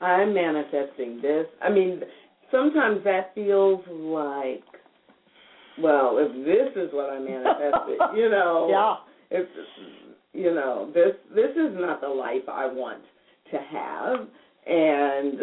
I'm 0.00 0.34
manifesting 0.34 1.20
this. 1.20 1.46
I 1.62 1.70
mean, 1.70 2.00
sometimes 2.50 3.04
that 3.04 3.34
feels 3.34 3.80
like, 3.88 4.64
well, 5.78 6.16
if 6.18 6.32
this 6.44 6.82
is 6.82 6.90
what 6.92 7.10
I 7.10 7.18
manifested, 7.18 7.98
you 8.16 8.30
know, 8.34 8.68
yeah, 8.70 9.38
if 9.38 9.46
you 10.34 10.52
know 10.54 10.90
this 10.92 11.14
this 11.34 11.50
is 11.52 11.74
not 11.78 12.00
the 12.00 12.08
life 12.08 12.46
I 12.48 12.66
want 12.66 13.02
to 13.50 13.58
have, 13.58 14.28
and 14.66 15.40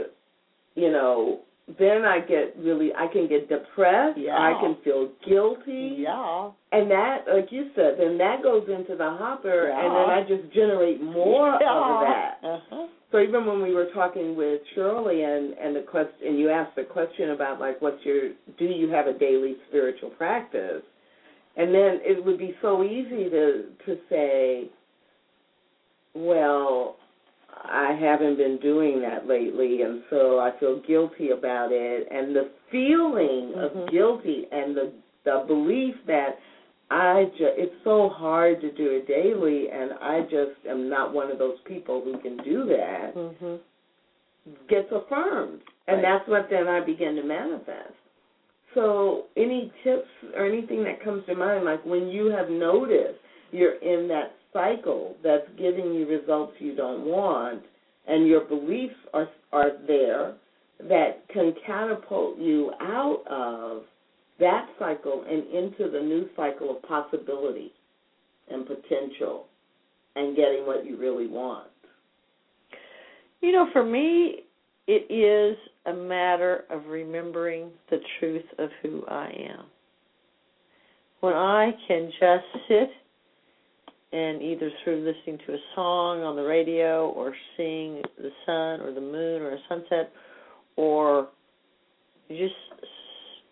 you 0.75 0.91
know 0.91 1.39
then 1.79 2.03
I 2.03 2.19
get 2.19 2.55
really 2.57 2.91
I 2.93 3.07
can 3.11 3.27
get 3.27 3.47
depressed. 3.47 4.19
Yeah. 4.19 4.33
I 4.37 4.59
can 4.61 4.75
feel 4.83 5.09
guilty. 5.27 5.95
yeah, 5.99 6.49
And 6.73 6.89
that, 6.91 7.19
like 7.33 7.47
you 7.51 7.69
said, 7.75 7.95
then 7.97 8.17
that 8.17 8.43
goes 8.43 8.67
into 8.67 8.95
the 8.97 9.09
hopper, 9.09 9.69
Yeah. 9.69 9.79
and 9.85 9.95
then 9.95 10.09
I 10.09 10.21
just 10.27 10.53
generate 10.53 11.01
more 11.01 11.57
yeah. 11.61 11.71
of 11.71 12.01
that. 12.07 12.47
Uh-huh. 12.47 12.87
So 13.11 13.19
even 13.19 13.45
when 13.45 13.61
we 13.61 13.73
were 13.73 13.87
talking 13.93 14.35
with 14.35 14.61
Shirley, 14.75 15.23
and 15.23 15.53
and 15.53 15.75
the 15.75 15.81
question, 15.81 16.27
and 16.27 16.39
you 16.39 16.49
asked 16.49 16.75
the 16.75 16.83
question 16.83 17.31
about 17.31 17.59
like, 17.59 17.81
what's 17.81 18.03
your, 18.03 18.29
do 18.57 18.65
you 18.65 18.89
have 18.89 19.07
a 19.07 19.13
daily 19.17 19.55
spiritual 19.69 20.09
practice? 20.11 20.81
And 21.57 21.73
then 21.73 21.99
it 22.03 22.23
would 22.25 22.37
be 22.37 22.55
so 22.61 22.83
easy 22.83 23.29
to 23.29 23.65
to 23.85 23.97
say, 24.09 24.69
well, 26.13 26.97
I 27.63 27.93
haven't 27.93 28.37
been 28.37 28.57
doing 28.57 29.01
that 29.01 29.27
lately, 29.27 29.81
and 29.81 30.03
so 30.09 30.39
I 30.39 30.51
feel 30.59 30.79
guilty 30.87 31.29
about 31.29 31.69
it, 31.71 32.07
and 32.11 32.35
the 32.35 32.49
feeling 32.69 33.53
Mhm. 33.53 33.63
of 33.63 33.89
guilty 33.89 34.47
and 34.51 34.75
the 34.75 34.91
the 35.23 35.43
belief 35.45 35.95
that 36.07 36.39
I 36.89 37.25
just 37.37 37.57
it's 37.57 37.75
so 37.83 38.09
hard 38.09 38.59
to 38.61 38.71
do 38.71 38.89
it 38.89 39.05
daily, 39.07 39.69
and 39.69 39.93
I 40.01 40.21
just 40.21 40.65
am 40.67 40.89
not 40.89 41.13
one 41.13 41.29
of 41.29 41.37
those 41.37 41.59
people 41.61 42.01
who 42.01 42.17
can 42.17 42.37
do 42.37 42.65
that. 42.65 43.13
Mhm. 43.15 43.59
Gets 44.67 44.91
affirmed, 44.91 45.61
and 45.87 45.97
Right. 45.97 46.01
that's 46.01 46.27
what 46.27 46.49
then 46.49 46.67
I 46.67 46.79
begin 46.79 47.15
to 47.17 47.23
manifest. 47.23 47.93
So, 48.73 49.25
any 49.37 49.71
tips 49.83 50.09
or 50.35 50.45
anything 50.45 50.83
that 50.85 51.01
comes 51.01 51.25
to 51.27 51.35
mind, 51.35 51.65
like 51.65 51.85
when 51.85 52.07
you 52.09 52.27
have 52.27 52.49
noticed 52.49 53.19
you're 53.51 53.73
in 53.73 54.07
that 54.07 54.33
cycle 54.53 55.15
that's 55.23 55.47
giving 55.57 55.93
you 55.93 56.07
results 56.07 56.53
you 56.59 56.75
don't 56.75 57.05
want, 57.05 57.63
and 58.07 58.27
your 58.27 58.45
beliefs 58.45 58.95
are 59.13 59.27
are 59.51 59.71
there 59.87 60.35
that 60.79 61.27
can 61.33 61.53
catapult 61.65 62.37
you 62.39 62.71
out 62.81 63.23
of 63.29 63.83
that 64.39 64.67
cycle 64.79 65.23
and 65.29 65.43
into 65.53 65.91
the 65.91 65.99
new 65.99 66.27
cycle 66.35 66.75
of 66.75 66.81
possibility 66.83 67.71
and 68.49 68.65
potential 68.65 69.45
and 70.15 70.35
getting 70.35 70.65
what 70.65 70.85
you 70.85 70.97
really 70.97 71.27
want. 71.27 71.67
You 73.41 73.51
know, 73.51 73.67
for 73.71 73.83
me, 73.85 74.43
it 74.87 75.11
is 75.11 75.57
a 75.85 75.93
matter 75.93 76.65
of 76.69 76.85
remembering 76.87 77.69
the 77.89 77.99
truth 78.19 78.45
of 78.57 78.69
who 78.81 79.03
I 79.07 79.27
am. 79.27 79.65
When 81.21 81.33
I 81.33 81.71
can 81.87 82.11
just 82.19 82.45
sit 82.67 82.89
and 84.13 84.41
either 84.41 84.69
through 84.83 85.05
listening 85.05 85.39
to 85.47 85.53
a 85.53 85.59
song 85.75 86.21
on 86.23 86.35
the 86.35 86.43
radio 86.43 87.09
or 87.09 87.33
seeing 87.55 88.01
the 88.17 88.31
sun 88.45 88.81
or 88.81 88.93
the 88.93 89.01
moon 89.01 89.41
or 89.41 89.53
a 89.53 89.59
sunset 89.69 90.11
or 90.75 91.29
just 92.27 92.53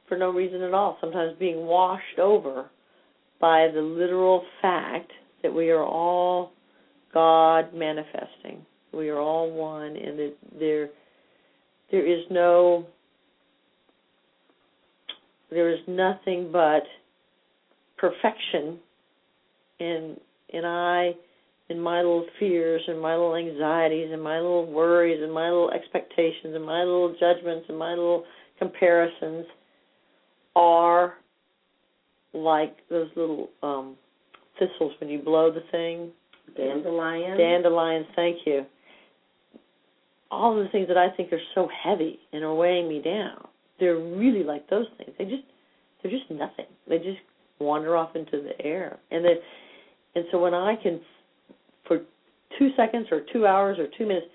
for 0.07 0.17
no 0.17 0.31
reason 0.31 0.61
at 0.61 0.73
all. 0.73 0.97
Sometimes 0.99 1.37
being 1.39 1.65
washed 1.65 2.19
over 2.19 2.69
by 3.39 3.67
the 3.73 3.81
literal 3.81 4.43
fact 4.61 5.11
that 5.43 5.53
we 5.53 5.69
are 5.69 5.83
all 5.83 6.51
God 7.13 7.73
manifesting. 7.73 8.65
We 8.93 9.09
are 9.09 9.19
all 9.19 9.51
one, 9.51 9.95
and 9.95 10.19
that 10.19 10.33
there 10.59 10.89
there 11.91 12.05
is 12.05 12.25
no 12.29 12.85
there 15.51 15.71
is 15.71 15.79
nothing 15.87 16.51
but 16.51 16.83
perfection 17.97 18.79
and 19.79 20.17
and 20.53 20.65
I 20.65 21.13
and 21.69 21.81
my 21.81 21.97
little 21.97 22.25
fears 22.39 22.81
and 22.87 22.99
my 22.99 23.11
little 23.15 23.35
anxieties 23.35 24.09
and 24.11 24.21
my 24.21 24.37
little 24.37 24.65
worries 24.65 25.21
and 25.21 25.31
my 25.31 25.49
little 25.49 25.71
expectations 25.71 26.55
and 26.55 26.65
my 26.65 26.79
little 26.79 27.15
judgments 27.19 27.65
and 27.69 27.77
my 27.77 27.91
little 27.91 28.25
comparisons 28.57 29.45
are 30.55 31.15
like 32.33 32.77
those 32.89 33.09
little 33.15 33.49
um 33.63 33.95
thistles 34.57 34.93
when 34.99 35.09
you 35.09 35.19
blow 35.19 35.51
the 35.51 35.63
thing. 35.71 36.11
Dandelion. 36.57 37.37
Dandelions, 37.37 38.07
thank 38.15 38.39
you. 38.45 38.65
All 40.31 40.55
the 40.55 40.67
things 40.71 40.87
that 40.87 40.97
I 40.97 41.09
think 41.15 41.31
are 41.31 41.41
so 41.55 41.69
heavy 41.83 42.19
and 42.33 42.43
are 42.43 42.53
weighing 42.53 42.89
me 42.89 43.01
down, 43.01 43.47
they're 43.79 43.97
really 43.97 44.43
like 44.43 44.69
those 44.69 44.87
things. 44.97 45.11
They 45.17 45.25
just 45.25 45.43
they're 46.01 46.11
just 46.11 46.29
nothing. 46.29 46.65
They 46.87 46.97
just 46.97 47.19
wander 47.59 47.95
off 47.95 48.15
into 48.15 48.41
the 48.41 48.59
air. 48.65 48.99
And 49.11 49.23
then 49.23 49.35
and 50.15 50.25
so 50.31 50.39
when 50.39 50.53
I 50.53 50.75
can 50.81 50.99
for 51.87 51.99
two 52.57 52.69
seconds 52.75 53.07
or 53.11 53.21
two 53.31 53.45
hours 53.45 53.77
or 53.79 53.87
two 53.97 54.05
minutes 54.05 54.27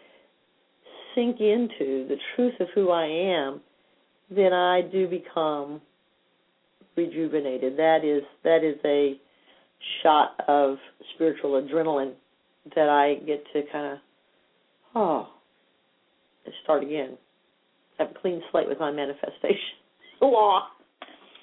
sink 1.15 1.41
into 1.41 2.07
the 2.09 2.17
truth 2.35 2.55
of 2.61 2.69
who 2.75 2.91
I 2.91 3.07
am, 3.07 3.61
then 4.31 4.53
I 4.53 4.83
do 4.83 5.09
become 5.09 5.81
rejuvenated. 6.97 7.77
That 7.77 8.05
is 8.05 8.23
that 8.43 8.65
is 8.65 8.77
a 8.85 9.19
shot 10.03 10.37
of 10.49 10.77
spiritual 11.15 11.61
adrenaline 11.61 12.13
that 12.75 12.89
I 12.89 13.17
get 13.27 13.45
to 13.53 13.63
kind 13.71 13.93
of 13.93 13.99
oh 14.95 15.29
start 16.63 16.83
again. 16.83 17.17
Have 17.99 18.11
a 18.11 18.21
clean 18.21 18.43
slate 18.51 18.69
with 18.69 18.81
my 18.81 18.91
manifestation 18.91 19.79
law. 20.21 20.63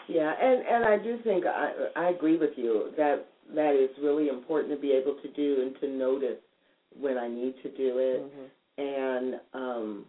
Yeah, 0.07 0.34
and 0.41 0.65
and 0.65 0.86
I 0.86 0.97
do 1.01 1.17
think 1.23 1.45
I 1.45 1.71
I 1.95 2.09
agree 2.09 2.38
with 2.38 2.51
you 2.57 2.91
that 2.97 3.27
that 3.56 3.76
is 3.76 3.89
really 4.02 4.28
important 4.30 4.74
to 4.74 4.80
be 4.80 4.91
able 4.91 5.16
to 5.22 5.28
do 5.34 5.62
and 5.62 5.76
to 5.82 5.88
notice 5.88 6.39
when 6.99 7.18
I 7.18 7.28
need 7.28 7.56
to 7.64 7.70
do 7.70 7.97
it, 7.97 8.22
Mm-hmm. 8.22 8.84
and 8.84 9.36
um, 9.54 10.06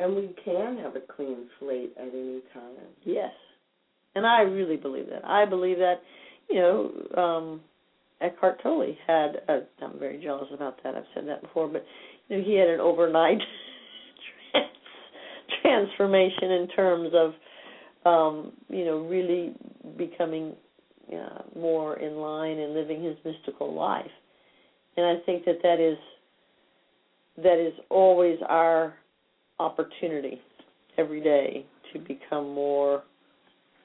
and 0.00 0.16
we 0.16 0.34
can 0.44 0.78
have 0.78 0.96
a 0.96 1.00
clean 1.00 1.46
slate 1.60 1.92
at 1.96 2.08
any 2.08 2.40
time. 2.52 2.74
Yes. 3.04 3.32
And 4.14 4.26
I 4.26 4.40
really 4.40 4.76
believe 4.76 5.06
that. 5.10 5.24
I 5.24 5.44
believe 5.44 5.78
that, 5.78 5.96
you 6.48 6.56
know, 6.60 7.20
um 7.22 7.60
Eckhart 8.20 8.62
Tolle 8.62 8.94
had 9.06 9.42
a, 9.48 9.60
I'm 9.82 9.98
very 9.98 10.22
jealous 10.22 10.48
about 10.54 10.82
that. 10.82 10.94
I've 10.94 11.04
said 11.14 11.26
that 11.28 11.42
before, 11.42 11.68
but 11.68 11.84
you 12.28 12.38
know, 12.38 12.44
he 12.44 12.54
had 12.54 12.68
an 12.68 12.80
overnight 12.80 13.38
trans, 14.52 14.70
transformation 15.62 16.50
in 16.52 16.68
terms 16.68 17.10
of 17.12 17.32
um, 18.06 18.52
you 18.68 18.84
know, 18.84 18.98
really 18.98 19.54
becoming 19.96 20.54
uh, 21.12 21.58
more 21.58 21.98
in 21.98 22.16
line 22.16 22.58
and 22.58 22.74
living 22.74 23.02
his 23.02 23.16
mystical 23.24 23.74
life. 23.74 24.10
And 24.96 25.06
I 25.06 25.24
think 25.24 25.44
that 25.44 25.58
that 25.62 25.80
is 25.80 25.98
that 27.36 27.58
is 27.58 27.74
always 27.90 28.38
our 28.48 28.94
opportunity 29.58 30.40
every 30.98 31.20
day 31.20 31.66
to 31.92 31.98
become 31.98 32.54
more 32.54 33.02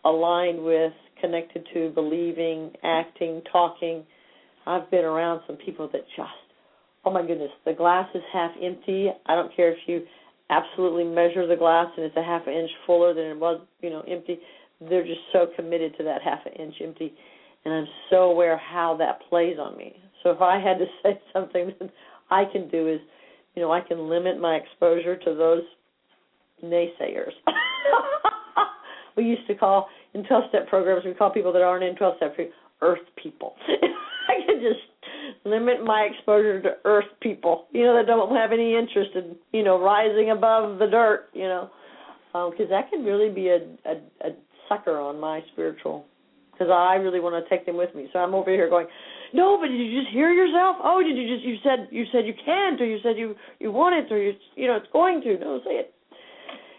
aligned 0.06 0.64
with, 0.64 0.94
connected 1.20 1.68
to, 1.74 1.90
believing, 1.90 2.72
acting, 2.84 3.42
talking. 3.52 4.04
I've 4.66 4.90
been 4.92 5.06
around 5.06 5.42
some 5.48 5.58
people 5.58 5.90
that 5.92 6.02
just, 6.16 6.30
oh 7.06 7.12
my 7.12 7.26
goodness, 7.26 7.50
the 7.66 7.74
glass 7.74 8.08
is 8.14 8.22
half 8.32 8.52
empty. 8.62 9.10
I 9.26 9.36
don't 9.36 9.56
care 9.56 9.72
if 9.72 9.80
you 9.88 10.04
absolutely 10.50 11.04
measure 11.04 11.48
the 11.48 11.56
glass 11.56 11.88
and 11.96 12.06
it's 12.06 12.18
a 12.18 12.24
half 12.24 12.48
inch 12.48 12.70
fuller 12.86 13.14
than 13.14 13.26
it 13.26 13.40
was, 13.40 13.62
you 13.82 13.90
know, 13.90 14.04
empty. 14.08 14.40
They're 14.88 15.06
just 15.06 15.22
so 15.34 15.48
committed 15.56 15.96
to 15.98 16.04
that 16.04 16.22
half 16.22 16.40
an 16.46 16.54
inch 16.54 16.76
empty. 16.82 17.14
And 17.66 17.74
I'm 17.74 17.88
so 18.10 18.32
aware 18.32 18.58
how 18.58 18.96
that 18.98 19.20
plays 19.30 19.58
on 19.60 19.78
me. 19.78 19.96
So 20.24 20.32
if 20.32 20.42
I 20.42 20.60
had 20.60 20.78
to 20.78 20.86
say 21.04 21.20
something 21.34 21.74
that 21.80 21.90
I 22.32 22.44
can 22.52 22.70
do 22.70 22.88
is, 22.88 23.00
you 23.56 23.62
know, 23.62 23.72
I 23.72 23.82
can 23.82 24.10
limit 24.10 24.40
my 24.40 24.56
exposure 24.56 25.18
to 25.18 25.36
those 25.36 25.64
naysayers. 26.64 27.34
we 29.18 29.24
used 29.24 29.48
to 29.48 29.56
call 29.56 29.90
in 30.14 30.24
12 30.24 30.44
step 30.50 30.68
programs, 30.68 31.06
we 31.06 31.14
call 31.14 31.32
people 31.32 31.54
that 31.54 31.62
aren't 31.62 31.84
in 31.84 31.96
12 31.96 32.18
step 32.18 32.38
earth 32.82 33.00
people. 33.22 33.56
I 33.68 34.46
could 34.46 34.62
just 34.62 35.46
limit 35.46 35.84
my 35.84 36.08
exposure 36.12 36.62
to 36.62 36.70
earth 36.86 37.06
people, 37.22 37.68
you 37.72 37.84
know, 37.84 37.96
that 37.96 38.08
don't 38.08 38.36
have 38.36 38.52
any 38.52 38.76
interest 38.76 39.12
in, 39.16 39.36
you 39.52 39.64
know, 39.64 39.82
rising 39.82 40.32
above 40.32 40.80
the 40.80 40.88
dirt, 40.88 41.30
you 41.34 41.44
know, 41.44 41.70
because 42.32 42.66
um, 42.66 42.70
that 42.70 42.90
can 42.90 43.04
really 43.04 43.30
be 43.30 43.50
a, 43.50 43.58
a, 43.90 44.28
a 44.28 44.32
sucker 44.70 44.98
on 45.00 45.20
my 45.20 45.42
spiritual, 45.52 46.06
because 46.52 46.70
I 46.72 46.96
really 46.96 47.20
want 47.20 47.44
to 47.44 47.50
take 47.50 47.66
them 47.66 47.76
with 47.76 47.94
me. 47.96 48.08
So 48.14 48.20
I'm 48.20 48.34
over 48.34 48.52
here 48.52 48.70
going, 48.70 48.88
no, 49.34 49.58
but 49.60 49.68
did 49.68 49.78
you 49.80 50.02
just 50.02 50.14
hear 50.14 50.32
yourself? 50.32 50.78
Oh, 50.84 51.04
did 51.04 51.18
you 51.18 51.28
just 51.36 51.46
you 51.46 51.58
said 51.64 51.88
you 51.92 52.06
said 52.12 52.26
you 52.26 52.34
can't, 52.46 52.80
or 52.80 52.86
you 52.86 53.00
said 53.04 53.18
you 53.18 53.36
you 53.60 53.72
want 53.72 53.96
it, 53.96 54.12
or 54.12 54.22
you 54.22 54.34
you 54.56 54.68
know 54.68 54.76
it's 54.78 54.92
going 54.94 55.22
to. 55.22 55.38
No, 55.38 55.60
say 55.66 55.76
it. 55.76 55.94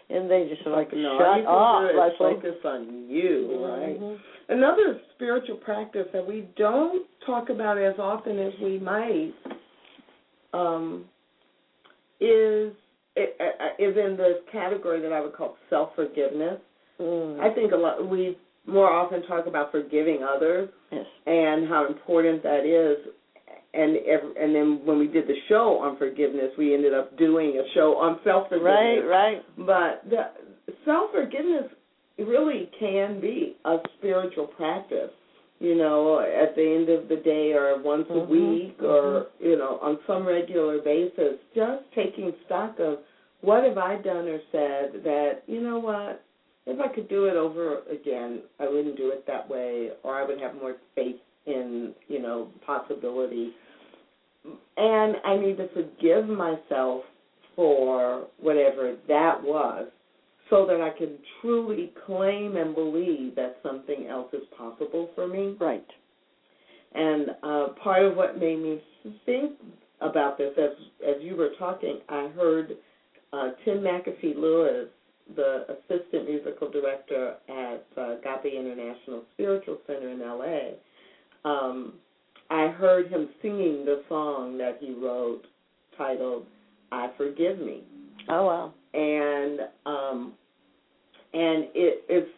And 0.09 0.29
they 0.29 0.49
just 0.49 0.67
are 0.67 0.73
like, 0.73 0.93
no, 0.93 1.19
shut 1.21 1.29
up, 1.29 1.37
you 1.39 1.45
can 1.45 1.95
do 1.95 2.01
Lesley. 2.01 2.35
focus 2.35 2.65
on 2.65 3.07
you, 3.09 3.65
right? 3.65 4.01
Mhm. 4.01 4.19
Another 4.49 5.01
spiritual 5.15 5.57
practice 5.57 6.09
that 6.13 6.27
we 6.27 6.49
don't 6.57 7.07
talk 7.25 7.51
about 7.51 7.79
as 7.79 7.95
often 8.01 8.37
as 8.41 8.53
we 8.61 8.81
might 8.81 9.33
um, 10.53 11.05
is 12.21 12.73
is 13.17 13.97
in 13.97 14.17
this 14.17 14.39
category 14.51 15.01
that 15.01 15.13
I 15.13 15.21
would 15.21 15.35
call 15.35 15.57
self 15.69 15.95
forgiveness. 15.95 16.61
Mm. 17.01 17.41
I 17.41 17.55
think 17.55 17.73
a 17.73 17.77
lot 17.77 18.09
we 18.09 18.37
more 18.67 18.91
often 18.91 19.23
talk 19.23 19.47
about 19.47 19.73
forgiving 19.73 20.23
others 20.23 20.69
yes. 20.93 21.05
and 21.27 21.69
how 21.69 21.87
important 21.89 22.43
that 22.43 22.65
is. 22.65 23.13
And 23.73 23.97
ev 23.99 24.21
and 24.37 24.55
then 24.55 24.81
when 24.85 24.99
we 24.99 25.07
did 25.07 25.29
the 25.29 25.37
show 25.49 25.79
on 25.79 25.97
forgiveness, 25.97 26.51
we 26.59 26.75
ended 26.75 26.93
up 26.93 27.17
doing 27.17 27.57
a 27.57 27.75
show 27.75 27.97
on 27.97 28.19
self 28.25 28.49
forgiveness. 28.49 29.05
Right, 29.07 29.39
right. 29.39 29.43
But 29.57 30.11
the 30.11 30.75
self 30.85 31.13
forgiveness 31.13 31.71
really 32.19 32.69
can 32.79 33.21
be 33.21 33.57
a 33.65 33.77
spiritual 33.97 34.49
practice. 34.49 35.11
You 35.61 35.77
know, 35.77 36.21
at 36.21 36.57
the 36.57 36.63
end 36.63 36.89
of 36.89 37.09
the 37.09 37.17
day, 37.17 37.53
or 37.53 37.81
once 37.83 38.09
Mhm, 38.09 38.23
a 38.23 38.25
week, 38.25 38.83
or 38.83 39.27
you 39.39 39.57
know, 39.57 39.79
on 39.83 39.99
some 40.07 40.27
regular 40.27 40.81
basis, 40.81 41.39
just 41.55 41.85
taking 41.95 42.35
stock 42.47 42.81
of 42.81 42.99
what 43.43 43.63
have 43.65 43.79
I 43.79 43.97
done 43.97 44.27
or 44.27 44.41
said 44.51 45.05
that 45.05 45.43
you 45.47 45.61
know 45.61 45.79
what, 45.79 46.23
if 46.67 46.79
I 46.81 46.89
could 46.95 47.09
do 47.09 47.27
it 47.27 47.37
over 47.37 47.81
again, 47.91 48.43
I 48.59 48.69
wouldn't 48.69 48.97
do 48.97 49.11
it 49.11 49.27
that 49.27 49.49
way, 49.49 49.91
or 50.03 50.15
I 50.15 50.27
would 50.27 50.41
have 50.41 50.55
more 50.55 50.77
faith 50.95 51.17
in 51.47 51.95
you 52.09 52.21
know 52.21 52.49
possibility. 52.67 53.53
And 54.77 55.17
I 55.25 55.37
need 55.37 55.59
to 55.59 55.69
forgive 55.75 56.29
myself 56.29 57.03
for 57.55 58.27
whatever 58.39 58.97
that 59.09 59.43
was 59.43 59.89
so 60.49 60.67
that 60.67 60.81
I 60.81 60.97
can 60.97 61.19
truly 61.41 61.93
claim 62.07 62.57
and 62.57 62.75
believe 62.75 63.37
that 63.37 63.59
something 63.63 64.07
else 64.09 64.33
is 64.33 64.43
possible 64.57 65.11
for 65.15 65.29
me. 65.29 65.57
Right. 65.61 65.87
And 66.95 67.31
uh, 67.43 67.67
part 67.83 68.05
of 68.05 68.17
what 68.17 68.39
made 68.39 68.59
me 68.59 68.81
think 69.25 69.53
about 70.01 70.39
this, 70.39 70.53
as 70.59 70.71
as 71.07 71.23
you 71.23 71.37
were 71.37 71.51
talking, 71.59 72.01
I 72.09 72.29
heard 72.35 72.73
uh, 73.33 73.51
Tim 73.65 73.79
McAfee 73.79 74.35
Lewis, 74.37 74.89
the 75.37 75.67
assistant 75.69 76.29
musical 76.29 76.71
director 76.71 77.35
at 77.49 77.85
uh, 77.97 78.17
Agape 78.19 78.53
International 78.55 79.23
Spiritual 79.35 79.79
Center 79.87 80.11
in 80.11 80.21
L.A. 80.23 80.75
Um, 81.49 81.95
I 82.51 82.69
heard 82.69 83.09
him 83.09 83.29
singing 83.41 83.85
the 83.85 84.03
song 84.09 84.59
that 84.59 84.79
he 84.81 84.93
wrote, 84.93 85.43
titled 85.97 86.45
"I 86.91 87.11
Forgive 87.17 87.59
Me." 87.61 87.83
Oh 88.29 88.45
wow. 88.47 88.73
and 88.93 89.61
um 89.87 90.33
and 91.33 91.65
it 91.75 92.05
it's 92.09 92.31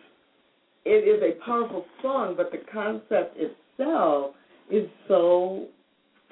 it 0.84 0.90
is 0.90 1.22
a 1.22 1.44
powerful 1.44 1.84
song 2.02 2.34
but 2.36 2.50
the 2.50 2.58
concept 2.72 3.36
itself 3.38 4.34
is 4.70 4.88
so 5.08 5.66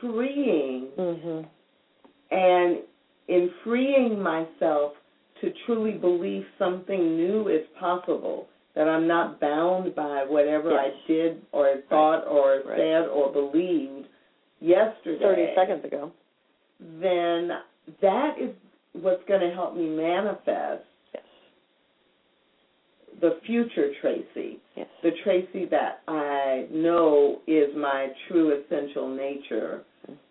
freeing 0.01 0.89
Mm-hmm. 0.99 1.47
and 2.31 2.79
in 3.29 3.51
freeing 3.65 4.21
myself 4.21 4.93
to 5.41 5.53
truly 5.67 5.93
believe 5.93 6.45
something 6.59 7.17
new 7.17 7.49
is 7.49 7.63
possible 7.79 8.49
that 8.75 8.89
I'm 8.89 9.07
not 9.09 9.41
bound 9.41 9.95
by 9.95 10.25
whatever 10.25 10.71
Yes. 10.71 10.93
I 10.95 11.07
did 11.09 11.43
or 11.53 11.77
thought 11.89 12.27
or 12.27 12.63
Right. 12.65 12.79
said 12.79 13.09
or 13.09 13.33
believed 13.33 14.07
yesterday 14.61 15.23
Thirty 15.23 15.55
seconds 15.55 15.85
ago. 15.85 16.13
then 16.79 17.51
that 18.01 18.39
is 18.39 18.55
what's 18.93 19.23
going 19.25 19.41
to 19.41 19.51
help 19.51 19.75
me 19.75 19.89
manifest 19.89 20.85
Yes. 21.15 21.23
the 23.21 23.41
future 23.47 23.93
Tracy, 24.01 24.61
Yes. 24.77 24.87
the 25.03 25.11
Tracy 25.25 25.65
that 25.67 26.01
I 26.09 26.67
know 26.71 27.41
is 27.47 27.75
my 27.77 28.09
true 28.29 28.53
essential 28.53 29.09
nature, 29.09 29.83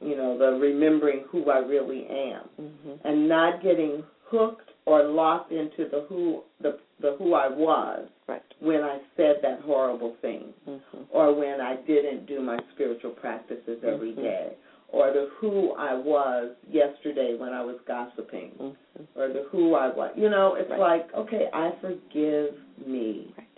you 0.01 0.15
know, 0.15 0.37
the 0.37 0.53
remembering 0.59 1.21
who 1.29 1.49
I 1.49 1.59
really 1.59 2.05
am 2.07 2.41
hmm 2.57 2.93
and 3.03 3.27
not 3.27 3.61
getting 3.61 4.03
hooked 4.29 4.68
or 4.89 5.03
locked 5.03 5.51
into 5.51 5.87
the 5.91 6.05
who 6.09 6.41
the 6.61 6.79
the 6.99 7.15
who 7.19 7.35
I 7.35 7.47
was 7.47 8.07
Right. 8.27 8.41
when 8.59 8.81
I 8.83 8.99
said 9.15 9.35
that 9.43 9.61
horrible 9.61 10.15
thing 10.21 10.53
hmm 10.65 10.77
or 11.11 11.33
when 11.33 11.61
I 11.61 11.75
didn't 11.91 12.25
do 12.25 12.39
my 12.41 12.57
spiritual 12.73 13.11
practices 13.11 13.79
every 13.83 14.13
Mhm. 14.13 14.21
day, 14.23 14.57
or 14.91 15.11
the 15.11 15.25
who 15.37 15.73
I 15.73 15.93
was 15.93 16.55
yesterday 16.67 17.35
when 17.35 17.53
I 17.53 17.63
was 17.63 17.77
gossiping 17.85 18.51
hmm 18.57 18.71
or 19.15 19.27
the 19.29 19.43
who 19.51 19.75
I 19.75 19.87
was. 19.89 20.11
You 20.15 20.29
know, 20.29 20.55
it's 20.55 20.69
Right. 20.71 20.79
like, 20.79 21.13
okay, 21.13 21.49
I 21.53 21.71
forgive 21.81 22.55
me. 22.85 23.33
Right. 23.37 23.57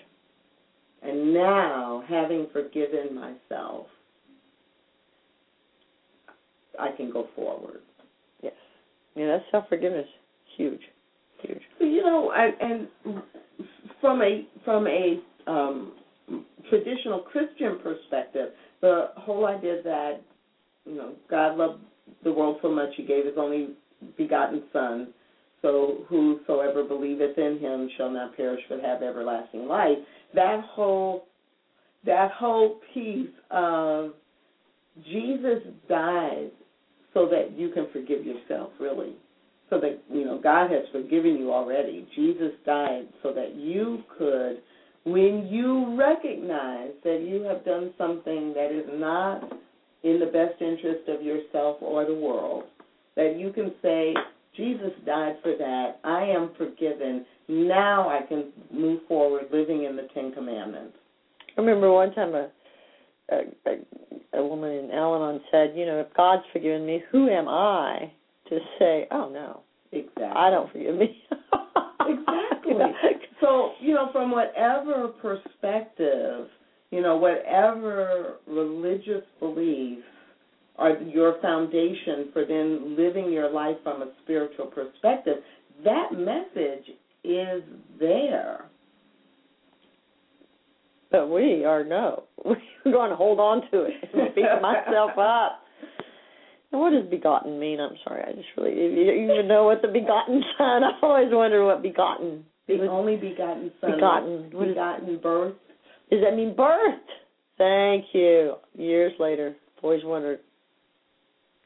And 1.01 1.33
now, 1.33 2.03
having 2.07 2.47
forgiven 2.47 3.15
myself, 3.15 3.87
I 6.77 6.91
can 6.91 7.09
go 7.09 7.23
forward. 7.35 7.81
Yes. 8.41 8.53
Yeah, 9.15 9.27
that's 9.27 9.49
self 9.51 9.67
forgiveness. 9.69 10.07
Huge. 10.57 10.83
Huge. 11.41 11.61
You 11.79 12.03
know, 12.03 12.31
and, 12.35 12.87
and 13.05 13.21
from 13.99 14.21
a 14.21 14.45
from 14.63 14.87
a 14.87 15.19
um, 15.47 15.93
traditional 16.69 17.19
Christian 17.19 17.79
perspective, 17.81 18.49
the 18.81 19.09
whole 19.17 19.45
idea 19.45 19.81
that 19.83 20.21
you 20.85 20.95
know 20.95 21.13
God 21.29 21.57
loved 21.57 21.81
the 22.23 22.31
world 22.31 22.57
so 22.61 22.71
much 22.71 22.89
He 22.95 23.03
gave 23.03 23.25
His 23.25 23.35
only 23.37 23.69
begotten 24.17 24.63
Son, 24.71 25.13
so 25.61 26.05
whosoever 26.07 26.83
believeth 26.83 27.37
in 27.37 27.59
Him 27.59 27.89
shall 27.97 28.11
not 28.11 28.35
perish 28.35 28.61
but 28.69 28.81
have 28.81 29.01
everlasting 29.01 29.67
life. 29.67 29.97
That 30.33 30.63
whole 30.63 31.25
that 32.05 32.31
whole 32.31 32.79
piece 32.93 33.29
of 33.49 34.11
Jesus 35.05 35.63
died 35.87 36.51
so 37.13 37.27
that 37.27 37.57
you 37.57 37.69
can 37.69 37.87
forgive 37.91 38.25
yourself, 38.25 38.71
really 38.79 39.15
so 39.71 39.79
that 39.79 40.03
you 40.11 40.25
know 40.25 40.37
God 40.37 40.69
has 40.69 40.83
forgiven 40.91 41.37
you 41.37 41.51
already. 41.51 42.05
Jesus 42.15 42.51
died 42.65 43.07
so 43.23 43.33
that 43.33 43.55
you 43.55 44.03
could, 44.17 44.61
when 45.05 45.47
you 45.49 45.97
recognize 45.97 46.91
that 47.03 47.25
you 47.27 47.41
have 47.43 47.65
done 47.65 47.91
something 47.97 48.53
that 48.53 48.69
is 48.71 48.85
not 48.99 49.41
in 50.03 50.19
the 50.19 50.25
best 50.25 50.61
interest 50.61 51.07
of 51.07 51.23
yourself 51.23 51.77
or 51.81 52.05
the 52.05 52.13
world, 52.13 52.65
that 53.15 53.37
you 53.39 53.51
can 53.53 53.71
say, 53.81 54.13
Jesus 54.55 54.91
died 55.05 55.37
for 55.41 55.55
that. 55.57 55.99
I 56.03 56.23
am 56.23 56.51
forgiven. 56.57 57.25
Now 57.47 58.09
I 58.09 58.27
can 58.27 58.51
move 58.71 58.99
forward 59.07 59.45
living 59.53 59.85
in 59.85 59.95
the 59.95 60.07
Ten 60.13 60.33
Commandments. 60.33 60.97
I 61.57 61.61
remember 61.61 61.91
one 61.91 62.13
time 62.13 62.35
a 62.35 62.49
a, 63.31 63.69
a, 63.69 64.39
a 64.39 64.45
woman 64.45 64.71
in 64.71 64.91
Al-Anon 64.91 65.41
said, 65.51 65.71
you 65.73 65.85
know, 65.85 66.01
if 66.01 66.13
God's 66.15 66.43
forgiven 66.51 66.85
me, 66.85 67.01
who 67.11 67.29
am 67.29 67.47
I 67.47 68.11
to 68.51 68.59
say, 68.77 69.07
oh 69.11 69.29
no, 69.29 69.61
Exactly. 69.91 70.23
I 70.23 70.49
don't 70.49 70.71
forgive 70.71 70.95
me. 70.95 71.23
Exactly. 72.03 72.73
So, 73.39 73.71
you 73.79 73.93
know, 73.93 74.09
from 74.11 74.31
whatever 74.31 75.09
perspective, 75.21 76.47
you 76.89 77.01
know, 77.01 77.15
whatever 77.15 78.37
religious 78.47 79.23
beliefs 79.39 80.01
are 80.77 80.97
your 80.97 81.39
foundation 81.41 82.29
for 82.33 82.43
then 82.45 82.97
living 82.97 83.31
your 83.31 83.49
life 83.51 83.77
from 83.83 84.01
a 84.01 84.09
spiritual 84.23 84.65
perspective, 84.65 85.37
that 85.85 86.11
message 86.11 86.85
is 87.23 87.63
there. 87.99 88.65
But 91.11 91.27
we 91.27 91.63
are 91.63 91.83
no. 91.83 92.23
We're 92.43 92.91
going 92.91 93.11
to 93.11 93.15
hold 93.15 93.39
on 93.39 93.61
to 93.71 93.83
it 93.83 93.93
and 94.13 94.35
beat 94.35 94.61
myself 94.61 95.11
up. 95.17 95.60
What 96.71 96.91
does 96.91 97.05
begotten 97.09 97.59
mean? 97.59 97.79
I'm 97.79 97.97
sorry, 98.03 98.23
I 98.23 98.31
just 98.33 98.47
really 98.57 98.73
you 98.73 99.31
even 99.31 99.47
know 99.47 99.65
what 99.65 99.81
the 99.81 99.89
begotten 99.89 100.41
son. 100.57 100.83
I've 100.83 101.03
always 101.03 101.27
wondered 101.29 101.65
what 101.65 101.81
begotten. 101.81 102.45
The 102.67 102.75
was- 102.77 102.89
only 102.89 103.17
begotten 103.17 103.71
Son, 103.81 103.91
Begotten. 103.91 104.49
What 104.53 104.67
is- 104.67 104.73
begotten 104.75 105.17
birth. 105.21 105.55
Does 106.09 106.21
that 106.23 106.35
mean 106.35 106.55
birth? 106.55 106.99
Thank 107.57 108.05
you. 108.13 108.55
Years 108.75 109.13
later, 109.19 109.55
i 109.77 109.79
always 109.83 110.03
wondered. 110.03 110.39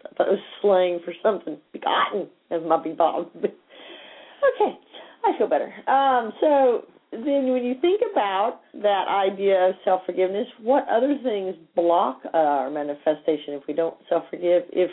I 0.06 0.14
thought 0.16 0.28
it 0.28 0.32
was 0.32 0.40
slang 0.62 1.00
for 1.06 1.14
something. 1.24 1.58
Begotten 1.74 2.28
as 2.52 2.62
my 2.68 2.82
begotten. 2.82 3.28
okay, 3.38 4.78
I 5.24 5.38
feel 5.38 5.48
better. 5.48 5.72
Um, 5.88 6.32
so 6.42 6.86
then, 7.12 7.52
when 7.52 7.64
you 7.64 7.76
think 7.82 8.02
about 8.12 8.60
that 8.82 9.08
idea 9.08 9.70
of 9.70 9.76
self 9.86 10.02
forgiveness, 10.06 10.48
what 10.62 10.86
other 10.90 11.18
things 11.24 11.56
block 11.76 12.20
our 12.34 12.70
manifestation 12.70 13.54
if 13.54 13.64
we 13.68 13.74
don't 13.74 13.96
self 14.10 14.24
forgive? 14.30 14.64
If 14.74 14.92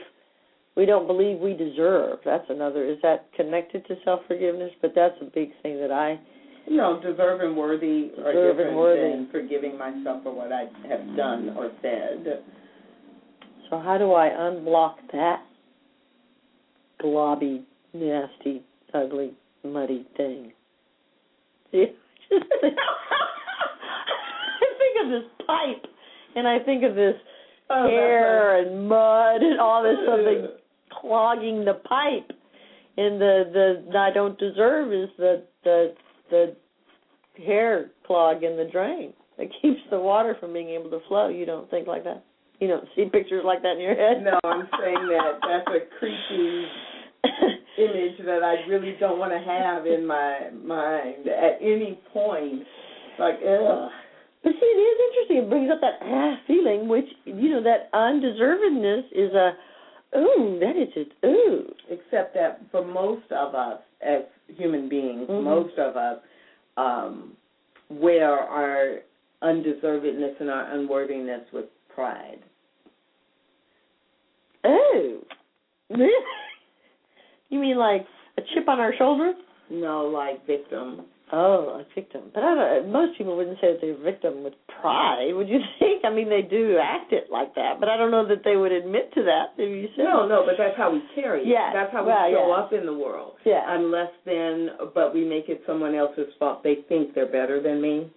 we 0.77 0.87
don't 0.87 1.07
believe 1.07 1.39
we 1.39 1.55
deserve, 1.55 2.19
that's 2.25 2.45
another. 2.49 2.85
Is 2.89 2.99
that 3.03 3.27
connected 3.37 3.85
to 3.87 3.97
self 4.05 4.21
forgiveness? 4.29 4.71
But 4.81 4.93
that's 4.95 5.17
a 5.21 5.25
big 5.25 5.51
thing 5.63 5.81
that 5.81 5.91
I 5.91 6.19
You 6.67 6.77
know, 6.77 7.01
deserve 7.03 7.41
and 7.41 7.57
worthy 7.57 8.11
are 8.25 8.33
Deserve 8.33 8.49
and 8.51 8.59
different 8.59 8.77
worthy. 8.77 9.11
than 9.17 9.29
forgiving 9.33 9.77
myself 9.77 10.23
for 10.23 10.33
what 10.33 10.53
I 10.53 10.67
have 10.89 11.17
done 11.17 11.55
or 11.57 11.71
said. 11.83 12.43
So 13.69 13.79
how 13.79 13.99
do 13.99 14.13
I 14.13 14.29
unblock 14.29 14.95
that 15.13 15.43
globby, 17.03 17.65
nasty, 17.93 18.63
ugly, 18.95 19.33
muddy 19.65 20.07
thing? 20.17 20.53
See? 21.73 21.87
I 22.33 22.69
think 24.79 24.95
of 25.05 25.11
this 25.11 25.47
pipe, 25.47 25.85
and 26.37 26.49
I 26.49 26.59
think 26.61 26.85
of 26.85 26.95
this 26.95 27.15
Oh, 27.71 27.89
hair 27.89 28.59
and 28.59 28.87
mud 28.87 29.41
and 29.41 29.59
all 29.59 29.83
this 29.83 29.97
something 30.07 30.49
clogging 31.01 31.65
the 31.65 31.75
pipe, 31.75 32.37
and 32.99 33.19
the 33.21 33.83
the 33.89 33.99
I 33.99 34.11
don't 34.13 34.39
deserve 34.39 34.93
is 34.93 35.09
the 35.17 35.45
the 35.65 35.95
the 36.31 36.57
hair 37.43 37.91
clog 38.07 38.43
in 38.43 38.59
the 38.59 38.69
drain 38.71 39.15
that 39.39 39.47
keeps 39.63 39.81
the 39.91 39.99
water 39.99 40.37
from 40.39 40.53
being 40.53 40.69
able 40.69 40.91
to 40.91 41.01
flow. 41.09 41.29
You 41.29 41.47
don't 41.47 41.71
think 41.71 41.87
like 41.87 42.05
that? 42.05 42.25
You 42.61 42.69
don't 42.69 42.87
see 42.95 43.07
pictures 43.11 43.43
like 43.45 43.63
that 43.63 43.73
in 43.77 43.81
your 43.81 43.95
head? 43.95 44.23
No, 44.23 44.39
I'm 44.45 44.69
saying 44.79 45.09
that 45.09 45.41
that's 45.41 45.69
a 45.69 45.99
creepy 45.99 46.67
image 47.83 48.19
that 48.27 48.43
I 48.43 48.69
really 48.69 48.97
don't 49.01 49.19
want 49.19 49.33
to 49.33 49.39
have 49.39 49.87
in 49.87 50.07
my 50.07 50.51
mind 50.65 51.27
at 51.29 51.59
any 51.61 51.99
point. 52.13 52.63
Like, 53.19 53.37
ugh. 53.43 53.91
But 54.43 54.53
see, 54.59 54.67
it 54.67 54.81
is 54.81 54.99
interesting. 55.09 55.37
It 55.45 55.49
brings 55.51 55.71
up 55.71 55.81
that 55.81 55.99
ah 56.03 56.35
feeling, 56.47 56.89
which 56.89 57.07
you 57.25 57.49
know 57.51 57.63
that 57.63 57.93
undeservedness 57.93 59.05
is 59.13 59.33
a 59.35 59.53
ooh. 60.19 60.59
That 60.61 60.77
is 60.77 60.93
just 60.95 61.11
ooh. 61.25 61.73
Except 61.89 62.35
that 62.35 62.61
for 62.71 62.85
most 62.85 63.31
of 63.31 63.55
us 63.55 63.81
as 64.01 64.23
human 64.57 64.89
beings, 64.89 65.29
Mhm. 65.29 65.43
most 65.45 65.79
of 65.79 65.97
us 65.97 66.19
um, 66.77 67.37
wear 67.91 68.31
our 68.31 69.03
undeservedness 69.43 70.41
and 70.41 70.51
our 70.51 70.73
unworthiness 70.73 71.43
with 71.53 71.67
pride. 71.95 72.41
Oh, 74.65 75.19
really? 75.91 76.11
You 77.53 77.61
mean 77.61 77.77
like 77.77 78.07
a 78.39 78.43
chip 78.55 78.67
on 78.67 78.81
our 78.81 78.95
shoulder? 78.97 79.35
No, 79.71 80.07
like 80.07 80.47
victim. 80.47 81.03
Oh, 81.35 81.81
a 81.81 81.85
victim. 81.95 82.25
But 82.35 82.43
I 82.43 82.55
don't, 82.55 82.93
most 82.93 83.17
people 83.17 83.37
wouldn't 83.37 83.59
say 83.61 83.73
that 83.73 83.81
they're 83.81 83.95
a 83.95 84.03
victim 84.03 84.43
with 84.43 84.55
pride, 84.81 85.33
would 85.33 85.49
you 85.49 85.61
think? 85.79 86.05
I 86.05 86.13
mean, 86.13 86.29
they 86.29 86.43
do 86.43 86.79
act 86.83 87.13
it 87.13 87.29
like 87.31 87.55
that, 87.55 87.81
but 87.81 87.89
I 87.89 87.97
don't 87.97 88.11
know 88.11 88.27
that 88.29 88.43
they 88.45 88.57
would 88.57 88.73
admit 88.73 89.13
to 89.15 89.23
that. 89.25 89.53
Have 89.59 89.69
you 89.69 89.89
said? 89.97 90.05
No, 90.05 90.27
no, 90.27 90.45
but 90.47 90.55
that's 90.59 90.77
how 90.77 90.93
we 90.93 91.03
carry 91.15 91.43
it. 91.43 91.47
Yeah, 91.49 91.73
That's 91.73 91.93
how 91.93 92.05
well, 92.05 92.27
we 92.29 92.35
show 92.35 92.49
yeah. 92.49 92.63
up 92.63 92.73
in 92.73 92.85
the 92.87 92.93
world. 92.93 93.35
Yeah. 93.47 93.61
I'm 93.69 93.91
less 93.91 94.13
than, 94.27 94.71
but 94.95 95.15
we 95.15 95.25
make 95.27 95.49
it 95.49 95.63
someone 95.67 95.95
else's 95.95 96.33
fault. 96.39 96.63
They 96.63 96.79
think 96.89 97.15
they're 97.15 97.31
better 97.31 97.63
than 97.63 97.81
me. 97.81 98.11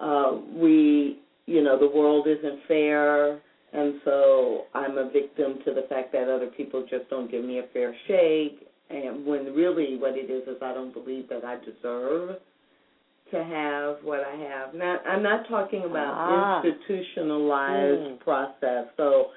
Uh, 0.00 0.38
we, 0.54 1.20
you 1.46 1.62
know, 1.62 1.78
the 1.78 1.88
world 1.88 2.26
isn't 2.28 2.60
fair, 2.68 3.40
and 3.72 4.00
so 4.04 4.62
I'm 4.74 4.98
a 4.98 5.10
victim 5.10 5.58
to 5.64 5.72
the 5.72 5.86
fact 5.88 6.12
that 6.12 6.28
other 6.28 6.48
people 6.56 6.86
just 6.88 7.08
don't 7.08 7.30
give 7.30 7.44
me 7.44 7.58
a 7.58 7.64
fair 7.72 7.94
shake. 8.06 8.66
And 8.90 9.24
when 9.24 9.54
really 9.54 9.96
what 9.98 10.16
it 10.16 10.30
is 10.30 10.42
is 10.48 10.56
I 10.62 10.74
don't 10.74 10.92
believe 10.92 11.28
that 11.28 11.44
I 11.44 11.56
deserve 11.64 12.36
to 13.30 13.44
have 13.44 14.02
what 14.02 14.20
I 14.26 14.34
have. 14.36 14.74
Not, 14.74 15.06
I'm 15.06 15.22
not 15.22 15.48
talking 15.48 15.84
about 15.84 16.14
Ah. 16.16 16.62
institutionalized 16.64 18.00
Mm. 18.00 18.18
process. 18.20 18.86
So, 18.96 19.30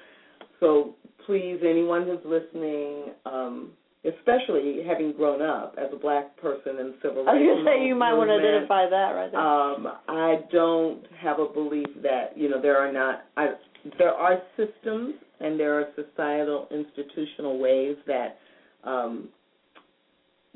so 0.60 0.94
please, 1.26 1.60
anyone 1.62 2.02
who's 2.04 2.24
listening, 2.24 3.12
um, 3.24 3.70
especially 4.04 4.82
having 4.82 5.12
grown 5.12 5.40
up 5.40 5.76
as 5.78 5.92
a 5.92 5.96
black 5.96 6.36
person 6.36 6.78
in 6.78 6.94
civil 7.00 7.28
I 7.28 7.34
was 7.34 7.46
rights 7.46 7.58
to 7.60 7.64
say 7.64 7.86
you 7.86 7.94
might 7.94 8.12
want 8.14 8.28
to 8.30 8.34
identify 8.34 8.86
that 8.90 9.10
right 9.14 9.30
there. 9.30 9.40
um, 9.40 9.88
I 10.08 10.40
don't 10.52 11.06
have 11.20 11.38
a 11.38 11.46
belief 11.46 11.86
that 12.02 12.36
you 12.36 12.48
know 12.50 12.60
there 12.60 12.76
are 12.76 12.92
not. 12.92 13.24
I, 13.36 13.54
there 13.98 14.12
are 14.12 14.42
systems 14.56 15.14
and 15.40 15.58
there 15.58 15.78
are 15.78 15.86
societal 15.94 16.66
institutional 16.70 17.58
ways 17.58 17.96
that 18.06 18.38
um, 18.84 19.28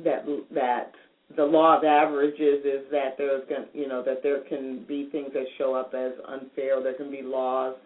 that 0.05 0.25
that 0.55 0.93
the 1.37 1.45
law 1.45 1.77
of 1.77 1.85
averages 1.85 2.65
is 2.65 2.91
that 2.91 3.17
there's 3.19 3.45
gonna 3.49 3.67
you 3.75 3.89
know 3.89 4.03
that 4.03 4.23
there 4.23 4.41
can 4.49 4.85
be 4.87 5.09
things 5.11 5.31
that 5.35 5.45
show 5.59 5.75
up 5.75 5.93
as 5.95 6.13
unfair. 6.27 6.83
There 6.83 6.95
can 6.95 7.11
be 7.11 7.23
laws, 7.23 7.77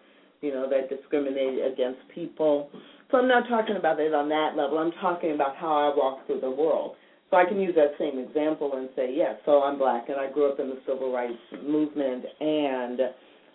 you 0.41 0.53
know, 0.53 0.69
that 0.69 0.89
discriminate 0.89 1.59
against 1.73 1.99
people. 2.13 2.69
So 3.11 3.17
I'm 3.19 3.27
not 3.27 3.47
talking 3.47 3.75
about 3.75 3.99
it 3.99 4.13
on 4.13 4.29
that 4.29 4.55
level. 4.55 4.79
I'm 4.79 4.91
talking 4.93 5.33
about 5.33 5.55
how 5.55 5.91
I 5.91 5.95
walk 5.95 6.25
through 6.25 6.41
the 6.41 6.49
world. 6.49 6.95
So 7.29 7.37
I 7.37 7.45
can 7.45 7.59
use 7.59 7.73
that 7.75 7.93
same 7.97 8.19
example 8.19 8.73
and 8.75 8.89
say, 8.95 9.11
yes, 9.11 9.35
so 9.45 9.63
I'm 9.63 9.79
black 9.79 10.09
and 10.09 10.19
I 10.19 10.31
grew 10.31 10.51
up 10.51 10.59
in 10.59 10.69
the 10.69 10.79
civil 10.87 11.11
rights 11.11 11.33
movement 11.63 12.25
and 12.39 12.99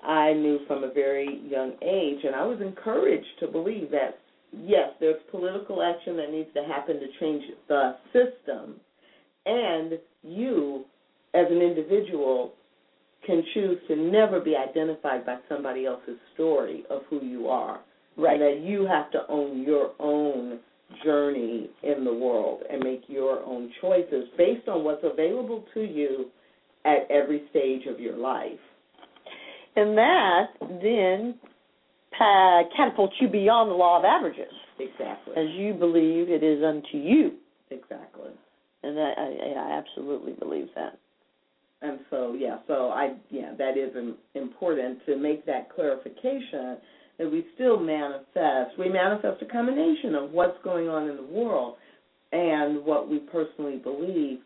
I 0.05 0.33
knew 0.33 0.61
from 0.67 0.85
a 0.85 0.93
very 0.93 1.43
young 1.49 1.75
age 1.83 2.25
and 2.25 2.35
I 2.35 2.45
was 2.45 2.61
encouraged 2.61 3.27
to 3.41 3.47
believe 3.47 3.91
that 3.93 4.19
yes, 4.53 4.91
there's 5.01 5.21
political 5.31 5.83
action 5.83 6.17
that 6.17 6.31
needs 6.31 6.49
to 6.55 6.63
happen 6.65 7.01
to 7.01 7.07
change 7.21 7.45
the 7.69 7.97
system 8.13 8.81
and 9.47 9.99
you 10.23 10.85
as 11.35 11.47
an 11.51 11.59
individual 11.59 12.53
can 13.27 13.43
choose 13.55 13.79
to 13.89 13.97
never 13.97 14.41
be 14.41 14.55
identified 14.57 15.27
by 15.27 15.37
somebody 15.49 15.87
else's 15.87 16.17
story 16.35 16.85
of 16.91 17.03
who 17.11 17.25
you 17.25 17.49
are. 17.49 17.81
Right. 18.17 18.35
And 18.35 18.43
that 18.43 18.67
you 18.67 18.87
have 18.87 19.11
to 19.13 19.21
own 19.29 19.63
your 19.63 19.93
own 19.99 20.61
journey 21.05 21.71
in 21.83 22.05
the 22.05 22.13
world 22.13 22.63
and 22.71 22.83
make 22.83 23.03
your 23.07 23.43
own 23.45 23.71
choices 23.81 24.25
based 24.37 24.69
on 24.69 24.85
what's 24.85 25.05
available 25.05 25.65
to 25.75 25.81
you 25.81 26.27
at 26.85 27.11
every 27.11 27.45
stage 27.51 27.83
of 27.87 28.01
your 28.01 28.17
life. 28.17 28.59
And 29.77 29.97
that 29.97 30.47
then 30.61 31.35
uh, 32.21 32.63
catapults 32.77 33.15
you 33.21 33.29
beyond 33.29 33.71
the 33.71 33.75
law 33.75 33.99
of 33.99 34.05
averages, 34.05 34.53
Exactly. 34.79 35.35
as 35.37 35.49
you 35.57 35.75
believe 35.75 36.29
it 36.29 36.43
is 36.43 36.63
unto 36.63 36.97
you. 36.99 37.33
Exactly. 37.71 38.31
And 38.83 38.97
that, 38.97 39.15
I, 39.19 39.59
I 39.59 39.79
absolutely 39.79 40.33
believe 40.33 40.69
that. 40.75 40.99
And 41.81 42.01
so, 42.11 42.35
yeah, 42.35 42.59
so 42.67 42.89
I, 42.89 43.15
yeah, 43.31 43.53
that 43.57 43.77
is 43.77 43.95
important 44.35 44.99
to 45.07 45.17
make 45.17 45.47
that 45.47 45.73
clarification 45.75 46.79
that 47.19 47.31
we 47.31 47.47
still 47.55 47.79
manifest. 47.79 48.79
We 48.79 48.89
manifest 48.89 49.43
a 49.43 49.47
combination 49.47 50.15
of 50.15 50.31
what's 50.31 50.57
going 50.65 50.89
on 50.89 51.09
in 51.09 51.17
the 51.17 51.23
world 51.23 51.77
and 52.33 52.85
what 52.85 53.09
we 53.09 53.19
personally 53.19 53.77
believe, 53.77 54.39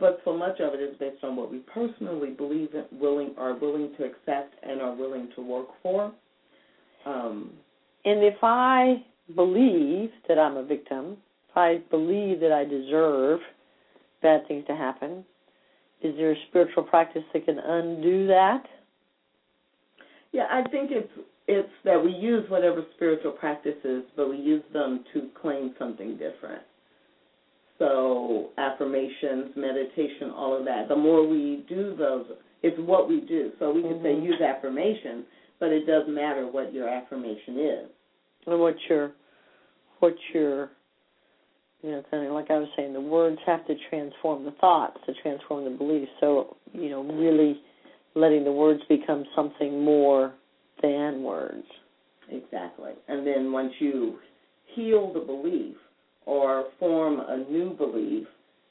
but 0.00 0.20
so 0.24 0.36
much 0.36 0.60
of 0.60 0.74
it 0.74 0.80
is 0.80 0.96
based 0.98 1.22
on 1.22 1.36
what 1.36 1.50
we 1.50 1.58
personally 1.72 2.30
believe 2.30 2.70
and 2.74 2.86
willing 3.00 3.34
are 3.36 3.58
willing 3.58 3.92
to 3.98 4.04
accept 4.04 4.54
and 4.62 4.80
are 4.80 4.94
willing 4.94 5.28
to 5.36 5.42
work 5.42 5.68
for. 5.82 6.12
Um, 7.06 7.52
And 8.04 8.22
if 8.22 8.36
I 8.42 9.02
believe 9.34 10.10
that 10.28 10.38
I'm 10.38 10.56
a 10.56 10.62
victim, 10.62 11.16
if 11.48 11.56
I 11.56 11.78
believe 11.90 12.40
that 12.40 12.52
I 12.52 12.64
deserve 12.64 13.40
bad 14.22 14.46
things 14.46 14.66
to 14.66 14.76
happen, 14.76 15.24
is 16.02 16.14
there 16.16 16.32
a 16.32 16.36
spiritual 16.48 16.82
practice 16.82 17.22
that 17.32 17.44
can 17.46 17.58
undo 17.58 18.26
that? 18.26 18.64
Yeah, 20.32 20.46
I 20.50 20.68
think 20.68 20.90
it's 20.90 21.12
it's 21.46 21.68
that 21.84 22.02
we 22.02 22.10
use 22.10 22.48
whatever 22.50 22.82
spiritual 22.96 23.32
practices, 23.32 24.04
but 24.16 24.30
we 24.30 24.36
use 24.36 24.62
them 24.72 25.04
to 25.12 25.28
claim 25.40 25.74
something 25.78 26.12
different. 26.16 26.62
So 27.78 28.48
affirmations, 28.56 29.54
meditation, 29.54 30.30
all 30.34 30.56
of 30.56 30.64
that. 30.64 30.88
The 30.88 30.96
more 30.96 31.26
we 31.26 31.64
do 31.68 31.94
those, 31.96 32.26
it's 32.62 32.78
what 32.78 33.08
we 33.08 33.20
do. 33.20 33.52
So 33.58 33.72
we 33.72 33.82
can 33.82 34.02
say 34.02 34.14
Mhm. 34.14 34.24
use 34.24 34.40
affirmations, 34.40 35.26
but 35.60 35.70
it 35.70 35.86
does 35.86 36.04
matter 36.08 36.46
what 36.46 36.72
your 36.72 36.88
affirmation 36.88 37.58
is. 37.58 37.90
And 38.46 38.60
what 38.60 38.76
your, 38.88 39.12
what 40.00 40.14
your, 40.32 40.70
you 41.82 41.90
know, 41.90 42.02
kind 42.10 42.26
of 42.26 42.32
like 42.32 42.50
I 42.50 42.58
was 42.58 42.68
saying, 42.76 42.92
the 42.92 43.00
words 43.00 43.38
have 43.46 43.66
to 43.66 43.74
transform 43.88 44.44
the 44.44 44.52
thoughts 44.52 44.98
to 45.06 45.12
transform 45.22 45.64
the 45.64 45.76
beliefs. 45.76 46.10
So, 46.20 46.56
you 46.72 46.90
know, 46.90 47.02
really 47.02 47.60
letting 48.14 48.44
the 48.44 48.52
words 48.52 48.80
become 48.88 49.24
something 49.34 49.82
more 49.82 50.34
than 50.82 51.22
words. 51.22 51.64
Exactly. 52.30 52.92
And 53.08 53.26
then 53.26 53.52
once 53.52 53.72
you 53.78 54.18
heal 54.74 55.12
the 55.12 55.20
belief 55.20 55.76
or 56.26 56.66
form 56.78 57.20
a 57.20 57.50
new 57.50 57.74
belief, 57.74 58.26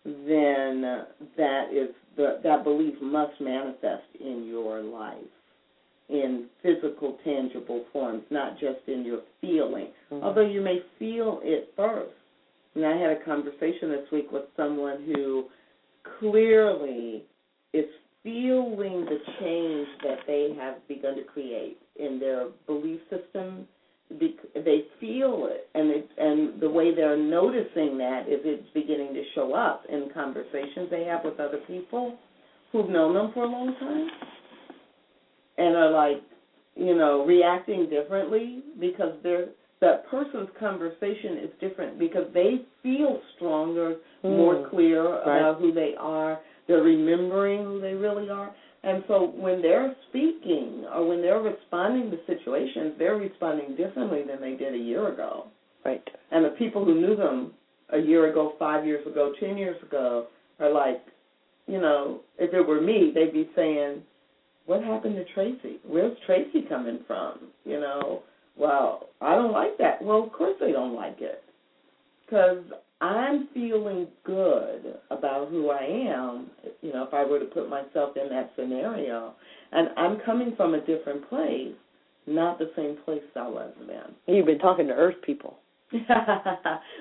then 0.05 1.05
that 1.37 1.67
is 1.71 1.89
the, 2.17 2.39
that 2.43 2.63
belief 2.63 2.95
must 3.01 3.39
manifest 3.39 4.03
in 4.19 4.45
your 4.47 4.81
life 4.81 5.17
in 6.13 6.45
physical, 6.61 7.17
tangible 7.25 7.83
forms, 7.91 8.23
not 8.29 8.59
just 8.59 8.87
in 8.87 9.03
your 9.03 9.21
feeling. 9.41 9.87
Mhm. 10.11 10.21
Although 10.23 10.47
you 10.47 10.61
may 10.61 10.79
feel 10.99 11.41
it 11.43 11.73
first. 11.75 12.13
And 12.75 12.85
I 12.85 12.95
had 12.95 13.11
a 13.11 13.19
conversation 13.23 13.89
this 13.89 14.09
week 14.11 14.31
with 14.31 14.45
someone 14.55 15.01
who 15.03 15.45
clearly 16.19 17.23
is 17.73 17.85
feeling 18.23 19.05
the 19.05 19.19
change 19.39 19.87
that 20.03 20.25
they 20.27 20.53
have 20.53 20.87
begun 20.87 21.15
to 21.15 21.23
create 21.23 21.77
in 21.97 22.19
their 22.19 22.47
belief 22.67 23.01
system. 23.09 23.67
They 24.09 24.85
feel 24.99 25.47
it, 25.47 25.67
and 25.73 25.89
it, 25.89 26.07
and 26.17 26.59
the 26.59 26.69
way 26.69 26.93
they're 26.93 27.17
noticing 27.17 27.97
that 27.97 28.27
is 28.27 28.41
it's 28.45 28.69
beginning 28.69 29.13
to 29.15 29.23
show 29.33 29.53
up 29.53 29.85
in 29.89 30.09
conversations 30.13 30.89
they 30.91 31.03
have 31.05 31.25
with 31.25 31.39
other 31.39 31.57
people 31.65 32.13
who've 32.71 32.89
known 32.89 33.15
them 33.15 33.31
for 33.33 33.43
a 33.43 33.47
long 33.47 33.75
time, 33.75 34.11
and 35.57 35.75
are 35.75 35.91
like, 35.91 36.21
you 36.75 36.95
know, 36.95 37.25
reacting 37.25 37.89
differently 37.89 38.61
because 38.79 39.13
they're 39.23 39.47
that 39.81 40.07
person's 40.07 40.47
conversation 40.57 41.39
is 41.43 41.49
different 41.59 41.99
because 41.99 42.23
they 42.33 42.61
feel 42.81 43.19
stronger, 43.35 43.97
more 44.23 44.55
Mm. 44.55 44.69
clear 44.69 45.03
Right. 45.03 45.21
about 45.41 45.59
who 45.59 45.73
they 45.73 45.93
are. 45.97 46.39
They're 46.67 46.81
remembering 46.81 47.65
who 47.65 47.81
they 47.81 47.93
really 47.93 48.29
are. 48.29 48.53
And 48.83 49.03
so 49.09 49.25
when 49.35 49.61
they're 49.61 49.93
speaking 50.07 50.85
or 50.93 51.05
when 51.05 51.21
they're 51.21 51.41
responding 51.41 52.11
to 52.11 52.17
situations, 52.25 52.93
they're 52.97 53.17
responding 53.17 53.75
differently 53.75 54.23
than 54.23 54.39
they 54.39 54.53
did 54.55 54.73
a 54.73 54.77
year 54.77 55.09
ago. 55.09 55.47
Right. 55.83 56.07
And 56.31 56.45
the 56.45 56.51
people 56.51 56.85
who 56.85 56.95
knew 56.95 57.17
them 57.17 57.53
a 57.89 57.97
year 57.99 58.27
ago, 58.31 58.53
five 58.57 58.85
years 58.85 59.05
ago, 59.05 59.33
ten 59.37 59.57
years 59.57 59.81
ago 59.83 60.27
are 60.61 60.69
like, 60.71 61.01
you 61.67 61.79
know, 61.81 62.21
if 62.37 62.53
it 62.53 62.61
were 62.65 62.79
me, 62.79 63.11
they'd 63.13 63.33
be 63.33 63.49
saying, 63.53 64.01
What 64.65 64.83
happened 64.83 65.15
to 65.15 65.25
Tracy? 65.33 65.79
Where's 65.85 66.17
Tracy 66.25 66.63
coming 66.67 66.99
from? 67.05 67.39
You 67.65 67.79
know, 67.79 68.23
well, 68.57 69.09
I 69.21 69.35
don't 69.35 69.51
like 69.51 69.77
that. 69.79 70.01
Well, 70.01 70.23
of 70.23 70.31
course 70.31 70.55
they 70.59 70.71
don't 70.71 70.95
like 70.95 71.17
it. 71.19 71.43
Because 72.25 72.63
I'm 73.01 73.49
feeling 73.53 74.07
good 74.23 74.95
about 75.11 75.49
who 75.49 75.69
I 75.69 75.83
am, 75.83 76.49
you 76.81 76.93
know, 76.93 77.03
if 77.03 77.13
I 77.13 77.25
were 77.25 77.39
to 77.39 77.45
put 77.45 77.69
myself 77.69 78.15
in 78.15 78.29
that 78.29 78.51
scenario. 78.55 79.33
And 79.71 79.89
I'm 79.97 80.19
coming 80.25 80.53
from 80.55 80.73
a 80.73 80.79
different 80.79 81.27
place, 81.29 81.73
not 82.27 82.59
the 82.59 82.71
same 82.75 82.97
place 83.03 83.21
I 83.35 83.47
was 83.47 83.73
then. 83.87 84.15
You've 84.27 84.45
been 84.45 84.59
talking 84.59 84.87
to 84.87 84.93
Earth 84.93 85.15
people. 85.25 85.57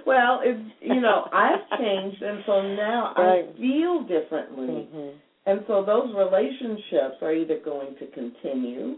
well, 0.07 0.41
it's 0.43 0.61
you 0.81 1.01
know, 1.01 1.29
I've 1.33 1.79
changed 1.79 2.21
and 2.21 2.43
so 2.45 2.63
now 2.63 3.15
Right. 3.17 3.45
I 3.49 3.59
feel 3.59 4.03
differently. 4.03 4.67
Mm-hmm. 4.67 5.17
And 5.47 5.61
so 5.67 5.85
those 5.85 6.15
relationships 6.17 7.17
are 7.21 7.35
either 7.35 7.59
going 7.65 7.97
to 7.99 8.07
continue 8.09 8.97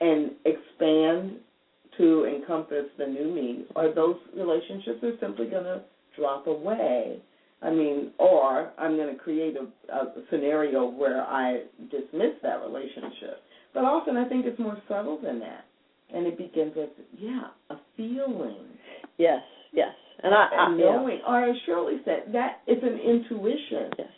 and 0.00 0.32
expand 0.44 1.38
to 1.98 2.26
encompass 2.26 2.84
the 2.98 3.06
new 3.06 3.32
me, 3.32 3.64
or 3.74 3.92
those 3.94 4.16
relationships 4.36 5.02
are 5.02 5.18
simply 5.20 5.46
going 5.46 5.64
to 5.64 5.82
drop 6.16 6.46
away. 6.46 7.18
I 7.62 7.70
mean, 7.70 8.12
or 8.18 8.72
I'm 8.78 8.96
going 8.96 9.12
to 9.14 9.20
create 9.20 9.56
a, 9.56 9.94
a 9.94 10.12
scenario 10.30 10.86
where 10.90 11.22
I 11.22 11.62
dismiss 11.90 12.34
that 12.42 12.60
relationship. 12.60 13.42
But 13.72 13.84
often 13.84 14.16
I 14.16 14.28
think 14.28 14.44
it's 14.44 14.58
more 14.58 14.76
subtle 14.88 15.18
than 15.22 15.40
that. 15.40 15.64
And 16.14 16.26
it 16.26 16.36
begins 16.36 16.74
with, 16.76 16.90
yeah, 17.18 17.44
a 17.70 17.76
feeling. 17.96 18.66
Yes, 19.18 19.40
yes. 19.72 19.94
And 20.22 20.34
I, 20.34 20.48
I 20.52 20.66
and 20.66 20.78
yeah. 20.78 20.86
knowing, 20.86 21.20
or 21.26 21.44
as 21.44 21.56
Shirley 21.64 21.96
said, 22.04 22.32
that 22.32 22.60
it's 22.66 22.82
an 22.82 22.98
intuition 22.98 23.90
Yes. 23.98 24.08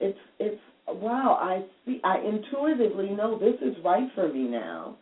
It's 0.00 0.18
it's 0.38 0.60
wow 0.88 1.36
i 1.40 1.64
see 1.84 2.00
i 2.04 2.18
intuitively 2.18 3.10
know 3.10 3.38
this 3.38 3.60
is 3.60 3.76
right 3.84 4.08
for 4.14 4.32
me 4.32 4.44
now. 4.44 4.96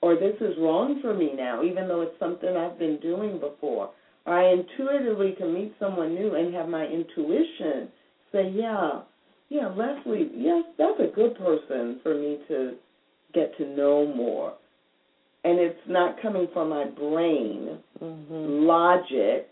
Or 0.00 0.16
this 0.16 0.34
is 0.40 0.56
wrong 0.58 0.98
for 1.00 1.14
me 1.14 1.30
now 1.36 1.62
even 1.62 1.88
though 1.88 2.02
it's 2.02 2.18
something 2.18 2.56
i've 2.56 2.78
been 2.78 2.98
doing 3.00 3.38
before. 3.38 3.90
Or 4.26 4.34
i 4.34 4.52
intuitively 4.52 5.34
can 5.36 5.52
meet 5.52 5.74
someone 5.78 6.14
new 6.14 6.34
and 6.34 6.54
have 6.54 6.68
my 6.68 6.84
intuition 6.84 7.88
say 8.32 8.50
yeah 8.54 9.02
yeah 9.48 9.68
lesley 9.68 10.30
yes 10.34 10.64
that's 10.78 11.00
a 11.00 11.14
good 11.14 11.36
person 11.36 12.00
for 12.02 12.14
me 12.14 12.38
to 12.48 12.76
get 13.34 13.56
to 13.58 13.66
know 13.66 14.06
more. 14.06 14.54
And 15.44 15.58
it's 15.58 15.80
not 15.88 16.22
coming 16.22 16.46
from 16.52 16.68
my 16.68 16.84
brain. 16.84 17.78
Mm-hmm. 18.00 18.64
logic 18.64 19.48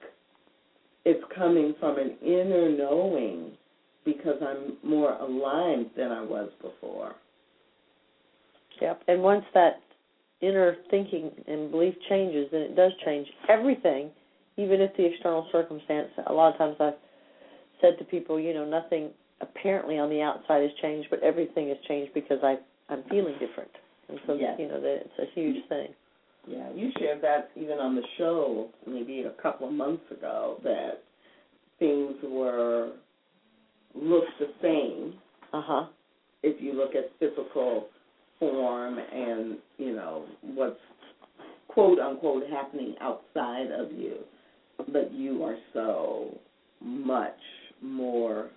it's 1.04 1.24
coming 1.34 1.74
from 1.80 1.98
an 1.98 2.16
inner 2.22 2.68
knowing 2.70 3.52
because 4.04 4.36
I'm 4.42 4.76
more 4.88 5.12
aligned 5.14 5.90
than 5.96 6.10
I 6.10 6.22
was 6.22 6.50
before. 6.62 7.14
Yep. 8.80 9.02
And 9.08 9.22
once 9.22 9.44
that 9.54 9.80
inner 10.40 10.76
thinking 10.90 11.30
and 11.46 11.70
belief 11.70 11.94
changes, 12.08 12.48
then 12.50 12.62
it 12.62 12.76
does 12.76 12.92
change 13.04 13.28
everything, 13.48 14.10
even 14.56 14.80
if 14.80 14.96
the 14.96 15.04
external 15.04 15.46
circumstance. 15.52 16.08
A 16.26 16.32
lot 16.32 16.52
of 16.52 16.58
times 16.58 16.76
I've 16.80 16.94
said 17.80 17.98
to 17.98 18.04
people, 18.04 18.40
you 18.40 18.54
know, 18.54 18.64
nothing 18.64 19.10
apparently 19.40 19.98
on 19.98 20.10
the 20.10 20.22
outside 20.22 20.62
has 20.62 20.70
changed, 20.80 21.08
but 21.10 21.22
everything 21.22 21.68
has 21.68 21.78
changed 21.88 22.12
because 22.14 22.38
I 22.42 22.56
I'm 22.88 23.04
feeling 23.04 23.34
different, 23.38 23.70
and 24.08 24.18
so 24.26 24.34
Yes. 24.34 24.58
you 24.58 24.66
know 24.66 24.80
that 24.80 25.02
it's 25.04 25.18
a 25.20 25.26
huge 25.34 25.64
thing. 25.68 25.94
Yeah, 26.46 26.70
you 26.74 26.90
shared 26.98 27.22
that 27.22 27.50
even 27.54 27.78
on 27.78 27.94
the 27.94 28.02
show 28.18 28.68
maybe 28.86 29.22
a 29.22 29.42
couple 29.42 29.68
of 29.68 29.74
months 29.74 30.10
ago 30.10 30.58
that 30.64 31.02
things 31.78 32.16
were 32.24 32.92
looked 33.94 34.30
the 34.38 34.48
same 34.62 35.14
Uh 35.52 35.62
huh. 35.64 35.86
if 36.42 36.60
you 36.60 36.72
look 36.74 36.94
at 36.94 37.10
physical 37.18 37.88
form 38.38 38.98
and 38.98 39.58
you 39.78 39.94
know 39.94 40.24
what's 40.54 40.76
quote 41.68 41.98
unquote 41.98 42.42
happening 42.50 42.94
outside 43.00 43.70
of 43.70 43.92
you, 43.92 44.16
but 44.92 45.12
you 45.12 45.42
are 45.44 45.56
so 45.72 46.38
much 46.80 47.38
more 47.82 48.50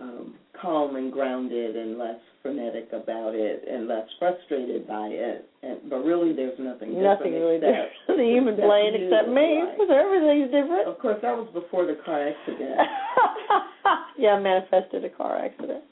um, 0.00 0.34
calm 0.60 0.96
and 0.96 1.12
grounded 1.12 1.76
and 1.76 1.98
less 1.98 2.16
frenetic 2.42 2.88
about 2.92 3.34
it 3.34 3.64
and 3.70 3.86
less 3.86 4.06
frustrated 4.18 4.86
by 4.88 5.06
it. 5.10 5.48
And, 5.62 5.78
but 5.90 5.98
really, 5.98 6.32
there's 6.32 6.58
nothing 6.58 7.00
Nothing 7.02 7.32
different 7.32 7.34
really 7.34 7.60
different. 7.60 7.90
the 8.08 8.24
human 8.24 8.54
except 8.58 8.68
plane 8.68 8.94
except 8.94 9.28
me, 9.28 9.62
because 9.72 9.90
everything's 9.94 10.50
different. 10.50 10.88
Of 10.88 10.98
course, 10.98 11.18
that 11.22 11.36
was 11.36 11.48
before 11.52 11.86
the 11.86 11.98
car 12.04 12.28
accident. 12.28 12.80
yeah, 14.22 14.38
manifested 14.38 15.04
a 15.04 15.10
car 15.10 15.36
accident. 15.44 15.82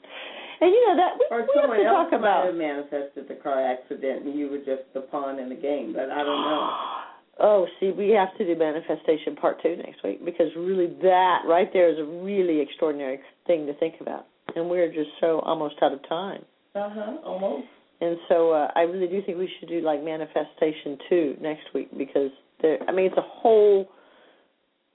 And 0.61 0.69
you 0.71 0.81
know 0.87 0.95
that 0.95 1.17
we, 1.19 1.25
Or 1.29 1.41
we 1.41 1.51
have 1.53 1.61
someone 1.61 1.79
to 1.79 1.85
else 1.85 2.09
talk 2.09 2.19
about. 2.19 2.45
have 2.45 2.55
manifested 2.55 3.27
the 3.27 3.35
car 3.35 3.59
accident 3.59 4.25
and 4.25 4.37
you 4.39 4.47
were 4.49 4.59
just 4.59 4.87
the 4.93 5.01
pawn 5.01 5.37
in 5.39 5.49
the 5.49 5.55
game, 5.55 5.91
but 5.93 6.09
I 6.09 6.23
don't 6.23 6.41
know. 6.41 6.69
Oh, 7.43 7.65
see, 7.79 7.89
we 7.89 8.09
have 8.09 8.37
to 8.37 8.45
do 8.45 8.55
manifestation 8.59 9.35
part 9.35 9.63
two 9.63 9.75
next 9.77 10.03
week 10.03 10.23
because 10.23 10.47
really 10.55 10.87
that 11.01 11.39
right 11.47 11.69
there 11.73 11.89
is 11.89 11.97
a 11.97 12.03
really 12.03 12.59
extraordinary 12.59 13.19
thing 13.47 13.65
to 13.65 13.73
think 13.79 13.95
about, 13.99 14.27
and 14.55 14.69
we're 14.69 14.89
just 14.93 15.09
so 15.19 15.39
almost 15.39 15.75
out 15.81 15.91
of 15.91 16.07
time. 16.07 16.43
Uh 16.75 16.89
huh, 16.93 17.17
almost. 17.25 17.65
And 17.99 18.17
so 18.29 18.51
uh, 18.51 18.67
I 18.75 18.81
really 18.81 19.07
do 19.07 19.23
think 19.25 19.39
we 19.39 19.49
should 19.59 19.69
do 19.69 19.81
like 19.81 20.03
manifestation 20.03 20.99
two 21.09 21.35
next 21.41 21.63
week 21.73 21.89
because 21.97 22.29
there. 22.61 22.77
I 22.87 22.91
mean, 22.91 23.07
it's 23.07 23.17
a 23.17 23.25
whole. 23.25 23.89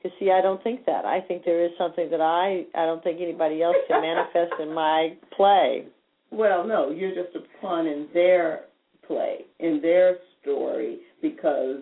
Because 0.02 0.16
see, 0.18 0.30
I 0.30 0.40
don't 0.40 0.62
think 0.62 0.84
that. 0.86 1.04
I 1.04 1.20
think 1.20 1.44
there 1.44 1.64
is 1.64 1.70
something 1.78 2.10
that 2.10 2.20
I 2.20 2.64
I 2.74 2.86
don't 2.86 3.02
think 3.02 3.20
anybody 3.20 3.62
else 3.62 3.76
can 3.88 4.02
manifest 4.02 4.60
in 4.60 4.72
my 4.74 5.14
play. 5.36 5.84
Well, 6.30 6.66
no, 6.66 6.90
you're 6.90 7.14
just 7.14 7.34
a 7.36 7.40
pawn 7.60 7.86
in 7.86 8.08
their 8.12 8.62
play, 9.06 9.38
in 9.60 9.80
their 9.80 10.18
story, 10.42 10.98
because 11.22 11.78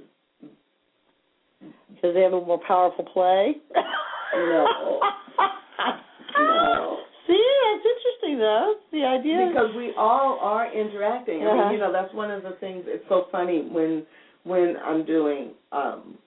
Because 1.61 2.15
they 2.15 2.21
have 2.21 2.33
a 2.33 2.41
more 2.41 2.61
powerful 2.67 3.05
play. 3.05 3.55
No. 4.35 5.01
No. 6.37 6.99
See, 7.29 7.41
that's 7.63 7.87
interesting 7.87 8.39
though. 8.39 8.75
The 8.93 9.05
idea. 9.05 9.49
because 9.49 9.75
we 9.77 9.93
all 9.97 10.39
are 10.43 10.73
interacting. 10.75 11.43
Uh-huh. 11.47 11.69
mean, 11.69 11.75
you 11.75 11.79
know, 11.79 11.93
that's 11.93 12.13
one 12.13 12.31
of 12.31 12.43
the 12.43 12.57
things. 12.61 12.85
It's 12.87 13.05
so 13.09 13.27
funny 13.31 13.67
when 13.71 14.05
when 14.43 14.75
I'm 14.85 15.05
doing 15.07 15.53
um 15.73 16.19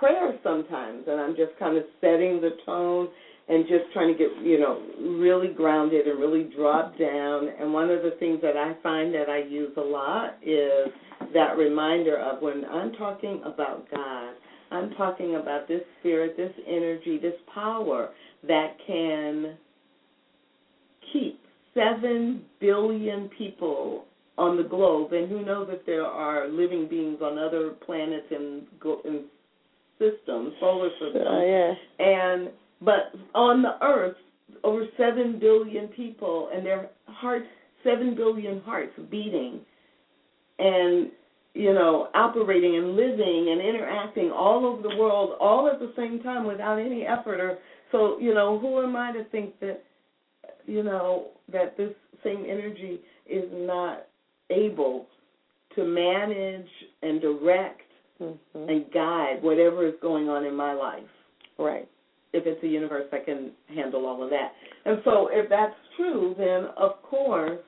prayer 0.00 0.32
sometimes, 0.42 1.04
and 1.06 1.20
I'm 1.20 1.36
just 1.36 1.52
kind 1.58 1.76
of 1.76 1.84
setting 2.00 2.40
the 2.40 2.56
tone 2.66 3.08
and 3.48 3.66
just 3.68 3.92
trying 3.92 4.12
to 4.12 4.18
get 4.18 4.30
you 4.42 4.58
know 4.58 4.82
really 5.20 5.52
grounded 5.52 6.06
and 6.06 6.18
really 6.18 6.50
drop 6.56 6.98
down. 6.98 7.48
And 7.60 7.72
one 7.72 7.90
of 7.90 8.02
the 8.02 8.16
things 8.18 8.40
that 8.42 8.56
I 8.56 8.74
find 8.82 9.14
that 9.14 9.28
I 9.28 9.42
use 9.42 9.72
a 9.76 9.80
lot 9.80 10.38
is 10.42 10.88
that 11.34 11.56
reminder 11.58 12.16
of 12.18 12.42
when 12.42 12.64
I'm 12.64 12.92
talking 12.92 13.42
about 13.44 13.88
God. 13.90 14.34
I'm 14.72 14.90
talking 14.90 15.34
about 15.34 15.66
this 15.66 15.80
spirit, 15.98 16.36
this 16.36 16.52
energy, 16.66 17.18
this 17.20 17.34
power 17.52 18.10
that 18.46 18.76
can 18.86 19.56
keep 21.12 21.40
seven 21.74 22.42
billion 22.60 23.28
people 23.36 24.04
on 24.38 24.56
the 24.56 24.62
globe, 24.62 25.12
and 25.12 25.28
who 25.28 25.44
knows 25.44 25.68
if 25.70 25.84
there 25.86 26.06
are 26.06 26.48
living 26.48 26.88
beings 26.88 27.18
on 27.20 27.36
other 27.36 27.70
planets 27.84 28.26
and, 28.30 28.62
and 29.04 29.24
systems, 30.00 30.52
solar 30.58 30.90
systems, 30.98 31.26
Uh, 31.28 31.44
yeah. 31.44 31.74
and 32.00 32.50
but 32.80 33.12
on 33.34 33.62
the 33.62 33.74
Earth, 33.84 34.16
over 34.64 34.84
seven 34.96 35.38
billion 35.38 35.88
people, 35.88 36.48
and 36.52 36.64
their 36.64 36.90
hearts, 37.06 37.46
seven 37.84 38.14
billion 38.16 38.60
hearts 38.62 38.92
beating, 39.10 39.60
and 40.58 41.12
you 41.52 41.74
know, 41.74 42.08
operating 42.14 42.76
and 42.76 42.94
living 42.94 43.48
and 43.50 43.60
interacting 43.60 44.30
all 44.30 44.64
over 44.64 44.82
the 44.82 44.96
world, 44.96 45.36
all 45.40 45.68
at 45.68 45.80
the 45.80 45.92
same 45.96 46.22
time 46.22 46.46
without 46.46 46.78
any 46.78 47.04
effort. 47.04 47.40
Or 47.40 47.58
so, 47.90 48.18
you 48.20 48.32
know, 48.34 48.58
who 48.58 48.80
am 48.82 48.94
I 48.94 49.12
to 49.12 49.24
think 49.32 49.58
that, 49.58 49.82
you 50.66 50.84
know, 50.84 51.30
that 51.52 51.76
this 51.76 51.92
same 52.22 52.44
energy 52.48 53.00
is 53.28 53.46
not 53.52 54.06
able 54.50 55.06
to 55.74 55.84
manage 55.84 56.68
and 57.02 57.20
direct 57.20 57.89
hmm 58.20 58.68
and 58.68 58.84
guide 58.92 59.38
whatever 59.42 59.86
is 59.86 59.94
going 60.00 60.28
on 60.28 60.44
in 60.44 60.54
my 60.54 60.72
life? 60.74 61.02
Right. 61.58 61.88
if 62.32 62.46
it's 62.46 62.62
a 62.62 62.66
universe 62.68 63.06
that 63.10 63.24
can 63.24 63.50
handle 63.74 64.06
all 64.06 64.22
of 64.22 64.30
that. 64.30 64.52
And 64.84 64.98
so 65.04 65.28
if 65.32 65.48
that's 65.50 65.74
true, 65.96 66.34
then 66.38 66.70
of 66.76 67.02
course 67.02 67.58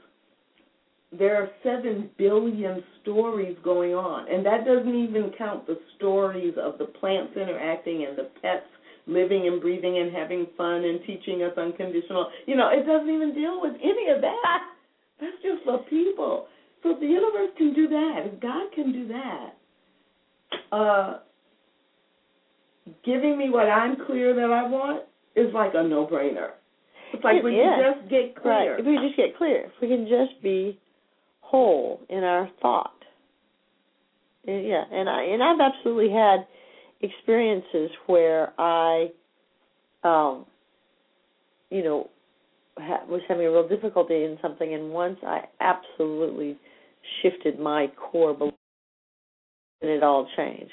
there 1.19 1.37
are 1.43 1.49
seven 1.63 2.09
billion 2.17 2.83
stories 3.03 3.57
going 3.63 3.93
on. 3.93 4.31
And 4.33 4.47
that 4.47 4.65
doesn't 4.65 4.95
even 4.95 5.33
count 5.37 5.67
the 5.67 5.79
stories 5.97 6.55
of 6.57 6.79
the 6.79 6.87
plants 6.87 7.37
interacting 7.37 8.07
and 8.09 8.17
the 8.17 8.31
pets 8.41 8.65
living 9.07 9.49
and 9.49 9.61
breathing 9.61 9.99
and 9.99 10.15
having 10.15 10.47
fun 10.57 10.85
and 10.85 11.01
teaching 11.07 11.43
us 11.43 11.53
unconditional. 11.59 12.31
You 12.47 12.57
know, 12.57 12.71
it 12.73 12.87
doesn't 12.87 13.11
even 13.13 13.35
deal 13.35 13.61
with 13.61 13.75
any 13.83 14.09
of 14.15 14.23
that. 14.23 14.61
That's 15.21 15.37
just 15.43 15.67
the 15.67 15.79
people. 15.91 16.47
So 16.83 16.93
if 16.93 17.01
the 17.01 17.07
universe 17.07 17.51
can 17.59 17.75
do 17.75 17.89
that, 17.89 18.21
if 18.33 18.41
God 18.41 18.73
can 18.75 18.93
do 18.93 19.09
that, 19.09 19.55
uh 20.73 21.19
giving 23.05 23.39
me 23.39 23.51
what 23.51 23.69
I'm 23.69 23.97
clear 24.07 24.35
that 24.35 24.51
I 24.51 24.69
want 24.69 25.05
is 25.37 25.53
like 25.55 25.73
a 25.75 25.83
no 25.83 26.07
brainer. 26.07 26.51
It's 27.13 27.25
like 27.25 27.37
It 27.37 27.45
you 27.45 27.93
just 27.93 28.11
get 28.11 28.41
clear. 28.41 28.73
Right. 28.73 28.81
If 28.81 28.87
we 28.87 28.97
just 28.97 29.17
get 29.17 29.37
clear, 29.37 29.67
if 29.67 29.73
we 29.81 29.89
can 29.89 30.07
just 30.09 30.43
be 30.43 30.79
whole 31.41 32.01
in 32.09 32.25
our 32.25 32.49
thought. 32.61 32.91
And, 34.47 34.67
yeah, 34.67 34.85
and 34.91 35.09
I 35.09 35.23
and 35.23 35.43
I've 35.43 35.61
absolutely 35.61 36.11
had 36.11 36.47
experiences 37.03 37.91
where 38.07 38.53
I, 38.59 39.11
um, 40.03 40.47
you 41.71 41.85
know, 41.85 42.11
ha- 42.79 43.05
was 43.09 43.21
having 43.29 43.47
a 43.47 43.51
real 43.51 43.69
difficulty 43.69 44.25
in 44.25 44.39
something, 44.41 44.75
and 44.75 44.91
once 44.91 45.19
I 45.25 45.43
absolutely 45.61 46.59
shifted 47.21 47.61
my 47.61 47.89
core 47.97 48.35
belief, 48.35 48.55
and 49.83 49.91
it 49.91 50.03
all 50.03 50.29
changed. 50.37 50.71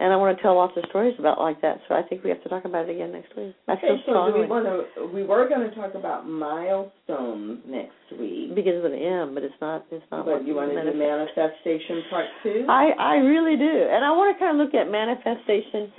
And 0.00 0.12
I 0.12 0.16
want 0.16 0.36
to 0.36 0.42
tell 0.42 0.56
lots 0.56 0.76
of 0.76 0.84
stories 0.90 1.14
about 1.18 1.38
like 1.38 1.60
that, 1.62 1.78
so 1.88 1.94
I 1.94 2.02
think 2.02 2.24
we 2.24 2.30
have 2.30 2.42
to 2.42 2.48
talk 2.48 2.64
about 2.64 2.88
it 2.88 2.94
again 2.94 3.12
next 3.12 3.36
week. 3.36 3.54
I 3.66 3.72
Okay, 3.72 3.80
feel 3.82 3.96
so 4.06 4.10
strongly 4.12 4.40
we 4.42 4.46
want 4.46 4.66
to? 4.66 5.06
We 5.06 5.22
were 5.22 5.48
going 5.48 5.68
to 5.68 5.74
talk 5.74 5.94
about 5.94 6.28
milestones 6.28 7.62
next 7.66 7.94
week, 8.18 8.54
because 8.54 8.78
of 8.78 8.90
an 8.90 8.98
M, 8.98 9.34
but 9.34 9.42
it's 9.42 9.54
not. 9.60 9.86
It's 9.90 10.04
not. 10.10 10.26
but 10.26 10.46
you 10.46 10.54
want 10.54 10.72
to 10.72 10.82
do 10.82 10.98
manifestation 10.98 12.02
part 12.10 12.26
two? 12.42 12.66
I 12.68 12.90
I 12.98 13.14
really 13.16 13.56
do, 13.56 13.86
and 13.90 14.04
I 14.04 14.10
want 14.12 14.34
to 14.34 14.38
kind 14.38 14.58
of 14.60 14.66
look 14.66 14.74
at 14.74 14.90
manifestation 14.90 15.92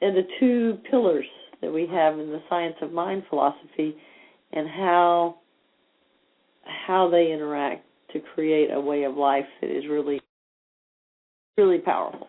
and 0.00 0.16
the 0.16 0.26
two 0.38 0.78
pillars 0.90 1.26
that 1.60 1.72
we 1.72 1.86
have 1.86 2.18
in 2.18 2.30
the 2.30 2.42
science 2.48 2.76
of 2.82 2.92
mind 2.92 3.22
philosophy, 3.30 3.96
and 4.52 4.68
how 4.68 5.36
how 6.86 7.08
they 7.10 7.32
interact 7.32 7.84
to 8.12 8.20
create 8.34 8.70
a 8.72 8.80
way 8.80 9.04
of 9.04 9.16
life 9.16 9.46
that 9.60 9.70
is 9.70 9.84
really 9.88 10.20
really 11.56 11.78
powerful. 11.78 12.28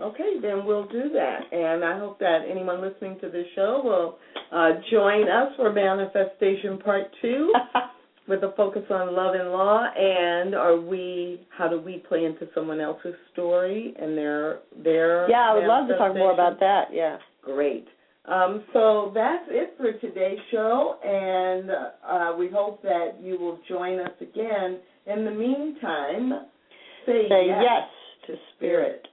Okay, 0.00 0.34
then 0.40 0.64
we'll 0.64 0.86
do 0.86 1.10
that. 1.12 1.40
And 1.52 1.84
I 1.84 1.98
hope 1.98 2.18
that 2.20 2.40
anyone 2.48 2.80
listening 2.80 3.18
to 3.20 3.28
this 3.28 3.46
show 3.56 3.80
will 3.82 4.18
uh, 4.52 4.80
join 4.92 5.28
us 5.28 5.52
for 5.56 5.72
Manifestation 5.72 6.78
Part 6.78 7.06
2 7.20 7.52
with 8.28 8.44
a 8.44 8.52
focus 8.56 8.84
on 8.90 9.16
love 9.16 9.34
and 9.34 9.50
law. 9.50 9.84
And 9.96 10.54
are 10.54 10.78
we, 10.78 11.40
how 11.56 11.68
do 11.68 11.80
we 11.80 12.04
play 12.08 12.24
into 12.24 12.46
someone 12.54 12.80
else's 12.80 13.14
story 13.32 13.94
and 14.00 14.16
their, 14.16 14.60
their 14.84 15.28
yeah, 15.28 15.50
I 15.50 15.54
would 15.54 15.66
love 15.66 15.88
to 15.88 15.96
talk 15.96 16.14
more 16.14 16.32
about 16.32 16.60
that. 16.60 16.84
Yeah. 16.92 17.16
Great. 17.42 17.86
Um, 18.26 18.64
so 18.74 19.10
that's 19.14 19.46
it 19.48 19.74
for 19.78 19.92
today's 20.06 20.38
show, 20.50 20.98
and 21.02 21.70
uh, 21.70 22.36
we 22.38 22.50
hope 22.52 22.82
that 22.82 23.16
you 23.22 23.38
will 23.40 23.58
join 23.66 23.98
us 24.00 24.12
again. 24.20 24.80
In 25.06 25.24
the 25.24 25.30
meantime, 25.30 26.44
say, 27.06 27.26
Say 27.26 27.46
yes. 27.46 27.62
yes 27.62 27.88
spirit. 28.56 29.06